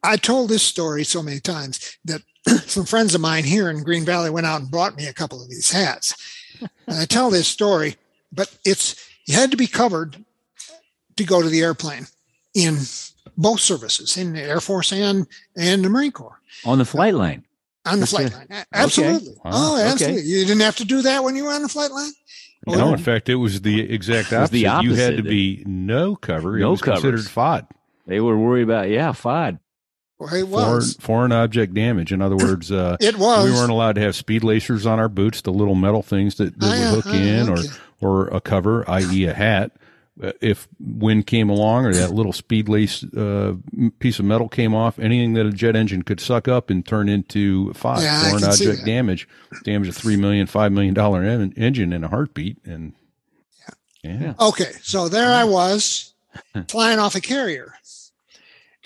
I 0.02 0.16
told 0.16 0.48
this 0.48 0.62
story 0.62 1.04
so 1.04 1.22
many 1.22 1.38
times 1.38 1.98
that 2.06 2.22
some 2.66 2.86
friends 2.86 3.14
of 3.14 3.20
mine 3.20 3.44
here 3.44 3.68
in 3.70 3.82
Green 3.84 4.04
Valley 4.06 4.30
went 4.30 4.46
out 4.46 4.60
and 4.62 4.70
bought 4.70 4.96
me 4.96 5.06
a 5.06 5.12
couple 5.12 5.42
of 5.42 5.50
these 5.50 5.70
hats. 5.70 6.14
And 6.86 6.98
I 6.98 7.04
tell 7.04 7.28
this 7.30 7.46
story, 7.48 7.96
but 8.36 8.56
it's 8.64 8.94
you 9.26 9.34
had 9.34 9.50
to 9.50 9.56
be 9.56 9.66
covered 9.66 10.16
to 11.16 11.24
go 11.24 11.42
to 11.42 11.48
the 11.48 11.60
airplane 11.62 12.06
in 12.54 12.76
both 13.36 13.60
services, 13.60 14.16
in 14.16 14.34
the 14.34 14.42
Air 14.42 14.60
Force 14.60 14.92
and 14.92 15.26
and 15.56 15.84
the 15.84 15.88
Marine 15.88 16.12
Corps 16.12 16.40
On 16.64 16.78
the 16.78 16.84
flight 16.84 17.14
uh, 17.14 17.18
line. 17.18 17.44
on 17.84 17.94
the 17.94 17.98
That's 18.00 18.12
flight 18.12 18.32
a- 18.32 18.36
line. 18.36 18.64
Absolutely. 18.72 19.34
Wow. 19.44 19.50
Oh, 19.52 19.74
Okay. 19.80 19.90
absolutely. 19.92 20.22
You 20.22 20.44
didn't 20.44 20.60
have 20.62 20.76
to 20.76 20.84
do 20.84 21.02
that 21.02 21.24
when 21.24 21.34
you 21.36 21.44
were 21.44 21.52
on 21.52 21.62
the 21.62 21.68
flight 21.68 21.90
line. 21.90 22.12
No, 22.68 22.92
in 22.92 22.98
fact, 22.98 23.28
it 23.28 23.36
was 23.36 23.60
the 23.60 23.80
exact 23.92 24.32
It 24.32 24.38
was 24.40 24.64
opposite. 24.64 24.84
You 24.84 24.94
had 24.94 25.16
to 25.18 25.22
be 25.22 25.62
no 25.66 26.16
cover. 26.16 26.58
No 26.58 26.68
it 26.68 26.70
was 26.72 26.82
considered 26.82 27.24
covers. 27.24 27.28
FOD, 27.28 27.66
They 28.06 28.20
were 28.20 28.36
worried 28.36 28.62
about 28.64 28.88
yeah, 28.88 29.10
FOD. 29.12 29.58
Well, 30.18 30.32
it 30.34 30.46
foreign, 30.46 30.50
was. 30.74 30.96
foreign 30.98 31.32
object 31.32 31.74
damage. 31.74 32.10
In 32.12 32.22
other 32.22 32.36
words, 32.46 32.72
uh, 32.72 32.96
It 33.00 33.16
was. 33.18 33.44
we 33.44 33.52
weren't 33.52 33.70
allowed 33.70 33.96
to 33.96 34.00
have 34.00 34.16
speed 34.16 34.42
lacers 34.44 34.86
on 34.86 34.98
our 34.98 35.08
boots, 35.10 35.42
the 35.42 35.52
little 35.52 35.74
metal 35.74 36.02
things 36.02 36.36
that, 36.36 36.58
that 36.60 36.66
Ah, 36.66 36.94
would 36.94 37.04
hook 37.04 37.14
ah, 37.14 37.16
in, 37.16 37.50
okay. 37.50 37.62
or 38.00 38.26
or 38.28 38.28
a 38.28 38.40
cover, 38.40 38.88
i.e., 38.90 39.24
a 39.26 39.32
hat. 39.34 39.72
Uh, 40.22 40.32
If 40.40 40.68
wind 40.80 41.26
came 41.26 41.50
along 41.50 41.84
or 41.86 41.92
that 41.94 42.10
little 42.12 42.32
speed 42.32 42.68
lace 42.70 43.04
uh, 43.04 43.54
piece 43.98 44.18
of 44.18 44.24
metal 44.24 44.48
came 44.48 44.74
off, 44.74 44.98
anything 44.98 45.34
that 45.34 45.44
a 45.46 45.50
jet 45.52 45.76
engine 45.76 46.02
could 46.02 46.20
suck 46.20 46.46
up 46.48 46.70
and 46.70 46.86
turn 46.86 47.08
into 47.10 47.72
FOD, 47.74 48.00
yeah, 48.02 48.28
foreign 48.30 48.44
object 48.44 48.84
damage, 48.86 49.28
damage 49.64 49.88
a 49.88 49.92
three 49.92 50.16
million, 50.16 50.46
five 50.46 50.72
million 50.72 50.94
dollar 50.94 51.22
en- 51.22 51.52
engine 51.56 51.92
in 51.92 52.04
a 52.04 52.08
heartbeat, 52.08 52.56
and 52.64 52.94
yeah, 54.02 54.20
Yeah. 54.20 54.34
Okay, 54.40 54.72
so 54.82 55.08
there 55.10 55.30
I 55.32 55.44
was 55.44 56.14
flying 56.68 56.98
off 56.98 57.14
a 57.14 57.20
carrier, 57.20 57.74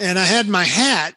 and 0.01 0.19
I 0.19 0.25
had 0.25 0.49
my 0.49 0.64
hat. 0.64 1.14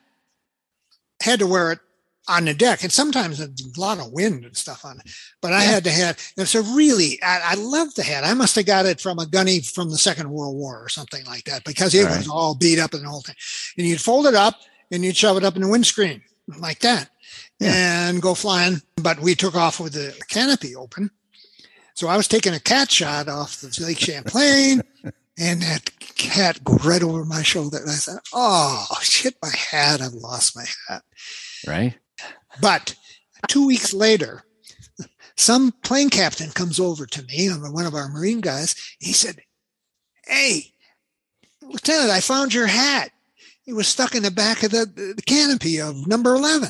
Had 1.23 1.39
to 1.39 1.47
wear 1.47 1.71
it 1.71 1.79
on 2.27 2.45
the 2.45 2.53
deck, 2.53 2.83
and 2.83 2.91
sometimes 2.91 3.39
a 3.39 3.49
lot 3.77 3.99
of 3.99 4.11
wind 4.11 4.45
and 4.45 4.55
stuff 4.55 4.85
on 4.85 4.99
it. 4.99 5.09
But 5.41 5.53
I 5.53 5.61
had 5.61 5.83
to 5.85 5.89
have. 5.89 6.17
It's 6.37 6.55
a 6.55 6.61
really. 6.61 7.21
I, 7.21 7.51
I 7.51 7.53
love 7.55 7.93
the 7.95 8.03
hat. 8.03 8.23
I 8.23 8.33
must 8.33 8.55
have 8.55 8.65
got 8.65 8.85
it 8.85 9.01
from 9.01 9.19
a 9.19 9.25
gunny 9.25 9.61
from 9.61 9.89
the 9.89 9.97
Second 9.97 10.29
World 10.29 10.55
War 10.55 10.83
or 10.83 10.89
something 10.89 11.25
like 11.25 11.45
that 11.45 11.63
because 11.63 11.93
it 11.93 12.07
All 12.07 12.17
was 12.17 12.29
all 12.29 12.55
beat 12.55 12.79
up 12.79 12.93
and 12.93 13.03
the 13.03 13.09
whole 13.09 13.21
thing. 13.21 13.35
And 13.77 13.87
you'd 13.87 14.01
fold 14.01 14.25
it 14.25 14.35
up 14.35 14.55
and 14.91 15.03
you'd 15.03 15.17
shove 15.17 15.37
it 15.37 15.43
up 15.43 15.55
in 15.55 15.61
the 15.61 15.67
windscreen 15.67 16.21
like 16.59 16.79
that, 16.79 17.09
and 17.59 18.21
go 18.21 18.33
flying. 18.33 18.81
But 19.01 19.19
we 19.19 19.35
took 19.35 19.55
off 19.55 19.79
with 19.79 19.93
the 19.93 20.13
canopy 20.29 20.75
open. 20.75 21.09
So 21.95 22.07
I 22.07 22.17
was 22.17 22.27
taking 22.27 22.53
a 22.53 22.59
cat 22.59 22.91
shot 22.91 23.27
off 23.27 23.61
the 23.61 23.83
Lake 23.85 23.99
Champlain, 23.99 24.81
and 25.37 25.61
that 25.61 25.89
cat 25.99 26.63
go 26.63 26.75
right 26.75 27.03
over 27.03 27.25
my 27.25 27.41
shoulder. 27.41 27.77
And 27.77 27.89
I 27.89 27.93
said, 27.93 28.19
"Oh 28.33 28.87
shit, 29.01 29.35
my 29.41 29.49
hat! 29.49 30.01
I've 30.01 30.13
lost 30.13 30.55
my 30.55 30.65
hat." 30.87 31.03
Right? 31.67 31.95
But 32.61 32.95
two 33.47 33.65
weeks 33.65 33.93
later, 33.93 34.43
some 35.35 35.71
plane 35.83 36.09
captain 36.09 36.51
comes 36.51 36.79
over 36.79 37.05
to 37.05 37.23
me, 37.23 37.49
one 37.49 37.85
of 37.85 37.95
our 37.95 38.09
Marine 38.09 38.41
guys. 38.41 38.75
He 38.99 39.13
said, 39.13 39.41
"Hey, 40.25 40.73
Lieutenant, 41.61 42.11
I 42.11 42.19
found 42.19 42.53
your 42.53 42.67
hat. 42.67 43.11
It 43.65 43.73
was 43.73 43.87
stuck 43.87 44.13
in 44.13 44.23
the 44.23 44.31
back 44.31 44.61
of 44.63 44.71
the, 44.71 44.85
the 44.85 45.21
canopy 45.25 45.79
of 45.79 46.07
number 46.07 46.35
11." 46.35 46.69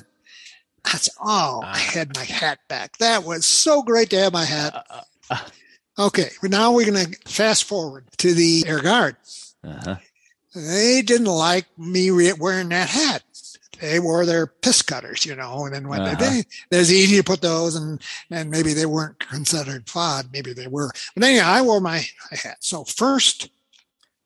I 0.86 0.98
said, 0.98 1.14
"Oh, 1.20 1.62
I 1.64 1.72
ah. 1.72 1.92
had 1.94 2.16
my 2.16 2.24
hat 2.24 2.60
back. 2.70 2.98
That 2.98 3.24
was 3.24 3.46
so 3.46 3.82
great 3.84 4.10
to 4.12 4.20
have 4.20 4.34
my 4.34 4.46
hat." 4.46 4.74
Uh, 4.74 4.84
uh, 4.90 5.02
uh. 5.30 5.50
Okay, 5.98 6.30
now 6.42 6.72
we're 6.72 6.92
going 6.92 7.06
to 7.06 7.18
fast 7.32 7.66
forward 7.66 8.06
to 8.18 8.34
the 8.34 8.64
Air 8.68 8.82
Guard. 8.82 9.16
Uh-huh. 9.64 9.96
they 10.56 11.02
didn't 11.02 11.26
like 11.28 11.66
me 11.78 12.10
re- 12.10 12.34
wearing 12.34 12.70
that 12.70 12.90
hat. 12.90 13.24
They 13.80 14.00
wore 14.00 14.26
their 14.26 14.48
piss 14.48 14.82
cutters, 14.82 15.26
you 15.26 15.36
know, 15.36 15.66
and 15.66 15.74
then 15.74 15.88
when 15.88 16.02
Uh-huh. 16.02 16.16
they, 16.16 16.42
they, 16.70 16.80
it's 16.80 16.92
easy 16.92 17.18
to 17.18 17.24
put 17.24 17.42
those 17.42 17.76
and, 17.76 18.02
and 18.30 18.50
maybe 18.50 18.74
they 18.74 18.86
weren't 18.86 19.20
considered 19.20 19.86
fod. 19.86 20.32
Maybe 20.34 20.54
they 20.54 20.68
were, 20.68 20.92
but 21.16 21.24
anyway, 21.24 21.42
I 21.44 21.62
wore 21.62 21.80
my 21.82 22.06
hat. 22.32 22.58
So 22.62 22.84
first, 22.86 23.50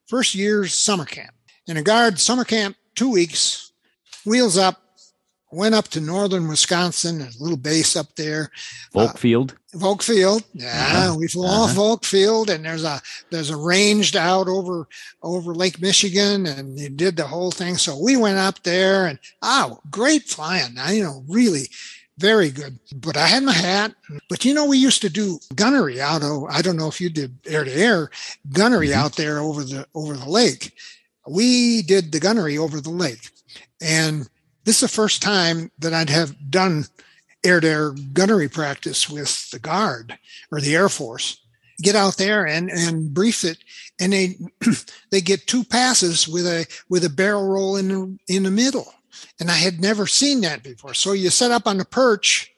first 0.08 0.36
year's 0.36 0.74
summer 0.74 1.06
camp 1.06 1.34
in 1.68 1.78
a 1.78 1.82
guard 1.84 2.20
summer 2.20 2.44
camp, 2.46 2.78
two 2.96 3.12
weeks, 3.12 3.72
wheels 4.26 4.58
up, 4.58 4.82
went 5.52 5.76
up 5.76 5.88
to 5.90 6.02
northern 6.02 6.48
Wisconsin, 6.48 7.20
There's 7.20 7.40
a 7.40 7.44
little 7.44 7.58
base 7.58 7.96
up 7.96 8.16
there. 8.16 8.52
Uh, 8.94 9.06
Volk 9.06 9.18
Field. 9.18 9.56
Volkfield. 9.76 10.44
Yeah, 10.54 10.68
uh-huh. 10.68 11.16
we 11.18 11.28
flew 11.28 11.46
uh-huh. 11.46 11.64
off 11.64 11.74
Volk 11.74 12.04
Field, 12.04 12.50
and 12.50 12.66
there's 12.66 12.84
a 12.84 13.02
there's 13.30 13.50
a 13.50 13.58
ranged 13.58 14.16
out 14.16 14.48
over 14.48 14.88
over 15.22 15.54
Lake 15.54 15.82
Michigan, 15.82 16.46
and 16.46 16.80
you 16.80 16.90
did 16.90 17.16
the 17.16 17.28
whole 17.28 17.52
thing. 17.52 17.78
So 17.78 17.98
we 17.98 18.18
went 18.18 18.38
up 18.38 18.64
there, 18.64 19.06
and 19.06 19.20
oh, 19.42 19.80
great 19.92 20.24
flying! 20.24 20.78
I, 20.80 20.94
you 20.94 21.04
know, 21.04 21.24
really 21.28 21.68
very 22.18 22.50
good. 22.50 22.80
But 22.96 23.18
I 23.18 23.28
had 23.28 23.44
my 23.44 23.54
hat. 23.54 23.94
But 24.30 24.46
you 24.46 24.54
know, 24.54 24.66
we 24.66 24.78
used 24.78 25.02
to 25.02 25.10
do 25.10 25.40
gunnery 25.56 26.02
out 26.02 26.24
of. 26.24 26.46
I 26.50 26.62
don't 26.62 26.78
know 26.78 26.88
if 26.88 27.00
you 27.00 27.10
did 27.10 27.38
air 27.46 27.64
to 27.64 27.72
air 27.72 28.10
gunnery 28.52 28.90
mm-hmm. 28.90 29.00
out 29.00 29.16
there 29.16 29.40
over 29.40 29.64
the 29.64 29.88
over 29.94 30.16
the 30.16 30.30
lake. 30.30 30.74
We 31.28 31.82
did 31.82 32.12
the 32.12 32.20
gunnery 32.20 32.58
over 32.58 32.80
the 32.80 32.90
lake, 32.90 33.30
and 33.82 34.28
this 34.68 34.84
is 34.84 34.92
the 34.92 34.96
first 34.96 35.22
time 35.22 35.72
that 35.80 35.94
I'd 35.94 36.10
have 36.10 36.36
done 36.52 36.88
air 37.42 37.62
to 37.62 37.68
air 37.68 37.92
gunnery 38.12 38.50
practice 38.50 39.10
with 39.10 39.50
the 39.52 39.60
guard 39.60 40.18
or 40.52 40.60
the 40.60 40.76
air 40.76 40.90
force. 40.90 41.40
Get 41.82 41.96
out 41.96 42.18
there 42.18 42.46
and 42.46 42.70
and 42.70 43.14
brief 43.14 43.46
it 43.46 43.60
and 43.98 44.12
they 44.12 44.36
they 45.10 45.22
get 45.22 45.48
two 45.48 45.64
passes 45.64 46.28
with 46.28 46.46
a 46.46 46.66
with 46.90 47.06
a 47.06 47.10
barrel 47.10 47.48
roll 47.48 47.78
in 47.78 47.88
the 47.88 48.18
in 48.28 48.44
the 48.44 48.52
middle. 48.52 48.94
And 49.40 49.50
i 49.50 49.54
had 49.54 49.80
never 49.80 50.06
seen 50.06 50.42
that 50.42 50.64
before. 50.64 50.94
So 50.94 51.14
you 51.14 51.30
set 51.30 51.52
up 51.52 51.66
on 51.66 51.78
the 51.78 51.86
perch 51.86 52.52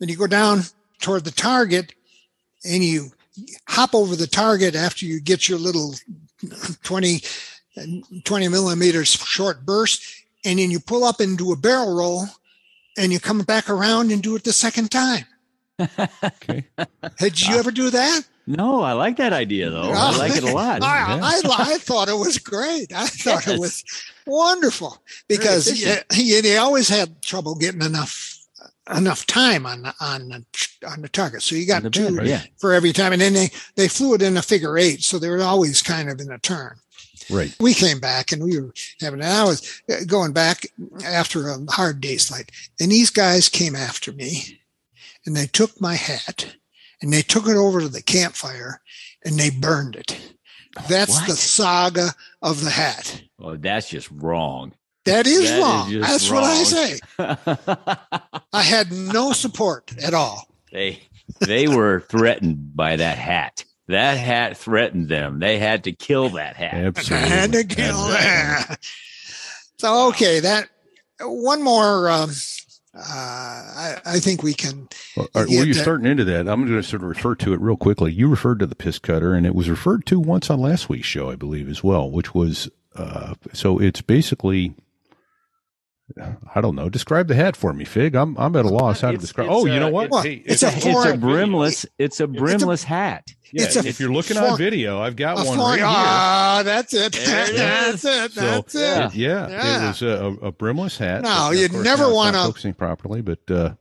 and 0.00 0.08
you 0.08 0.16
go 0.16 0.28
down 0.28 0.60
toward 1.00 1.24
the 1.24 1.32
target 1.32 1.92
and 2.64 2.84
you 2.84 3.10
hop 3.66 3.96
over 3.96 4.14
the 4.14 4.28
target 4.28 4.76
after 4.76 5.06
you 5.06 5.20
get 5.20 5.48
your 5.48 5.58
little 5.58 5.96
20 6.84 7.20
20 8.24 8.48
millimeters 8.48 9.08
short 9.08 9.66
burst 9.66 10.17
and 10.44 10.58
then 10.58 10.70
you 10.70 10.80
pull 10.80 11.04
up 11.04 11.20
and 11.20 11.36
do 11.36 11.52
a 11.52 11.56
barrel 11.56 11.96
roll 11.96 12.26
and 12.96 13.12
you 13.12 13.20
come 13.20 13.40
back 13.42 13.70
around 13.70 14.10
and 14.10 14.22
do 14.22 14.36
it 14.36 14.44
the 14.44 14.52
second 14.52 14.90
time. 14.90 15.24
Okay. 15.80 16.66
Did 17.18 17.46
you 17.46 17.56
ever 17.56 17.70
do 17.70 17.90
that? 17.90 18.22
No, 18.46 18.80
I 18.80 18.92
like 18.92 19.18
that 19.18 19.32
idea 19.32 19.70
though. 19.70 19.92
I 19.92 20.16
like 20.16 20.34
it 20.34 20.42
a 20.42 20.52
lot. 20.54 20.82
I, 20.82 21.18
Yeah. 21.18 21.20
I, 21.22 21.40
I 21.74 21.78
thought 21.78 22.08
it 22.08 22.16
was 22.16 22.38
great. 22.38 22.92
I 22.94 23.06
thought 23.06 23.46
it 23.46 23.60
was 23.60 23.84
wonderful 24.26 25.02
because 25.28 25.68
efficient. 25.68 26.12
he, 26.12 26.40
he 26.40 26.56
always 26.56 26.88
had 26.88 27.20
trouble 27.22 27.54
getting 27.54 27.82
enough 27.82 28.34
enough 28.96 29.26
time 29.26 29.66
on 29.66 29.82
the, 29.82 29.94
on 30.00 30.28
the, 30.28 30.44
on 30.88 31.02
the 31.02 31.10
target. 31.10 31.42
So 31.42 31.56
you 31.56 31.66
got 31.66 31.92
two 31.92 32.18
yeah. 32.24 32.42
for 32.56 32.72
every 32.72 32.94
time, 32.94 33.12
and 33.12 33.20
then 33.20 33.34
they 33.34 33.50
they 33.76 33.86
flew 33.86 34.14
it 34.14 34.22
in 34.22 34.36
a 34.36 34.42
figure 34.42 34.78
eight, 34.78 35.02
so 35.02 35.18
they 35.18 35.28
were 35.28 35.42
always 35.42 35.82
kind 35.82 36.08
of 36.08 36.18
in 36.18 36.32
a 36.32 36.38
turn. 36.38 36.76
Right. 37.30 37.54
we 37.60 37.74
came 37.74 38.00
back 38.00 38.32
and 38.32 38.42
we 38.42 38.58
were 38.60 38.72
having, 39.00 39.20
and 39.20 39.28
I 39.30 39.44
was 39.44 39.82
uh, 39.90 40.04
going 40.06 40.32
back 40.32 40.66
after 41.04 41.48
a 41.48 41.58
hard 41.70 42.00
day's 42.00 42.28
flight. 42.28 42.50
And 42.80 42.90
these 42.90 43.10
guys 43.10 43.48
came 43.48 43.76
after 43.76 44.12
me 44.12 44.60
and 45.26 45.36
they 45.36 45.46
took 45.46 45.80
my 45.80 45.94
hat 45.94 46.56
and 47.02 47.12
they 47.12 47.22
took 47.22 47.46
it 47.46 47.56
over 47.56 47.80
to 47.80 47.88
the 47.88 48.02
campfire 48.02 48.80
and 49.24 49.38
they 49.38 49.50
burned 49.50 49.96
it. 49.96 50.34
That's 50.88 51.20
the 51.26 51.32
saga 51.32 52.10
of 52.40 52.62
the 52.64 52.70
hat. 52.70 53.22
Oh, 53.40 53.56
that's 53.56 53.88
just 53.88 54.10
wrong. 54.10 54.72
That 55.04 55.26
is 55.26 55.50
That 55.50 55.56
is 55.56 55.62
wrong. 55.62 55.90
just 55.90 56.10
That's 56.10 56.30
what 56.30 56.44
I 56.44 56.62
say. 56.64 57.00
I 58.52 58.62
had 58.62 58.92
no 58.92 59.32
support 59.32 59.92
at 60.02 60.14
all. 60.14 60.48
they 60.72 61.00
they 61.40 61.68
were 61.68 62.00
threatened 62.00 62.74
by 62.76 62.96
that 62.96 63.18
hat. 63.18 63.64
That 63.88 64.18
hat 64.18 64.56
threatened 64.56 65.08
them. 65.08 65.38
They 65.38 65.58
had 65.58 65.84
to 65.84 65.92
kill 65.92 66.28
that 66.30 66.56
hat. 66.56 66.74
Absolutely. 66.74 67.28
had 67.28 67.52
to 67.52 67.64
kill 67.64 68.08
that. 68.08 68.76
So, 69.78 70.08
okay, 70.08 70.40
that 70.40 70.68
one 71.20 71.62
more. 71.62 72.08
Um, 72.10 72.30
uh, 72.94 73.00
I, 73.02 73.96
I 74.04 74.18
think 74.18 74.42
we 74.42 74.52
can. 74.54 74.88
Well, 75.16 75.28
all 75.34 75.42
right, 75.42 75.48
well, 75.50 75.64
you're 75.64 75.74
that- 75.74 75.82
starting 75.82 76.06
into 76.06 76.24
that. 76.24 76.48
I'm 76.48 76.66
going 76.66 76.80
to 76.80 76.82
sort 76.82 77.02
of 77.02 77.08
refer 77.08 77.34
to 77.36 77.52
it 77.52 77.60
real 77.60 77.76
quickly. 77.76 78.12
You 78.12 78.28
referred 78.28 78.58
to 78.58 78.66
the 78.66 78.74
piss 78.74 78.98
cutter, 78.98 79.34
and 79.34 79.46
it 79.46 79.54
was 79.54 79.70
referred 79.70 80.04
to 80.06 80.18
once 80.20 80.50
on 80.50 80.60
last 80.60 80.88
week's 80.88 81.06
show, 81.06 81.30
I 81.30 81.36
believe, 81.36 81.68
as 81.68 81.82
well, 81.82 82.10
which 82.10 82.34
was 82.34 82.68
uh, 82.96 83.34
so 83.52 83.78
it's 83.80 84.02
basically. 84.02 84.74
I 86.54 86.60
don't 86.60 86.74
know. 86.74 86.88
Describe 86.88 87.28
the 87.28 87.34
hat 87.34 87.54
for 87.54 87.72
me, 87.72 87.84
Fig. 87.84 88.14
I'm 88.14 88.36
I'm 88.38 88.56
at 88.56 88.64
a 88.64 88.68
loss 88.68 89.02
how 89.02 89.08
to 89.08 89.14
It's- 89.14 89.20
describe. 89.20 89.46
it's 89.48 89.54
Oh, 89.54 89.66
you 89.66 89.78
know 89.78 89.90
what? 89.90 90.10
Well, 90.10 90.22
Hey, 90.22 90.42
it's 90.44 90.62
if- 90.62 90.84
a 90.84 90.88
It's 90.88 91.04
a 91.06 91.16
brimless. 91.18 91.86
It's 91.98 92.20
a 92.20 92.26
brimless 92.26 92.82
hat. 92.82 93.28
yeah, 93.52 93.64
it's 93.64 93.76
a 93.76 93.86
if 93.86 94.00
you're 94.00 94.10
looking 94.12 94.36
foreign- 94.36 94.52
on 94.52 94.58
video, 94.58 95.00
I've 95.00 95.16
got 95.16 95.36
one 95.36 95.44
foreign- 95.46 95.60
right 95.60 95.76
here. 95.78 95.86
Ah, 95.86 96.62
that's 96.64 96.94
it. 96.94 97.12
There 97.12 97.44
it 97.50 97.56
that's 97.56 98.04
it. 98.04 98.32
So, 98.32 98.40
That's 98.40 98.74
it. 98.74 98.80
yeah, 98.80 99.10
yeah, 99.12 99.48
Yeah. 99.48 99.84
it 99.84 99.88
was 99.88 100.02
a, 100.02 100.46
a 100.46 100.50
brimless 100.52 100.96
hat. 100.98 101.22
No, 101.22 101.50
you'd 101.50 101.72
never 101.72 101.82
now 101.84 101.92
it's 101.92 102.00
not 102.00 102.12
wanna- 102.14 102.44
focusing 102.44 102.72
properly, 102.74 103.20
but 103.20 103.40
uh, 103.50 103.74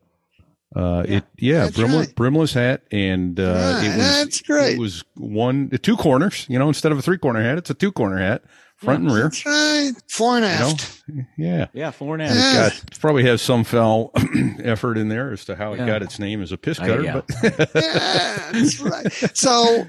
uh, 0.75 1.03
it 1.07 1.23
yeah, 1.38 1.63
that's 1.63 1.78
brimless, 1.78 2.07
right. 2.07 2.15
brimless 2.15 2.53
hat, 2.53 2.84
and 2.91 3.39
uh, 3.39 3.43
Right, 3.43 3.86
it 3.86 3.97
was 3.97 3.97
that's 3.97 4.41
great. 4.41 4.73
It 4.73 4.80
was 4.80 5.03
one 5.15 5.69
two 5.82 5.95
corners. 5.95 6.45
You 6.49 6.59
know, 6.59 6.67
instead 6.67 6.91
of 6.91 6.99
a 6.99 7.01
three 7.01 7.17
corner 7.17 7.41
hat, 7.41 7.57
it's 7.57 7.69
a 7.69 7.73
two 7.73 7.91
corner 7.93 8.17
hat, 8.17 8.43
front 8.78 9.03
and 9.03 9.11
rear. 9.13 9.23
That's 9.23 9.45
right. 9.45 9.91
Fore 10.07 10.38
and 10.38 10.45
You 10.45 10.49
know, 10.49 10.69
aft. 10.71 11.03
yeah. 11.38 11.67
Yeah, 11.73 11.91
four 11.91 12.15
and 12.15 12.23
a 12.23 12.25
Yeah. 12.34 12.69
Got 12.69 12.99
probably 12.99 13.23
has 13.23 13.41
some 13.41 13.63
foul 13.63 14.11
effort 14.63 14.97
in 14.97 15.09
there 15.09 15.32
as 15.34 15.45
to 15.45 15.55
how 15.55 15.73
it 15.73 15.80
Yeah. 15.80 15.86
got 15.88 16.01
its 16.03 16.19
name 16.19 16.41
as 16.41 16.51
a 16.51 16.57
piss 16.57 16.80
I- 16.80 16.88
cutter, 16.88 17.03
yeah. 17.03 17.21
but 17.43 17.69
Yeah, 17.75 18.51
that's 18.51 18.80
right. 18.80 19.11
So, 19.36 19.86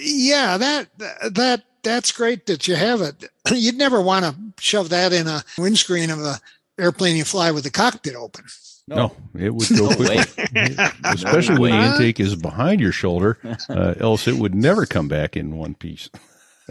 yeah, 0.00 0.56
that 0.56 0.88
that 1.32 1.62
that's 1.82 2.12
great 2.12 2.46
that 2.46 2.66
you 2.68 2.76
have 2.76 3.00
it. 3.00 3.24
You'd 3.52 3.76
never 3.76 4.00
want 4.00 4.24
to 4.24 4.34
shove 4.62 4.88
that 4.90 5.12
in 5.12 5.26
a 5.26 5.42
windscreen 5.58 6.10
of 6.10 6.18
a 6.20 6.40
airplane 6.78 7.16
you 7.16 7.24
fly 7.24 7.50
with 7.50 7.64
the 7.64 7.70
cockpit 7.70 8.14
open. 8.14 8.44
no, 8.88 9.14
it 9.38 9.54
would 9.54 9.68
go 9.68 9.88
No 9.88 9.94
quickly. 9.96 10.16
way. 10.16 10.76
Especially 11.04 11.58
when 11.58 11.72
the 11.72 11.92
intake 11.92 12.18
is 12.20 12.34
behind 12.36 12.80
your 12.80 12.92
shoulder, 12.92 13.38
uh, 13.68 13.94
else 14.00 14.26
it 14.26 14.36
would 14.36 14.54
never 14.54 14.86
come 14.86 15.08
back 15.08 15.36
in 15.36 15.56
one 15.56 15.74
piece. 15.74 16.08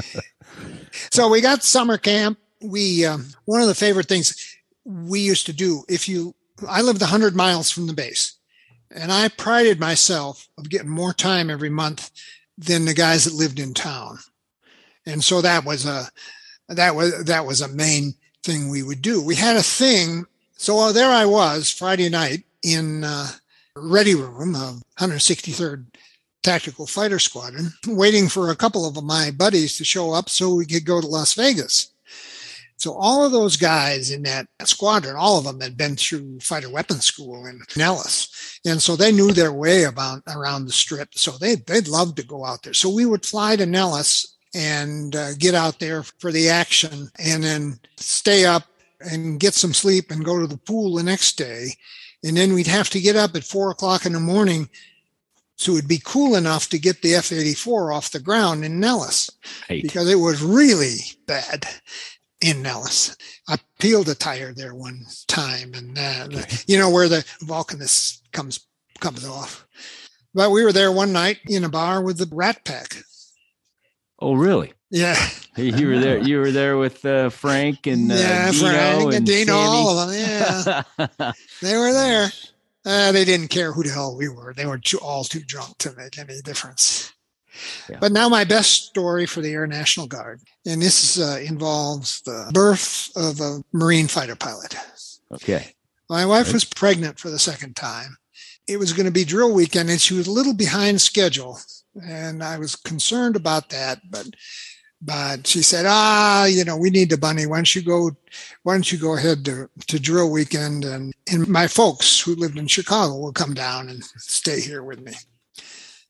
So 1.12 1.30
we 1.30 1.42
got 1.42 1.64
summer 1.64 1.98
camp. 1.98 2.40
We 2.62 3.06
um, 3.06 3.28
one 3.46 3.62
of 3.62 3.68
the 3.68 3.76
favorite 3.76 4.08
things 4.08 4.58
we 4.86 5.20
used 5.22 5.46
to 5.46 5.54
do. 5.54 5.84
If 5.88 6.10
you, 6.10 6.36
I 6.68 6.82
lived 6.82 7.02
hundred 7.02 7.36
miles 7.36 7.72
from 7.72 7.88
the 7.88 7.94
base, 7.94 8.34
and 8.92 9.12
I 9.12 9.30
prided 9.30 9.80
myself 9.80 10.48
of 10.58 10.70
getting 10.70 10.90
more 10.90 11.14
time 11.14 11.50
every 11.50 11.70
month 11.70 12.12
than 12.58 12.86
the 12.86 12.94
guys 12.94 13.26
that 13.26 13.34
lived 13.34 13.60
in 13.60 13.74
town, 13.74 14.20
and 15.06 15.24
so 15.24 15.42
that 15.42 15.64
was 15.66 15.86
a 15.86 16.10
that 16.68 16.96
was 16.96 17.24
that 17.26 17.46
was 17.46 17.62
a 17.62 17.68
main 17.68 18.14
thing 18.44 18.70
we 18.70 18.84
would 18.84 19.02
do. 19.02 19.24
We 19.24 19.36
had 19.36 19.56
a 19.56 19.64
thing. 19.64 20.26
So 20.58 20.78
uh, 20.80 20.92
there 20.92 21.10
I 21.10 21.26
was 21.26 21.72
Friday 21.72 22.10
night 22.10 22.44
in 22.64 23.06
uh, 23.06 23.28
ready 23.76 24.14
room 24.16 24.56
of 24.56 24.84
163rd 25.00 25.86
Tactical 26.44 26.88
Fighter 26.88 27.20
Squadron, 27.20 27.72
waiting 27.88 28.30
for 28.30 28.50
a 28.50 28.56
couple 28.56 28.86
of 28.86 29.04
my 29.04 29.32
buddies 29.32 29.78
to 29.78 29.84
show 29.84 30.14
up 30.14 30.30
so 30.30 30.56
we 30.56 30.66
could 30.66 30.86
go 30.86 31.02
to 31.02 31.08
Las 31.08 31.34
Vegas. 31.34 31.94
So 32.80 32.94
all 32.94 33.26
of 33.26 33.34
those 33.34 33.58
guys 33.58 34.10
in 34.10 34.24
that 34.24 34.48
squadron, 34.64 35.18
all 35.18 35.38
of 35.38 35.44
them 35.44 35.60
had 35.60 35.76
been 35.76 35.98
through 35.98 36.40
fighter 36.40 36.70
weapons 36.70 37.06
school 37.06 37.46
in 37.46 37.62
Nellis. 37.76 38.60
And 38.66 38.82
so 38.82 38.96
they 38.96 39.12
knew 39.12 39.34
their 39.34 39.52
way 39.52 39.84
about 39.84 40.24
around 40.30 40.66
the 40.66 40.72
strip. 40.72 41.10
So 41.16 41.32
they, 41.32 41.56
they'd 41.56 41.90
love 41.90 42.16
to 42.16 42.26
go 42.26 42.46
out 42.46 42.64
there. 42.64 42.74
So 42.74 42.90
we 42.90 43.06
would 43.06 43.26
fly 43.26 43.58
to 43.58 43.66
Nellis 43.66 44.38
and 44.56 45.14
uh, 45.14 45.34
get 45.34 45.56
out 45.56 45.80
there 45.80 46.04
for 46.04 46.32
the 46.32 46.48
action 46.48 47.10
and 47.20 47.44
then 47.44 47.80
stay 47.98 48.46
up 48.46 48.64
and 49.02 49.42
get 49.42 49.56
some 49.56 49.74
sleep 49.74 50.10
and 50.10 50.24
go 50.24 50.40
to 50.40 50.48
the 50.48 50.58
pool 50.58 50.96
the 50.96 51.04
next 51.04 51.38
day. 51.38 51.72
And 52.24 52.38
then 52.38 52.54
we'd 52.54 52.68
have 52.68 52.90
to 52.92 53.02
get 53.02 53.18
up 53.18 53.36
at 53.36 53.44
four 53.44 53.72
o'clock 53.72 54.06
in 54.06 54.14
the 54.14 54.20
morning 54.22 54.70
so 55.60 55.74
it'd 55.74 55.90
be 55.90 56.02
cool 56.06 56.36
enough 56.36 56.70
to 56.70 56.80
get 56.80 57.02
the 57.02 57.16
F 57.16 57.34
84 57.34 57.92
off 57.92 58.12
the 58.12 58.22
ground 58.22 58.64
in 58.64 58.80
Nellis 58.80 59.30
because 59.84 60.10
it 60.10 60.16
was 60.16 60.42
really 60.42 61.00
bad 61.28 61.66
in 62.40 62.62
Nellis. 62.62 63.18
I 63.50 63.58
peeled 63.78 64.08
a 64.08 64.16
tire 64.16 64.54
there 64.54 64.74
one 64.74 65.06
time 65.28 65.74
and 65.74 66.00
uh, 66.00 66.28
you 66.66 66.80
know 66.80 66.90
where 66.90 67.10
the 67.10 67.26
Vulcanus 67.42 68.22
comes 68.32 68.66
comes 69.02 69.28
off. 69.28 69.68
But 70.34 70.52
we 70.52 70.64
were 70.64 70.72
there 70.72 70.94
one 70.94 71.12
night 71.12 71.40
in 71.46 71.66
a 71.66 71.70
bar 71.70 72.02
with 72.02 72.20
the 72.20 72.34
Rat 72.34 72.64
Pack. 72.64 72.96
Oh, 74.22 74.36
really? 74.36 74.72
Yeah, 74.92 75.16
You 75.58 75.88
were 75.88 76.00
there. 76.00 76.18
You 76.20 76.40
were 76.40 76.52
there 76.52 76.78
with 76.78 77.04
uh, 77.06 77.30
Frank 77.30 77.86
and 77.86 78.12
uh, 78.12 78.16
yeah, 78.16 78.52
Dino 78.52 78.70
Frank 78.70 79.04
and, 79.04 79.14
and 79.16 79.26
Dino, 79.26 79.54
all 79.54 80.00
of 80.00 80.10
them. 80.10 80.20
Yeah, 80.20 81.32
they 81.62 81.76
were 81.76 81.92
there. 81.92 82.30
Uh, 82.86 83.12
they 83.12 83.26
didn't 83.26 83.50
care 83.50 83.74
who 83.74 83.84
the 83.84 83.90
hell 83.90 84.16
we 84.16 84.30
were. 84.30 84.54
They 84.54 84.66
were 84.66 84.78
too, 84.78 85.00
all 85.00 85.24
too 85.24 85.42
drunk 85.42 85.78
to 85.80 85.94
make 85.96 86.18
any 86.18 86.42
difference. 86.42 87.14
Yeah. 87.90 87.98
But 88.00 88.12
now 88.12 88.30
my 88.30 88.46
best 88.46 88.86
story 88.86 89.26
for 89.26 89.42
the 89.42 89.52
Air 89.52 89.68
National 89.68 90.08
Guard, 90.08 90.40
and 90.66 90.82
this 90.82 91.20
uh, 91.20 91.40
involves 91.46 92.22
the 92.22 92.50
birth 92.54 93.12
of 93.16 93.42
a 93.42 93.62
Marine 93.74 94.08
fighter 94.08 94.36
pilot. 94.36 94.76
Okay. 95.34 95.74
My 96.10 96.26
wife 96.26 96.54
was 96.54 96.64
pregnant 96.64 97.20
for 97.20 97.30
the 97.30 97.38
second 97.38 97.76
time. 97.76 98.18
It 98.68 98.78
was 98.78 98.94
going 98.94 99.06
to 99.06 99.12
be 99.12 99.26
drill 99.26 99.54
weekend, 99.54 99.90
and 99.90 100.00
she 100.00 100.14
was 100.14 100.28
a 100.28 100.32
little 100.32 100.54
behind 100.54 101.02
schedule, 101.02 101.60
and 102.02 102.44
I 102.44 102.58
was 102.58 102.76
concerned 102.76 103.36
about 103.36 103.70
that. 103.70 104.00
But 104.10 104.28
but 105.02 105.48
she 105.48 105.62
said, 105.62 105.86
ah, 105.88 106.46
you 106.46 106.66
know, 106.66 106.76
we 106.76 106.90
need 106.90 107.10
the 107.10 107.18
bunny. 107.18 107.46
Why 107.46 107.58
don't 107.58 107.76
you 107.76 107.82
go? 107.82 108.12
Why 108.64 108.74
don't 108.74 108.92
you 108.92 108.98
go 108.98 109.16
ahead 109.16 109.46
to, 109.46 109.70
to 109.88 110.00
drill 110.00 110.32
weekend? 110.32 110.84
And 110.84 111.14
and 111.32 111.48
my 111.48 111.68
folks 111.68 112.20
who 112.20 112.36
lived 112.36 112.58
in 112.58 112.68
Chicago 112.68 113.18
will 113.18 113.32
come 113.32 113.54
down 113.54 113.90
and 113.90 114.04
stay 114.04 114.60
here 114.60 114.84
with 114.84 115.02
me. 115.02 115.14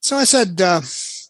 So 0.01 0.15
I 0.17 0.23
said, 0.23 0.59
uh, 0.61 0.81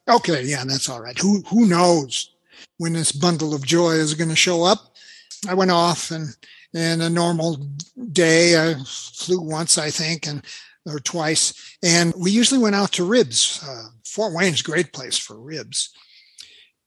okay, 0.07 0.43
yeah, 0.43 0.63
that's 0.65 0.89
all 0.89 1.01
right. 1.01 1.17
Who 1.17 1.41
who 1.41 1.65
knows 1.65 2.31
when 2.77 2.93
this 2.93 3.11
bundle 3.11 3.53
of 3.53 3.65
joy 3.65 3.91
is 3.91 4.13
going 4.13 4.29
to 4.29 4.35
show 4.35 4.63
up? 4.63 4.95
I 5.47 5.53
went 5.53 5.71
off 5.71 6.11
and 6.11 6.29
and 6.73 7.01
a 7.01 7.09
normal 7.09 7.57
day 8.13 8.71
I 8.71 8.75
flew 8.85 9.41
once, 9.41 9.77
I 9.77 9.89
think, 9.89 10.27
and 10.27 10.43
or 10.85 10.99
twice. 10.99 11.77
And 11.83 12.13
we 12.17 12.31
usually 12.31 12.61
went 12.61 12.75
out 12.75 12.93
to 12.93 13.03
ribs. 13.03 13.61
Uh, 13.67 13.87
Fort 14.05 14.33
Wayne's 14.33 14.61
great 14.61 14.93
place 14.93 15.17
for 15.17 15.39
ribs. 15.39 15.93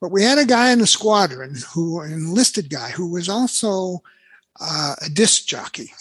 But 0.02 0.10
we 0.10 0.24
had 0.24 0.38
a 0.38 0.44
guy 0.44 0.72
in 0.72 0.80
the 0.80 0.86
squadron 0.88 1.54
who, 1.72 2.00
an 2.00 2.12
enlisted 2.12 2.68
guy, 2.68 2.90
who 2.90 3.12
was 3.12 3.28
also 3.28 4.02
uh, 4.60 4.96
a 5.00 5.08
disc 5.08 5.46
jockey. 5.46 5.92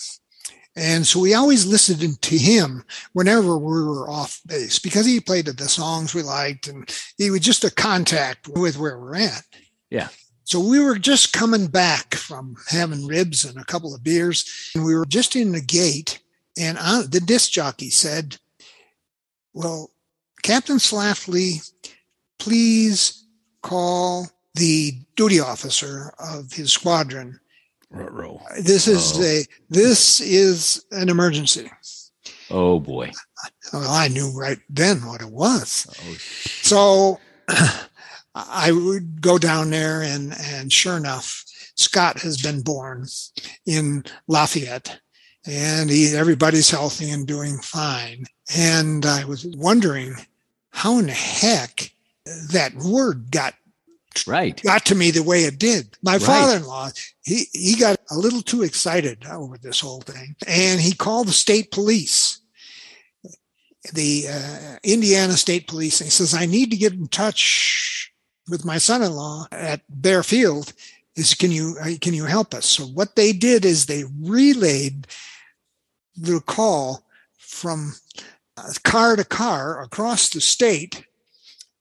And 0.75 1.05
so 1.05 1.19
we 1.19 1.35
always 1.35 1.67
listened 1.67 2.19
to 2.19 2.37
him 2.37 2.83
whenever 3.13 3.59
we 3.59 3.83
were 3.83 4.09
off 4.09 4.41
base 4.47 4.79
because 4.79 5.05
he 5.05 5.19
played 5.19 5.45
the 5.45 5.69
songs 5.69 6.15
we 6.15 6.23
liked 6.23 6.67
and 6.67 6.89
he 7.19 7.29
was 7.29 7.41
just 7.41 7.63
a 7.63 7.69
contact 7.69 8.47
with 8.47 8.75
where 8.75 8.97
we're 8.97 9.17
at. 9.17 9.43
Yeah. 9.91 10.07
So 10.45 10.59
we 10.59 10.79
were 10.79 10.97
just 10.97 11.31
coming 11.31 11.67
back 11.67 12.15
from 12.15 12.55
having 12.69 13.05
ribs 13.05 13.45
and 13.45 13.59
a 13.59 13.65
couple 13.65 13.93
of 13.93 14.03
beers 14.03 14.71
and 14.73 14.83
we 14.83 14.95
were 14.95 15.05
just 15.05 15.35
in 15.35 15.51
the 15.51 15.61
gate 15.61 16.23
and 16.57 16.79
uh, 16.81 17.03
the 17.07 17.19
disc 17.19 17.51
jockey 17.51 17.91
said, 17.91 18.37
well, 19.53 19.91
Captain 20.41 20.77
Slafley, 20.77 21.71
please 22.39 23.20
call 23.61 24.27
the 24.55 24.93
duty 25.15 25.39
officer 25.39 26.13
of 26.19 26.51
his 26.53 26.71
squadron. 26.73 27.39
Ruh-roh. 27.89 28.41
This 28.61 28.87
is 28.87 29.13
Oh. 29.17 29.23
a 29.23 29.45
this 29.69 30.21
is 30.21 30.85
an 30.91 31.09
emergency. 31.09 31.69
Oh 32.49 32.79
boy. 32.79 33.11
Well, 33.73 33.89
I 33.89 34.07
knew 34.07 34.31
right 34.37 34.59
then 34.69 35.05
what 35.05 35.21
it 35.21 35.29
was. 35.31 35.87
Oh, 35.89 36.15
So 36.61 37.19
I 38.35 38.71
would 38.71 39.21
go 39.21 39.37
down 39.37 39.69
there 39.71 40.01
and 40.01 40.33
and 40.39 40.71
sure 40.71 40.95
enough, 40.97 41.43
Scott 41.75 42.21
has 42.21 42.41
been 42.41 42.61
born 42.61 43.05
in 43.65 44.03
Lafayette 44.27 44.99
and 45.45 45.89
he, 45.89 46.15
everybody's 46.15 46.69
healthy 46.69 47.09
and 47.09 47.25
doing 47.27 47.57
fine. 47.61 48.25
And 48.55 49.05
I 49.05 49.25
was 49.25 49.45
wondering 49.45 50.15
how 50.71 50.99
in 50.99 51.07
the 51.07 51.13
heck 51.13 51.91
that 52.25 52.73
word 52.75 53.31
got 53.31 53.55
right. 54.27 54.61
got 54.63 54.85
to 54.85 54.95
me 54.95 55.11
the 55.11 55.23
way 55.23 55.43
it 55.43 55.57
did. 55.57 55.97
My 56.03 56.13
Right. 56.13 56.21
father-in-law, 56.21 56.91
he, 57.23 57.45
he 57.53 57.75
got 57.75 57.99
a 58.09 58.17
little 58.17 58.41
too 58.41 58.63
excited 58.63 59.25
over 59.25 59.57
this 59.57 59.79
whole 59.79 60.01
thing 60.01 60.35
and 60.47 60.79
he 60.79 60.93
called 60.93 61.27
the 61.27 61.33
state 61.33 61.71
police, 61.71 62.39
the 63.93 64.27
uh, 64.27 64.77
Indiana 64.83 65.33
State 65.33 65.67
Police. 65.67 66.01
And 66.01 66.07
he 66.07 66.11
says, 66.11 66.33
I 66.33 66.45
need 66.45 66.71
to 66.71 66.77
get 66.77 66.93
in 66.93 67.07
touch 67.07 68.11
with 68.49 68.65
my 68.65 68.77
son-in-law 68.77 69.47
at 69.51 69.81
Baer 69.89 70.23
Field. 70.23 70.73
Is 71.15 71.33
can 71.33 71.51
you, 71.51 71.75
uh, 71.81 71.89
can 71.99 72.13
you 72.13 72.25
help 72.25 72.53
us? 72.53 72.65
So 72.65 72.85
what 72.85 73.15
they 73.15 73.33
did 73.33 73.65
is 73.65 73.85
they 73.85 74.05
relayed 74.21 75.07
the 76.15 76.39
call 76.41 77.03
from 77.37 77.93
uh, 78.55 78.71
car 78.83 79.15
to 79.15 79.25
car 79.25 79.81
across 79.81 80.29
the 80.29 80.39
state 80.39 81.05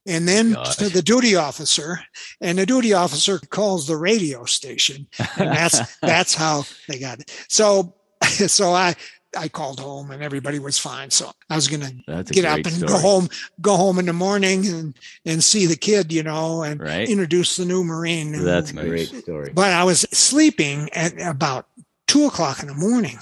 and 0.06 0.26
then 0.26 0.52
oh 0.56 0.64
Gosh. 0.64 0.76
to 0.76 0.88
the 0.88 1.02
duty 1.02 1.36
officer 1.36 2.00
and 2.40 2.58
the 2.58 2.66
duty 2.66 2.92
officer 2.92 3.38
calls 3.38 3.86
the 3.86 3.96
radio 3.96 4.44
station 4.44 5.06
and 5.38 5.50
that's 5.50 5.96
that's 6.00 6.34
how 6.34 6.64
they 6.88 6.98
got 6.98 7.20
it 7.20 7.30
so 7.48 7.94
so 8.24 8.72
i 8.72 8.94
i 9.36 9.46
called 9.48 9.78
home 9.78 10.10
and 10.10 10.22
everybody 10.22 10.58
was 10.58 10.78
fine 10.78 11.10
so 11.10 11.30
i 11.50 11.54
was 11.54 11.68
gonna 11.68 11.90
That's 12.06 12.30
get 12.30 12.44
up 12.46 12.56
and 12.58 12.72
story. 12.72 12.88
go 12.92 12.98
home 12.98 13.28
go 13.60 13.76
home 13.76 13.98
in 13.98 14.06
the 14.06 14.12
morning 14.12 14.66
and 14.66 14.94
and 15.26 15.44
see 15.44 15.66
the 15.66 15.76
kid 15.76 16.12
you 16.12 16.22
know 16.22 16.62
and 16.62 16.80
Right. 16.80 17.08
introduce 17.08 17.56
the 17.56 17.64
new 17.66 17.84
marine 17.84 18.32
That's 18.44 18.70
a 18.70 18.74
great 18.74 19.08
story. 19.08 19.52
but 19.54 19.72
I 19.72 19.84
was 19.84 20.00
sleeping 20.12 20.88
at 20.94 21.12
about 21.20 21.66
two 22.06 22.24
o'clock 22.26 22.60
in 22.62 22.66
the 22.68 22.74
morning, 22.74 23.18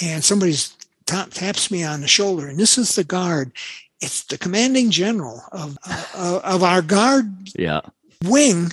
and 0.00 0.22
somebody's 0.22 0.76
tap, 1.04 1.30
taps 1.30 1.68
me 1.68 1.82
on 1.82 2.00
the 2.00 2.06
shoulder, 2.06 2.46
and 2.46 2.56
this 2.56 2.78
is 2.78 2.94
the 2.94 3.02
guard. 3.02 3.50
It's 4.00 4.24
the 4.24 4.38
commanding 4.38 4.90
general 4.90 5.42
of 5.52 5.78
uh, 5.86 6.40
of 6.44 6.62
our 6.62 6.82
guard 6.82 7.48
Yeah. 7.58 7.80
wing 8.24 8.72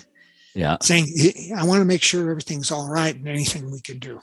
Yeah. 0.54 0.78
saying, 0.82 1.08
"I 1.56 1.64
want 1.66 1.80
to 1.82 1.86
make 1.86 2.02
sure 2.02 2.30
everything's 2.30 2.72
all 2.72 2.90
right 2.90 3.16
and 3.16 3.28
anything 3.28 3.72
we 3.72 3.82
can 3.82 4.00
do." 4.00 4.20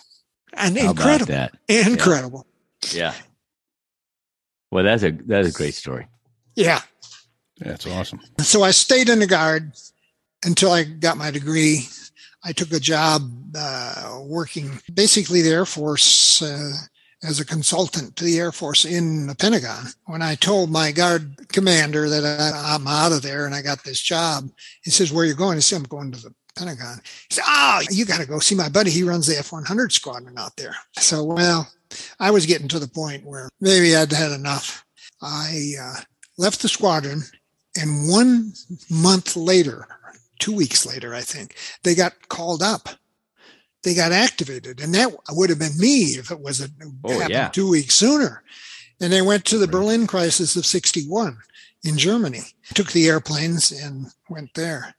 And 0.55 0.77
How 0.79 0.91
about 0.91 1.21
incredible, 1.21 1.27
that? 1.35 1.55
incredible, 1.69 2.47
Yeah. 2.93 3.15
Well, 4.71 4.85
that's 4.85 5.03
a 5.03 5.13
that's 5.13 5.49
a 5.49 5.53
great 5.53 5.75
story. 5.75 6.07
yeah. 6.55 6.83
That's 7.59 7.87
awesome. 7.87 8.21
So 8.41 8.63
I 8.63 8.71
stayed 8.71 9.09
in 9.09 9.19
the 9.19 9.27
guard 9.27 9.73
until 10.45 10.71
I 10.71 10.85
got 10.85 11.17
my 11.17 11.31
degree. 11.33 11.89
I 12.45 12.53
took 12.53 12.73
a 12.73 12.79
job 12.79 13.23
uh, 13.57 14.21
working 14.23 14.81
basically 14.95 15.43
the 15.43 15.51
Air 15.51 15.65
Force 15.67 16.41
uh, 16.41 16.71
as 17.23 17.41
a 17.41 17.45
consultant 17.45 18.17
to 18.17 18.25
the 18.25 18.39
Air 18.39 18.53
Force 18.53 18.85
in 18.85 19.27
the 19.27 19.35
Pentagon. 19.35 19.87
When 20.07 20.23
I 20.23 20.35
told 20.35 20.71
my 20.71 20.93
guard 20.93 21.49
commander 21.49 22.09
that 22.09 22.25
I, 22.25 22.75
I'm 22.75 22.87
out 22.87 23.13
of 23.13 23.23
there 23.23 23.47
and 23.47 23.55
I 23.55 23.63
got 23.63 23.85
this 23.85 24.01
job, 24.01 24.51
he 24.83 24.91
says, 24.91 25.13
"Where 25.13 25.25
are 25.25 25.29
you 25.29 25.35
going?" 25.35 25.57
I 25.57 25.61
said, 25.61 25.77
"I'm 25.77 25.83
going 25.85 26.13
to 26.13 26.23
the 26.23 26.35
Pentagon." 26.57 27.01
He 27.29 27.35
said, 27.35 27.45
"Oh, 27.47 27.81
you 27.91 28.05
got 28.05 28.21
to 28.21 28.27
go 28.27 28.39
see 28.39 28.55
my 28.55 28.69
buddy. 28.69 28.91
He 28.91 29.03
runs 29.03 29.27
the 29.27 29.39
F-100 29.39 29.93
squadron 29.93 30.39
out 30.39 30.57
there." 30.57 30.77
So, 30.99 31.25
well, 31.25 31.69
I 32.21 32.31
was 32.31 32.47
getting 32.47 32.69
to 32.69 32.79
the 32.79 32.89
point 32.89 33.25
where 33.25 33.49
maybe 33.61 33.97
I'd 33.97 34.13
had 34.13 34.33
enough. 34.33 34.85
I 35.21 35.73
uh, 35.81 36.01
left 36.37 36.63
the 36.63 36.69
squadron 36.69 37.25
and 37.81 38.09
one 38.09 38.53
month 38.91 39.37
later, 39.37 39.87
two 40.39 40.55
weeks 40.55 40.87
later, 40.87 41.15
I 41.15 41.21
think, 41.21 41.55
they 41.83 41.95
got 41.95 42.29
called 42.29 42.63
up. 42.63 42.89
They 43.83 43.95
got 43.95 44.13
activated. 44.13 44.81
And 44.81 44.95
that 44.95 45.15
would 45.31 45.51
have 45.51 45.59
been 45.59 45.79
me 45.79 46.17
if 46.17 46.31
it 46.31 46.41
wasn't 46.41 46.73
Oh, 47.05 47.13
happened 47.13 47.31
yeah. 47.31 47.49
two 47.49 47.71
weeks 47.71 47.95
sooner. 47.95 48.43
And 49.01 49.13
they 49.13 49.23
went 49.23 49.45
to 49.47 49.59
the 49.59 49.69
Berlin 49.69 50.07
crisis 50.07 50.57
of 50.57 50.67
61 50.67 51.39
in 51.85 51.97
Germany, 51.97 52.43
took 52.75 52.91
the 52.91 53.07
airplanes 53.07 53.71
and 53.71 54.07
went 54.29 54.53
there. 54.55 54.95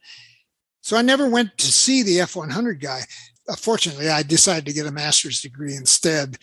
So 0.82 0.96
I 0.96 1.02
never 1.02 1.28
went 1.28 1.58
to 1.58 1.68
see 1.68 2.04
the 2.04 2.22
F 2.22 2.36
100 2.36 2.80
guy. 2.80 3.02
Uh, 3.48 3.56
Fortunately, 3.56 4.10
I 4.10 4.24
decided 4.24 4.66
to 4.66 4.74
get 4.74 4.88
a 4.88 4.92
master's 4.92 5.42
degree 5.42 5.76
instead. 5.76 6.38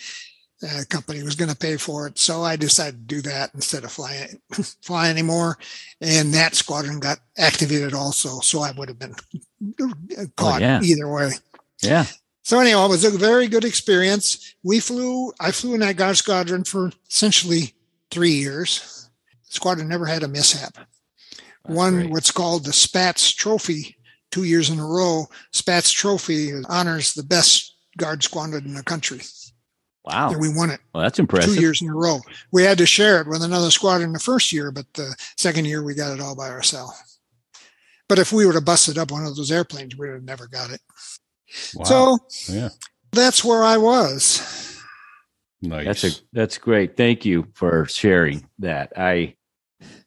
Uh, 0.63 0.83
company 0.89 1.23
was 1.23 1.35
going 1.35 1.51
to 1.51 1.57
pay 1.57 1.77
for 1.77 2.07
it. 2.07 2.19
So 2.19 2.43
I 2.43 2.57
decided 2.57 3.09
to 3.09 3.15
do 3.17 3.23
that 3.23 3.51
instead 3.55 3.85
of 3.85 3.93
fly, 3.93 4.29
fly 4.83 5.09
anymore. 5.11 5.59
And 6.01 6.33
that 6.35 6.55
squadron 6.55 7.01
got 7.01 7.19
activated 7.39 7.93
also. 7.95 8.41
So 8.41 8.61
I 8.61 8.73
would 8.73 8.89
have 8.89 8.99
been 8.99 9.15
caught 10.37 10.61
yeah. 10.61 10.81
either 10.83 11.09
way. 11.11 11.33
Yeah. 11.83 12.07
So 12.47 12.61
anyhow, 12.61 12.87
it 12.87 12.91
was 12.91 13.05
a 13.05 13.11
very 13.11 13.49
good 13.49 13.65
experience. 13.65 14.55
We 14.63 14.79
flew, 14.79 15.33
I 15.41 15.51
flew 15.51 15.75
in 15.75 15.81
that 15.81 15.97
guard 15.97 16.17
squadron 16.17 16.63
for 16.63 16.93
essentially 17.11 17.75
three 18.13 18.31
years. 18.31 19.11
The 19.49 19.55
squadron 19.55 19.89
never 19.89 20.07
had 20.07 20.23
a 20.23 20.29
mishap. 20.29 20.79
Won 21.67 21.95
great. 21.95 22.11
what's 22.11 22.31
called 22.31 22.65
the 22.65 22.71
Spaatz 22.71 23.35
Trophy 23.35 23.97
two 24.31 24.45
years 24.45 24.71
in 24.71 24.79
a 24.79 24.87
row. 24.87 25.27
Spaatz 25.53 25.93
Trophy 25.93 26.53
honors 26.69 27.15
the 27.15 27.25
best 27.25 27.75
guard 27.99 28.23
squadron 28.23 28.65
in 28.65 28.75
the 28.75 28.85
country. 28.85 29.23
Wow. 30.05 30.31
And 30.31 30.41
we 30.41 30.49
won 30.49 30.71
it 30.71 30.79
Well, 30.95 31.03
that's 31.03 31.19
impressive. 31.19 31.57
two 31.57 31.61
years 31.61 31.83
in 31.83 31.89
a 31.89 31.95
row. 31.97 32.21
We 32.53 32.63
had 32.63 32.79
to 32.79 32.87
share 32.87 33.21
it 33.21 33.27
with 33.27 33.43
another 33.43 33.73
squadron 33.73 34.13
the 34.13 34.21
first 34.21 34.53
year, 34.53 34.71
but 34.71 34.87
the 34.95 35.17
second 35.37 35.65
year 35.65 35.83
we 35.83 35.95
got 35.95 36.15
it 36.15 36.21
all 36.21 36.37
by 36.37 36.51
ourselves. 36.51 37.19
But 38.09 38.21
if 38.21 38.33
we 38.33 38.47
would 38.47 38.55
have 38.55 38.65
busted 38.65 38.99
up 38.99 39.11
one 39.11 39.27
of 39.27 39.35
those 39.35 39.51
airplanes, 39.51 39.97
we 39.97 40.07
would 40.07 40.15
have 40.15 40.23
never 40.23 40.47
got 40.47 40.71
it. 40.71 40.81
Wow. 41.75 41.85
So 41.85 42.19
yeah, 42.49 42.69
that's 43.13 43.45
where 43.45 43.63
I 43.63 43.77
was. 43.77 44.81
nice. 45.63 45.85
That's 45.85 46.05
a 46.05 46.11
that's 46.33 46.59
great. 46.59 46.97
Thank 46.97 47.25
you 47.25 47.47
for 47.55 47.87
sharing 47.87 48.49
that. 48.59 48.93
I 48.97 49.37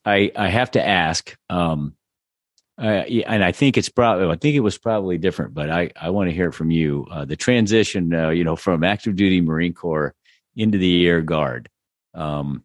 I 0.05 0.31
I 0.35 0.49
have 0.49 0.71
to 0.71 0.85
ask. 0.85 1.35
Um, 1.49 1.95
uh, 2.81 3.03
and 3.27 3.43
I 3.43 3.51
think 3.51 3.77
it's 3.77 3.89
probably 3.89 4.27
I 4.27 4.37
think 4.37 4.55
it 4.55 4.61
was 4.61 4.77
probably 4.77 5.17
different, 5.17 5.53
but 5.53 5.69
I 5.69 5.91
I 5.99 6.11
want 6.11 6.29
to 6.29 6.35
hear 6.35 6.47
it 6.49 6.53
from 6.53 6.71
you. 6.71 7.05
Uh, 7.11 7.25
the 7.25 7.35
transition, 7.35 8.13
uh, 8.13 8.29
you 8.29 8.43
know, 8.43 8.55
from 8.55 8.83
active 8.83 9.15
duty 9.17 9.41
Marine 9.41 9.73
Corps 9.73 10.15
into 10.55 10.77
the 10.77 11.05
Air 11.05 11.21
Guard. 11.21 11.69
Um, 12.13 12.63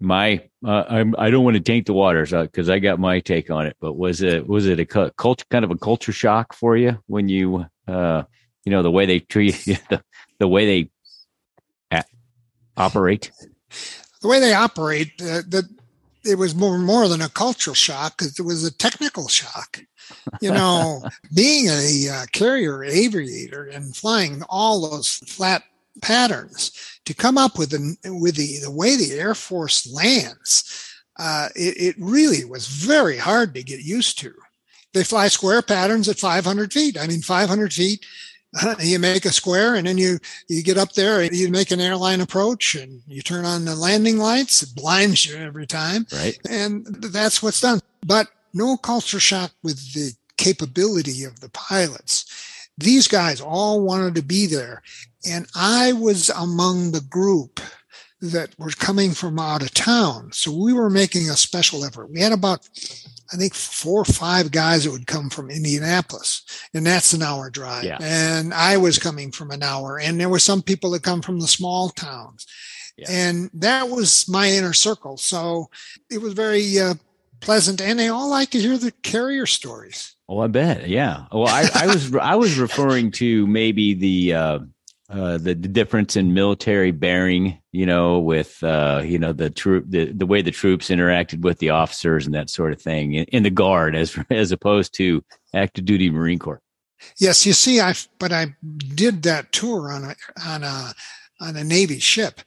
my 0.00 0.48
uh, 0.64 0.84
I'm, 0.88 1.14
I 1.18 1.30
don't 1.30 1.44
want 1.44 1.56
to 1.56 1.62
taint 1.62 1.86
the 1.86 1.92
waters 1.92 2.30
because 2.30 2.68
uh, 2.68 2.74
I 2.74 2.78
got 2.78 3.00
my 3.00 3.18
take 3.20 3.50
on 3.50 3.66
it. 3.66 3.76
But 3.80 3.94
was 3.94 4.22
it 4.22 4.46
was 4.46 4.66
it 4.66 4.78
a 4.78 4.86
culture 4.86 5.46
kind 5.50 5.64
of 5.64 5.70
a 5.72 5.78
culture 5.78 6.12
shock 6.12 6.52
for 6.52 6.76
you 6.76 7.02
when 7.06 7.28
you 7.28 7.66
uh, 7.88 8.24
you 8.64 8.72
know 8.72 8.82
the 8.82 8.90
way 8.90 9.06
they 9.06 9.20
treat 9.20 9.54
the, 9.90 10.02
the 10.38 10.48
way 10.48 10.66
they 10.66 10.90
operate? 12.78 13.30
The 14.22 14.28
way 14.28 14.40
they 14.40 14.54
operate, 14.54 15.12
uh, 15.20 15.42
the 15.46 15.68
it 16.24 16.36
was 16.36 16.54
more 16.54 16.78
more 16.78 17.08
than 17.08 17.22
a 17.22 17.28
cultural 17.28 17.74
shock 17.74 18.18
because 18.18 18.38
it 18.38 18.42
was 18.42 18.64
a 18.64 18.76
technical 18.76 19.28
shock. 19.28 19.80
You 20.40 20.52
know, 20.52 21.02
being 21.34 21.66
a 21.68 22.08
uh, 22.08 22.26
carrier 22.32 22.84
aviator 22.84 23.64
and 23.64 23.94
flying 23.94 24.42
all 24.48 24.88
those 24.88 25.16
flat 25.26 25.62
patterns 26.02 26.72
to 27.04 27.14
come 27.14 27.38
up 27.38 27.58
with 27.58 27.70
the 27.70 27.96
with 28.12 28.36
the 28.36 28.58
the 28.58 28.70
way 28.70 28.96
the 28.96 29.14
Air 29.14 29.34
Force 29.34 29.90
lands. 29.90 30.84
Uh, 31.18 31.48
it, 31.56 31.76
it 31.76 31.96
really 31.98 32.44
was 32.44 32.68
very 32.68 33.16
hard 33.16 33.52
to 33.52 33.62
get 33.62 33.80
used 33.80 34.20
to. 34.20 34.32
They 34.98 35.04
fly 35.04 35.28
square 35.28 35.62
patterns 35.62 36.08
at 36.08 36.18
500 36.18 36.72
feet. 36.72 36.98
I 36.98 37.06
mean, 37.06 37.22
500 37.22 37.72
feet 37.72 38.04
you 38.80 38.98
make 38.98 39.24
a 39.24 39.30
square 39.30 39.76
and 39.76 39.86
then 39.86 39.96
you 39.96 40.18
you 40.48 40.60
get 40.60 40.76
up 40.76 40.94
there 40.94 41.20
and 41.20 41.36
you 41.36 41.48
make 41.50 41.70
an 41.70 41.80
airline 41.80 42.20
approach 42.20 42.74
and 42.74 43.00
you 43.06 43.22
turn 43.22 43.44
on 43.44 43.64
the 43.64 43.76
landing 43.76 44.18
lights 44.18 44.60
it 44.60 44.74
blinds 44.74 45.24
you 45.24 45.36
every 45.36 45.68
time. 45.68 46.04
Right. 46.12 46.36
And 46.50 46.84
that's 46.86 47.40
what's 47.40 47.60
done. 47.60 47.80
But 48.04 48.26
no 48.52 48.76
culture 48.76 49.20
shock 49.20 49.52
with 49.62 49.92
the 49.92 50.14
capability 50.36 51.22
of 51.22 51.38
the 51.38 51.50
pilots. 51.50 52.24
These 52.76 53.06
guys 53.06 53.40
all 53.40 53.82
wanted 53.82 54.16
to 54.16 54.22
be 54.22 54.46
there. 54.46 54.82
And 55.28 55.46
i 55.54 55.92
was 55.92 56.28
among 56.30 56.90
the 56.90 57.02
group 57.02 57.60
that 58.20 58.58
were 58.58 58.70
coming 58.70 59.12
from 59.12 59.38
out 59.38 59.62
of 59.62 59.72
town. 59.74 60.32
So 60.32 60.50
we 60.50 60.72
were 60.72 60.90
making 60.90 61.30
a 61.30 61.36
special 61.36 61.84
effort. 61.84 62.10
We 62.10 62.20
had 62.20 62.32
about 62.32 62.68
I 63.32 63.36
think 63.36 63.54
four 63.54 64.00
or 64.00 64.04
five 64.04 64.50
guys 64.50 64.84
that 64.84 64.90
would 64.90 65.06
come 65.06 65.28
from 65.28 65.50
Indianapolis, 65.50 66.42
and 66.72 66.86
that's 66.86 67.12
an 67.12 67.22
hour 67.22 67.50
drive. 67.50 67.84
Yeah. 67.84 67.98
And 68.00 68.54
I 68.54 68.76
was 68.76 68.98
coming 68.98 69.32
from 69.32 69.50
an 69.50 69.62
hour, 69.62 69.98
and 69.98 70.18
there 70.18 70.28
were 70.28 70.38
some 70.38 70.62
people 70.62 70.90
that 70.90 71.02
come 71.02 71.20
from 71.20 71.40
the 71.40 71.46
small 71.46 71.90
towns, 71.90 72.46
yeah. 72.96 73.06
and 73.10 73.50
that 73.54 73.88
was 73.88 74.28
my 74.28 74.48
inner 74.48 74.72
circle. 74.72 75.16
So 75.18 75.68
it 76.10 76.22
was 76.22 76.32
very 76.32 76.78
uh, 76.78 76.94
pleasant, 77.40 77.80
and 77.80 77.98
they 77.98 78.08
all 78.08 78.30
like 78.30 78.50
to 78.50 78.60
hear 78.60 78.78
the 78.78 78.92
carrier 79.02 79.46
stories. 79.46 80.14
Oh, 80.28 80.40
I 80.40 80.46
bet. 80.46 80.88
Yeah. 80.88 81.24
Well, 81.32 81.48
I, 81.48 81.68
I 81.74 81.86
was 81.86 82.14
I 82.14 82.34
was 82.34 82.58
referring 82.58 83.10
to 83.12 83.46
maybe 83.46 83.94
the. 83.94 84.34
Uh, 84.34 84.58
uh, 85.10 85.38
the, 85.38 85.54
the, 85.54 85.68
difference 85.68 86.16
in 86.16 86.34
military 86.34 86.90
bearing, 86.90 87.58
you 87.72 87.86
know, 87.86 88.18
with 88.18 88.62
uh, 88.62 89.00
you 89.02 89.18
know 89.18 89.32
the 89.32 89.48
troop, 89.48 89.86
the, 89.88 90.12
the 90.12 90.26
way 90.26 90.42
the 90.42 90.50
troops 90.50 90.90
interacted 90.90 91.40
with 91.40 91.58
the 91.58 91.70
officers 91.70 92.26
and 92.26 92.34
that 92.34 92.50
sort 92.50 92.72
of 92.72 92.82
thing 92.82 93.14
in, 93.14 93.24
in 93.24 93.42
the 93.42 93.50
guard, 93.50 93.96
as 93.96 94.18
as 94.30 94.52
opposed 94.52 94.92
to 94.94 95.24
active 95.54 95.86
duty 95.86 96.10
Marine 96.10 96.38
Corps. 96.38 96.60
Yes, 97.18 97.46
you 97.46 97.54
see, 97.54 97.80
I 97.80 97.94
but 98.18 98.32
I 98.32 98.54
did 98.94 99.22
that 99.22 99.50
tour 99.50 99.90
on 99.90 100.04
a 100.04 100.14
on 100.46 100.62
a 100.62 100.92
on 101.40 101.56
a 101.56 101.64
Navy 101.64 102.00
ship, 102.00 102.42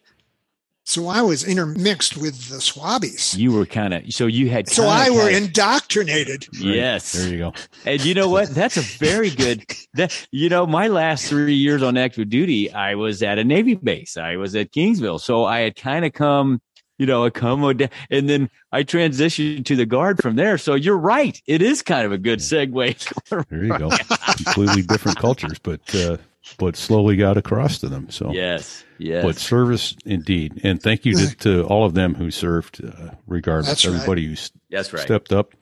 so 0.83 1.07
I 1.07 1.21
was 1.21 1.43
intermixed 1.43 2.17
with 2.17 2.49
the 2.49 2.57
Swabbies. 2.57 3.37
You 3.37 3.51
were 3.51 3.65
kind 3.65 3.93
of 3.93 4.11
so 4.11 4.25
you 4.25 4.49
had 4.49 4.67
so 4.67 4.87
I 4.87 5.09
were 5.09 5.29
indoctrinated. 5.29 6.47
Yes, 6.53 7.13
there 7.13 7.29
you 7.29 7.37
go. 7.37 7.53
And 7.85 8.03
you 8.03 8.13
know 8.13 8.29
what? 8.29 8.49
That's 8.49 8.77
a 8.77 8.81
very 8.81 9.29
good. 9.29 9.63
That 9.93 10.27
you 10.31 10.49
know, 10.49 10.65
my 10.65 10.87
last 10.87 11.27
three 11.27 11.53
years 11.53 11.83
on 11.83 11.97
active 11.97 12.29
duty, 12.29 12.71
I 12.71 12.95
was 12.95 13.21
at 13.21 13.37
a 13.37 13.43
Navy 13.43 13.75
base. 13.75 14.17
I 14.17 14.37
was 14.37 14.55
at 14.55 14.71
Kingsville, 14.71 15.19
so 15.19 15.45
I 15.45 15.59
had 15.59 15.75
kind 15.75 16.05
of 16.05 16.13
come. 16.13 16.61
You 16.97 17.07
know, 17.07 17.25
a 17.25 17.31
come 17.31 17.63
and 17.63 18.29
then 18.29 18.47
I 18.71 18.83
transitioned 18.83 19.65
to 19.65 19.75
the 19.75 19.87
guard 19.87 20.21
from 20.21 20.35
there. 20.35 20.59
So 20.59 20.75
you're 20.75 20.99
right; 20.99 21.41
it 21.47 21.63
is 21.63 21.81
kind 21.81 22.05
of 22.05 22.11
a 22.11 22.17
good 22.19 22.39
segue. 22.39 23.47
there 23.49 23.63
you 23.63 23.75
go. 23.75 23.89
Completely 24.35 24.83
different 24.83 25.17
cultures, 25.17 25.57
but 25.57 25.81
uh, 25.95 26.17
but 26.57 26.75
slowly 26.75 27.15
got 27.15 27.37
across 27.37 27.79
to 27.79 27.89
them. 27.89 28.09
So 28.09 28.31
yes, 28.31 28.83
yes. 28.97 29.23
But 29.23 29.37
service 29.37 29.95
indeed, 30.05 30.61
and 30.63 30.81
thank 30.81 31.05
you 31.05 31.15
to, 31.15 31.35
to 31.37 31.63
all 31.65 31.85
of 31.85 31.93
them 31.93 32.15
who 32.15 32.31
served, 32.31 32.83
uh, 32.83 33.11
regardless. 33.27 33.69
That's 33.69 33.85
Everybody 33.85 34.27
right. 34.27 34.39
who 34.39 34.59
That's 34.69 34.93
right. 34.93 35.01
stepped 35.03 35.31
up. 35.31 35.53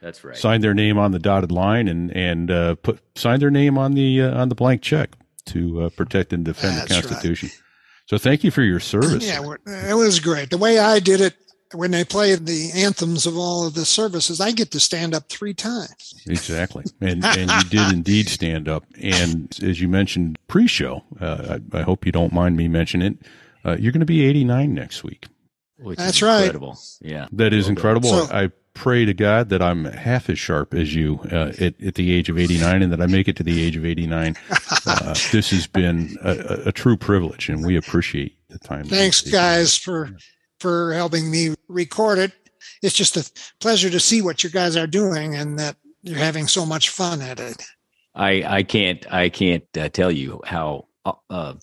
That's 0.00 0.22
right. 0.22 0.36
Signed 0.36 0.62
their 0.62 0.74
name 0.74 0.96
on 0.96 1.12
the 1.12 1.18
dotted 1.18 1.50
line 1.50 1.88
and 1.88 2.10
and 2.16 2.50
uh, 2.50 2.74
put 2.76 3.00
signed 3.16 3.42
their 3.42 3.50
name 3.50 3.76
on 3.76 3.94
the 3.94 4.22
uh, 4.22 4.40
on 4.40 4.48
the 4.48 4.54
blank 4.54 4.82
check 4.82 5.16
to 5.46 5.82
uh, 5.82 5.88
protect 5.90 6.32
and 6.32 6.44
defend 6.44 6.76
That's 6.76 6.88
the 6.88 6.94
Constitution. 6.94 7.48
Right. 7.48 7.62
So 8.06 8.16
thank 8.16 8.42
you 8.42 8.50
for 8.50 8.62
your 8.62 8.80
service. 8.80 9.26
Yeah, 9.26 9.42
it 9.66 9.94
was 9.94 10.20
great. 10.20 10.50
The 10.50 10.56
way 10.56 10.78
I 10.78 10.98
did 10.98 11.20
it, 11.20 11.34
when 11.72 11.90
they 11.90 12.04
play 12.04 12.34
the 12.34 12.70
anthems 12.74 13.26
of 13.26 13.36
all 13.36 13.66
of 13.66 13.74
the 13.74 13.84
services, 13.84 14.40
I 14.40 14.52
get 14.52 14.70
to 14.72 14.80
stand 14.80 15.14
up 15.14 15.28
three 15.28 15.54
times. 15.54 16.14
Exactly, 16.26 16.84
and 17.00 17.24
and 17.24 17.50
you 17.50 17.70
did 17.70 17.92
indeed 17.92 18.28
stand 18.28 18.68
up. 18.68 18.84
And 19.00 19.56
as 19.62 19.80
you 19.80 19.88
mentioned 19.88 20.38
pre-show, 20.48 21.02
uh, 21.20 21.58
I, 21.72 21.78
I, 21.78 21.82
hope 21.82 22.06
you 22.06 22.12
don't 22.12 22.32
mind 22.32 22.56
me 22.56 22.68
mentioning 22.68 23.12
it. 23.12 23.18
Uh, 23.64 23.76
you're 23.78 23.92
going 23.92 24.00
to 24.00 24.06
be 24.06 24.24
89 24.24 24.72
next 24.72 25.04
week. 25.04 25.26
Which 25.78 25.98
That's 25.98 26.22
right. 26.22 26.44
Incredible. 26.44 26.78
Yeah, 27.00 27.28
that 27.32 27.52
is 27.52 27.68
incredible. 27.68 28.10
So, 28.10 28.34
I 28.34 28.50
pray 28.74 29.04
to 29.04 29.12
God 29.12 29.48
that 29.48 29.60
I'm 29.60 29.84
half 29.84 30.30
as 30.30 30.38
sharp 30.38 30.72
as 30.72 30.94
you 30.94 31.20
uh, 31.32 31.52
at, 31.60 31.80
at 31.82 31.94
the 31.96 32.12
age 32.12 32.28
of 32.28 32.38
89, 32.38 32.82
and 32.82 32.92
that 32.92 33.00
I 33.00 33.06
make 33.06 33.28
it 33.28 33.36
to 33.36 33.42
the 33.42 33.62
age 33.62 33.76
of 33.76 33.84
89. 33.84 34.36
Uh, 34.86 35.14
this 35.32 35.50
has 35.50 35.66
been 35.66 36.16
a, 36.22 36.68
a, 36.68 36.72
true 36.72 36.96
privilege, 36.96 37.50
and 37.50 37.64
we 37.64 37.76
appreciate 37.76 38.36
the 38.48 38.58
time. 38.58 38.84
Thanks, 38.84 39.20
guys, 39.20 39.76
for 39.76 40.10
for 40.60 40.92
helping 40.92 41.30
me 41.30 41.54
record 41.68 42.18
it. 42.18 42.32
It's 42.82 42.94
just 42.94 43.16
a 43.16 43.30
pleasure 43.60 43.90
to 43.90 44.00
see 44.00 44.22
what 44.22 44.44
you 44.44 44.50
guys 44.50 44.76
are 44.76 44.86
doing 44.86 45.34
and 45.34 45.58
that 45.58 45.76
you're 46.02 46.18
having 46.18 46.46
so 46.46 46.64
much 46.64 46.90
fun 46.90 47.20
at 47.20 47.40
it. 47.40 47.62
I 48.14 48.42
I 48.46 48.62
can't 48.62 49.04
I 49.12 49.28
can't 49.28 49.64
uh, 49.76 49.88
tell 49.88 50.10
you 50.10 50.40
how 50.44 50.88
uh, 51.04 51.12
uh, 51.30 51.54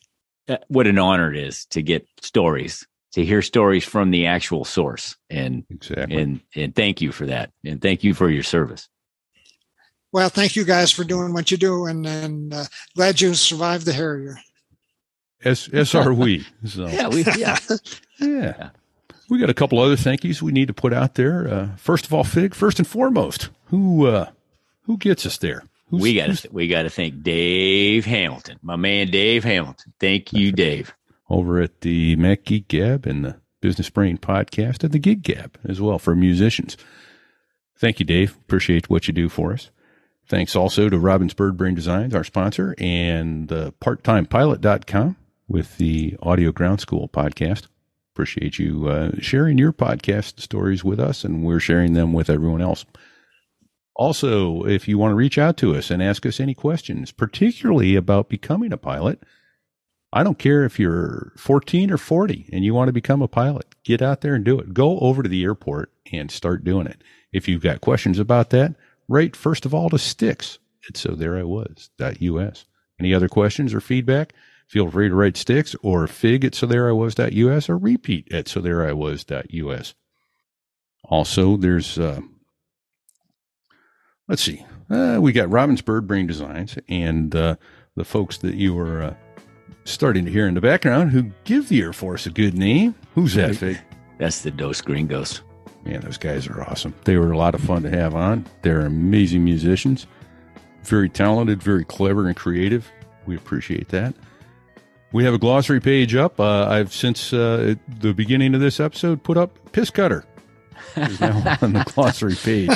what 0.68 0.88
an 0.88 1.00
honor 1.00 1.34
it 1.34 1.40
is 1.40 1.66
to 1.68 1.82
get 1.82 2.08
stories 2.22 2.86
to 3.16 3.24
hear 3.24 3.42
stories 3.42 3.86
from 3.86 4.12
the 4.12 4.26
actual 4.26 4.66
source 4.66 5.16
and 5.30 5.64
exactly. 5.70 6.18
and 6.18 6.42
and 6.54 6.76
thank 6.76 7.02
you 7.02 7.14
for 7.14 7.26
that 7.26 7.50
and 7.64 7.82
thank 7.82 8.04
you 8.04 8.14
for 8.14 8.30
your 8.30 8.44
service. 8.44 8.90
Well, 10.12 10.30
thank 10.30 10.56
you 10.56 10.66
guys 10.66 10.92
for 10.92 11.04
doing 11.04 11.34
what 11.34 11.50
you 11.50 11.58
do, 11.58 11.86
and 11.86 12.06
and 12.06 12.54
uh, 12.54 12.66
glad 12.96 13.20
you 13.22 13.34
survived 13.34 13.86
the 13.86 13.94
Harrier. 13.94 14.38
As 15.44 15.70
as 15.72 15.96
are 15.96 16.14
we. 16.14 16.46
So. 16.66 16.88
yeah, 16.90 17.08
we 17.08 17.24
yeah. 17.38 17.58
yeah. 18.20 18.70
We 19.30 19.40
got 19.40 19.50
a 19.50 19.56
couple 19.56 19.80
other 19.80 19.96
thank 19.96 20.24
yous 20.24 20.42
we 20.42 20.52
need 20.52 20.68
to 20.68 20.74
put 20.74 20.94
out 20.94 21.16
there. 21.16 21.48
Uh, 21.48 21.76
first 21.78 22.06
of 22.06 22.14
all, 22.14 22.24
Fig, 22.24 22.54
first 22.54 22.78
and 22.80 22.88
foremost, 22.88 23.50
who 23.66 24.08
uh, 24.08 24.30
who 24.84 24.98
gets 24.98 25.26
us 25.26 25.38
there? 25.38 25.64
Who's, 25.90 26.02
we 26.02 26.16
got 26.16 26.36
to 26.36 26.50
we 26.52 26.68
got 26.68 26.84
to 26.84 26.90
thank 26.90 27.24
Dave 27.24 28.06
Hamilton, 28.06 28.60
my 28.62 28.76
man 28.76 29.10
Dave 29.10 29.44
Hamilton. 29.44 29.94
Thank 30.00 30.34
you, 30.34 30.52
Dave. 30.52 30.94
Over 31.30 31.60
at 31.60 31.82
the 31.82 32.16
Mac 32.18 32.44
Geek 32.44 32.68
Gab 32.68 33.08
and 33.08 33.26
the 33.26 33.40
Business 33.62 33.90
Brain 33.90 34.18
podcast 34.18 34.84
and 34.84 34.92
the 34.92 35.00
Gig 35.00 35.24
Gab 35.24 35.58
as 35.68 35.82
well 35.82 35.98
for 35.98 36.16
musicians. 36.16 36.78
Thank 37.78 38.00
you, 38.00 38.06
Dave. 38.06 38.36
Appreciate 38.36 38.90
what 38.90 39.08
you 39.08 39.14
do 39.14 39.28
for 39.28 39.54
us. 39.54 39.72
Thanks 40.28 40.56
also 40.56 40.90
to 40.90 40.98
Robbins 40.98 41.34
Bird 41.34 41.58
Brain 41.58 41.76
Designs, 41.76 42.16
our 42.16 42.24
sponsor, 42.24 42.76
and 42.80 43.52
uh, 43.52 43.72
parttimepilot.com 43.82 45.18
with 45.48 45.78
the 45.78 46.16
Audio 46.22 46.52
Ground 46.52 46.82
School 46.82 47.08
podcast 47.08 47.68
appreciate 48.16 48.58
you 48.58 48.88
uh, 48.88 49.12
sharing 49.20 49.58
your 49.58 49.74
podcast 49.74 50.40
stories 50.40 50.86
with 50.86 51.02
us, 51.02 51.26
and 51.26 51.44
we're 51.44 51.60
sharing 51.60 51.92
them 51.94 52.14
with 52.14 52.30
everyone 52.30 52.62
else. 52.62 52.86
Also, 53.94 54.64
if 54.64 54.88
you 54.88 54.98
want 54.98 55.12
to 55.12 55.16
reach 55.16 55.38
out 55.38 55.58
to 55.58 55.76
us 55.76 55.92
and 55.92 56.02
ask 56.02 56.26
us 56.26 56.40
any 56.40 56.54
questions, 56.54 57.12
particularly 57.12 57.94
about 57.94 58.30
becoming 58.30 58.72
a 58.72 58.78
pilot, 58.78 59.22
I 60.14 60.24
don't 60.24 60.40
care 60.40 60.64
if 60.64 60.80
you're 60.80 61.34
14 61.36 61.92
or 61.92 61.98
40 61.98 62.50
and 62.54 62.64
you 62.64 62.74
want 62.74 62.88
to 62.88 62.94
become 62.94 63.22
a 63.22 63.28
pilot, 63.28 63.76
get 63.84 64.02
out 64.02 64.22
there 64.22 64.34
and 64.34 64.46
do 64.46 64.58
it. 64.60 64.74
Go 64.74 64.98
over 65.00 65.22
to 65.22 65.28
the 65.28 65.44
airport 65.44 65.92
and 66.14 66.32
start 66.32 66.64
doing 66.64 66.88
it. 66.88 67.02
If 67.34 67.50
you've 67.50 67.62
got 67.62 67.82
questions 67.82 68.18
about 68.18 68.50
that, 68.52 68.76
write 69.10 69.36
first 69.36 69.66
of 69.66 69.74
all 69.74 69.90
to 69.90 70.00
sticks 70.00 70.58
at 70.88 70.96
so 70.96 71.16
there 71.16 71.38
I 71.38 71.44
was 71.44 71.90
us. 72.00 72.66
Any 72.98 73.14
other 73.14 73.28
questions 73.28 73.74
or 73.74 73.82
feedback? 73.82 74.34
Feel 74.68 74.90
free 74.90 75.10
to 75.10 75.16
write 75.16 75.38
sticks 75.38 75.76
or 75.82 76.08
fig 76.08 76.44
at 76.44 76.56
so 76.56 76.66
there 76.66 76.90
I 76.90 76.92
was.us 76.92 77.70
or 77.70 77.78
repeat 77.78 78.32
at 78.34 78.48
so 78.48 78.60
there 78.60 78.88
I 78.88 78.94
was.us. 78.94 79.94
Also, 81.04 81.56
there's, 81.56 82.00
uh, 82.00 82.20
let's 84.28 84.42
see, 84.42 84.66
uh, 84.90 85.20
we 85.22 85.32
got 85.32 85.52
Robbins 85.52 85.82
Bird 85.82 86.08
Brain 86.08 86.26
Designs 86.26 86.78
and 86.90 87.36
uh, 87.36 87.56
the 87.96 88.04
folks 88.06 88.38
that 88.40 88.56
you 88.56 88.74
were 88.74 89.04
uh, 89.04 89.14
starting 89.84 90.26
to 90.26 90.32
hear 90.32 90.48
in 90.48 90.56
the 90.56 90.62
background 90.62 91.12
who 91.12 91.32
give 91.44 91.70
the 91.70 91.82
Air 91.82 91.94
Force 91.94 92.26
a 92.26 92.32
good 92.32 92.58
name. 92.58 92.96
Who's 93.14 93.36
that, 93.36 93.56
Fig? 93.56 93.80
That's 94.18 94.42
the 94.42 94.50
Dos 94.52 94.82
Gringos. 94.82 95.42
Man, 95.86 96.02
those 96.02 96.18
guys 96.18 96.48
are 96.48 96.64
awesome. 96.64 96.96
They 97.04 97.18
were 97.18 97.32
a 97.32 97.38
lot 97.38 97.54
of 97.54 97.62
fun 97.62 97.84
to 97.84 97.90
have 97.92 98.16
on. 98.16 98.48
They're 98.64 98.82
amazing 98.82 99.44
musicians, 99.44 100.08
very 100.84 101.10
talented, 101.10 101.62
very 101.62 101.86
clever 101.86 102.26
and 102.26 102.36
creative. 102.36 102.92
We 103.28 103.36
appreciate 103.36 103.90
that. 103.90 104.16
We 105.12 105.24
have 105.24 105.34
a 105.34 105.38
glossary 105.38 105.80
page 105.80 106.14
up. 106.16 106.40
Uh, 106.40 106.66
I've 106.68 106.94
since 106.94 107.32
uh, 107.32 107.76
the 108.00 108.14
beginning 108.14 108.54
of 108.54 108.60
this 108.62 108.80
episode 108.80 109.24
put 109.24 109.38
up 109.38 109.72
piss 109.72 109.90
cutter. 109.90 110.26
Is 110.98 111.20
now 111.20 111.58
on 111.62 111.74
the 111.74 111.84
glossary 111.94 112.36
page, 112.36 112.70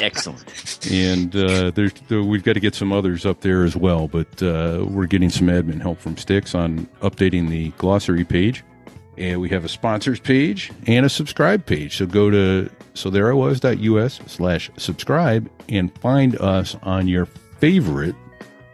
Excellent. 0.00 0.86
and 0.90 1.34
uh, 1.36 1.70
there's 1.70 1.92
there, 2.08 2.22
we've 2.22 2.42
got 2.42 2.54
to 2.54 2.60
get 2.60 2.74
some 2.74 2.92
others 2.92 3.24
up 3.24 3.40
there 3.40 3.64
as 3.64 3.76
well. 3.76 4.08
But 4.08 4.42
uh, 4.42 4.84
we're 4.88 5.06
getting 5.06 5.30
some 5.30 5.46
admin 5.48 5.80
help 5.80 5.98
from 5.98 6.16
Sticks 6.16 6.54
on 6.54 6.86
updating 7.02 7.48
the 7.48 7.70
glossary 7.72 8.24
page, 8.24 8.64
and 9.16 9.40
we 9.40 9.48
have 9.50 9.64
a 9.64 9.68
sponsors 9.68 10.18
page 10.20 10.70
and 10.86 11.06
a 11.06 11.08
subscribe 11.10 11.64
page. 11.66 11.96
So 11.98 12.06
go 12.06 12.30
to 12.30 12.70
so 12.94 13.10
there 13.10 13.30
I 13.30 13.34
was.us 13.34 14.20
slash 14.26 14.70
subscribe 14.76 15.50
and 15.68 15.96
find 15.98 16.36
us 16.40 16.76
on 16.82 17.06
your 17.08 17.26
favorite 17.26 18.16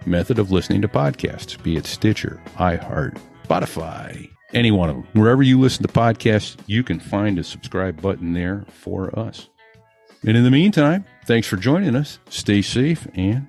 method 0.06 0.38
of 0.38 0.50
listening 0.50 0.82
to 0.82 0.88
podcasts, 0.88 1.60
be 1.62 1.76
it 1.76 1.86
Stitcher, 1.86 2.40
iHeart, 2.56 3.18
Spotify, 3.46 4.30
any 4.54 4.70
one 4.70 4.88
of 4.88 4.96
them. 4.96 5.06
Wherever 5.12 5.42
you 5.42 5.58
listen 5.60 5.86
to 5.86 5.92
podcasts, 5.92 6.56
you 6.66 6.82
can 6.82 7.00
find 7.00 7.38
a 7.38 7.44
subscribe 7.44 8.00
button 8.00 8.32
there 8.32 8.64
for 8.68 9.18
us. 9.18 9.48
And 10.26 10.36
in 10.36 10.44
the 10.44 10.50
meantime, 10.50 11.04
thanks 11.26 11.48
for 11.48 11.56
joining 11.56 11.96
us. 11.96 12.18
Stay 12.28 12.62
safe 12.62 13.06
and 13.14 13.46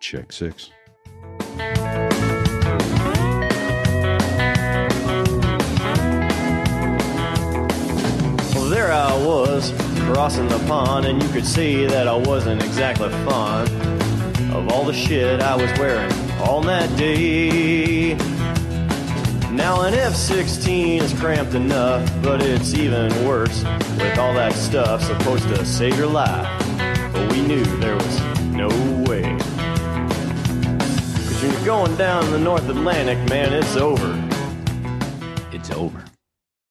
check 0.00 0.32
six. 0.32 0.70
Well, 8.54 8.70
there 8.70 8.92
I 8.92 9.12
was, 9.24 9.72
crossing 10.04 10.48
the 10.48 10.62
pond, 10.68 11.06
and 11.06 11.22
you 11.22 11.28
could 11.30 11.46
see 11.46 11.86
that 11.86 12.06
I 12.06 12.14
wasn't 12.14 12.62
exactly 12.62 13.10
fond 13.24 13.95
of 14.52 14.68
all 14.72 14.84
the 14.84 14.92
shit 14.92 15.40
I 15.42 15.54
was 15.54 15.70
wearing 15.78 16.12
on 16.40 16.66
that 16.66 16.96
day. 16.96 18.14
Now 19.52 19.82
an 19.82 19.94
F-16 19.94 21.00
is 21.00 21.12
cramped 21.14 21.54
enough, 21.54 22.10
but 22.22 22.42
it's 22.42 22.74
even 22.74 23.08
worse 23.26 23.64
with 23.98 24.18
all 24.18 24.34
that 24.34 24.52
stuff 24.52 25.02
supposed 25.02 25.44
to 25.44 25.64
save 25.64 25.96
your 25.96 26.08
life. 26.08 26.46
But 27.12 27.32
we 27.32 27.40
knew 27.40 27.64
there 27.80 27.96
was 27.96 28.20
no 28.52 28.68
way. 29.08 29.22
Cause 30.78 31.42
when 31.42 31.52
you're 31.52 31.64
going 31.64 31.96
down 31.96 32.24
in 32.26 32.32
the 32.32 32.38
North 32.38 32.68
Atlantic, 32.68 33.18
man, 33.30 33.52
it's 33.52 33.76
over. 33.76 34.22
It's 35.52 35.70
over. 35.70 36.05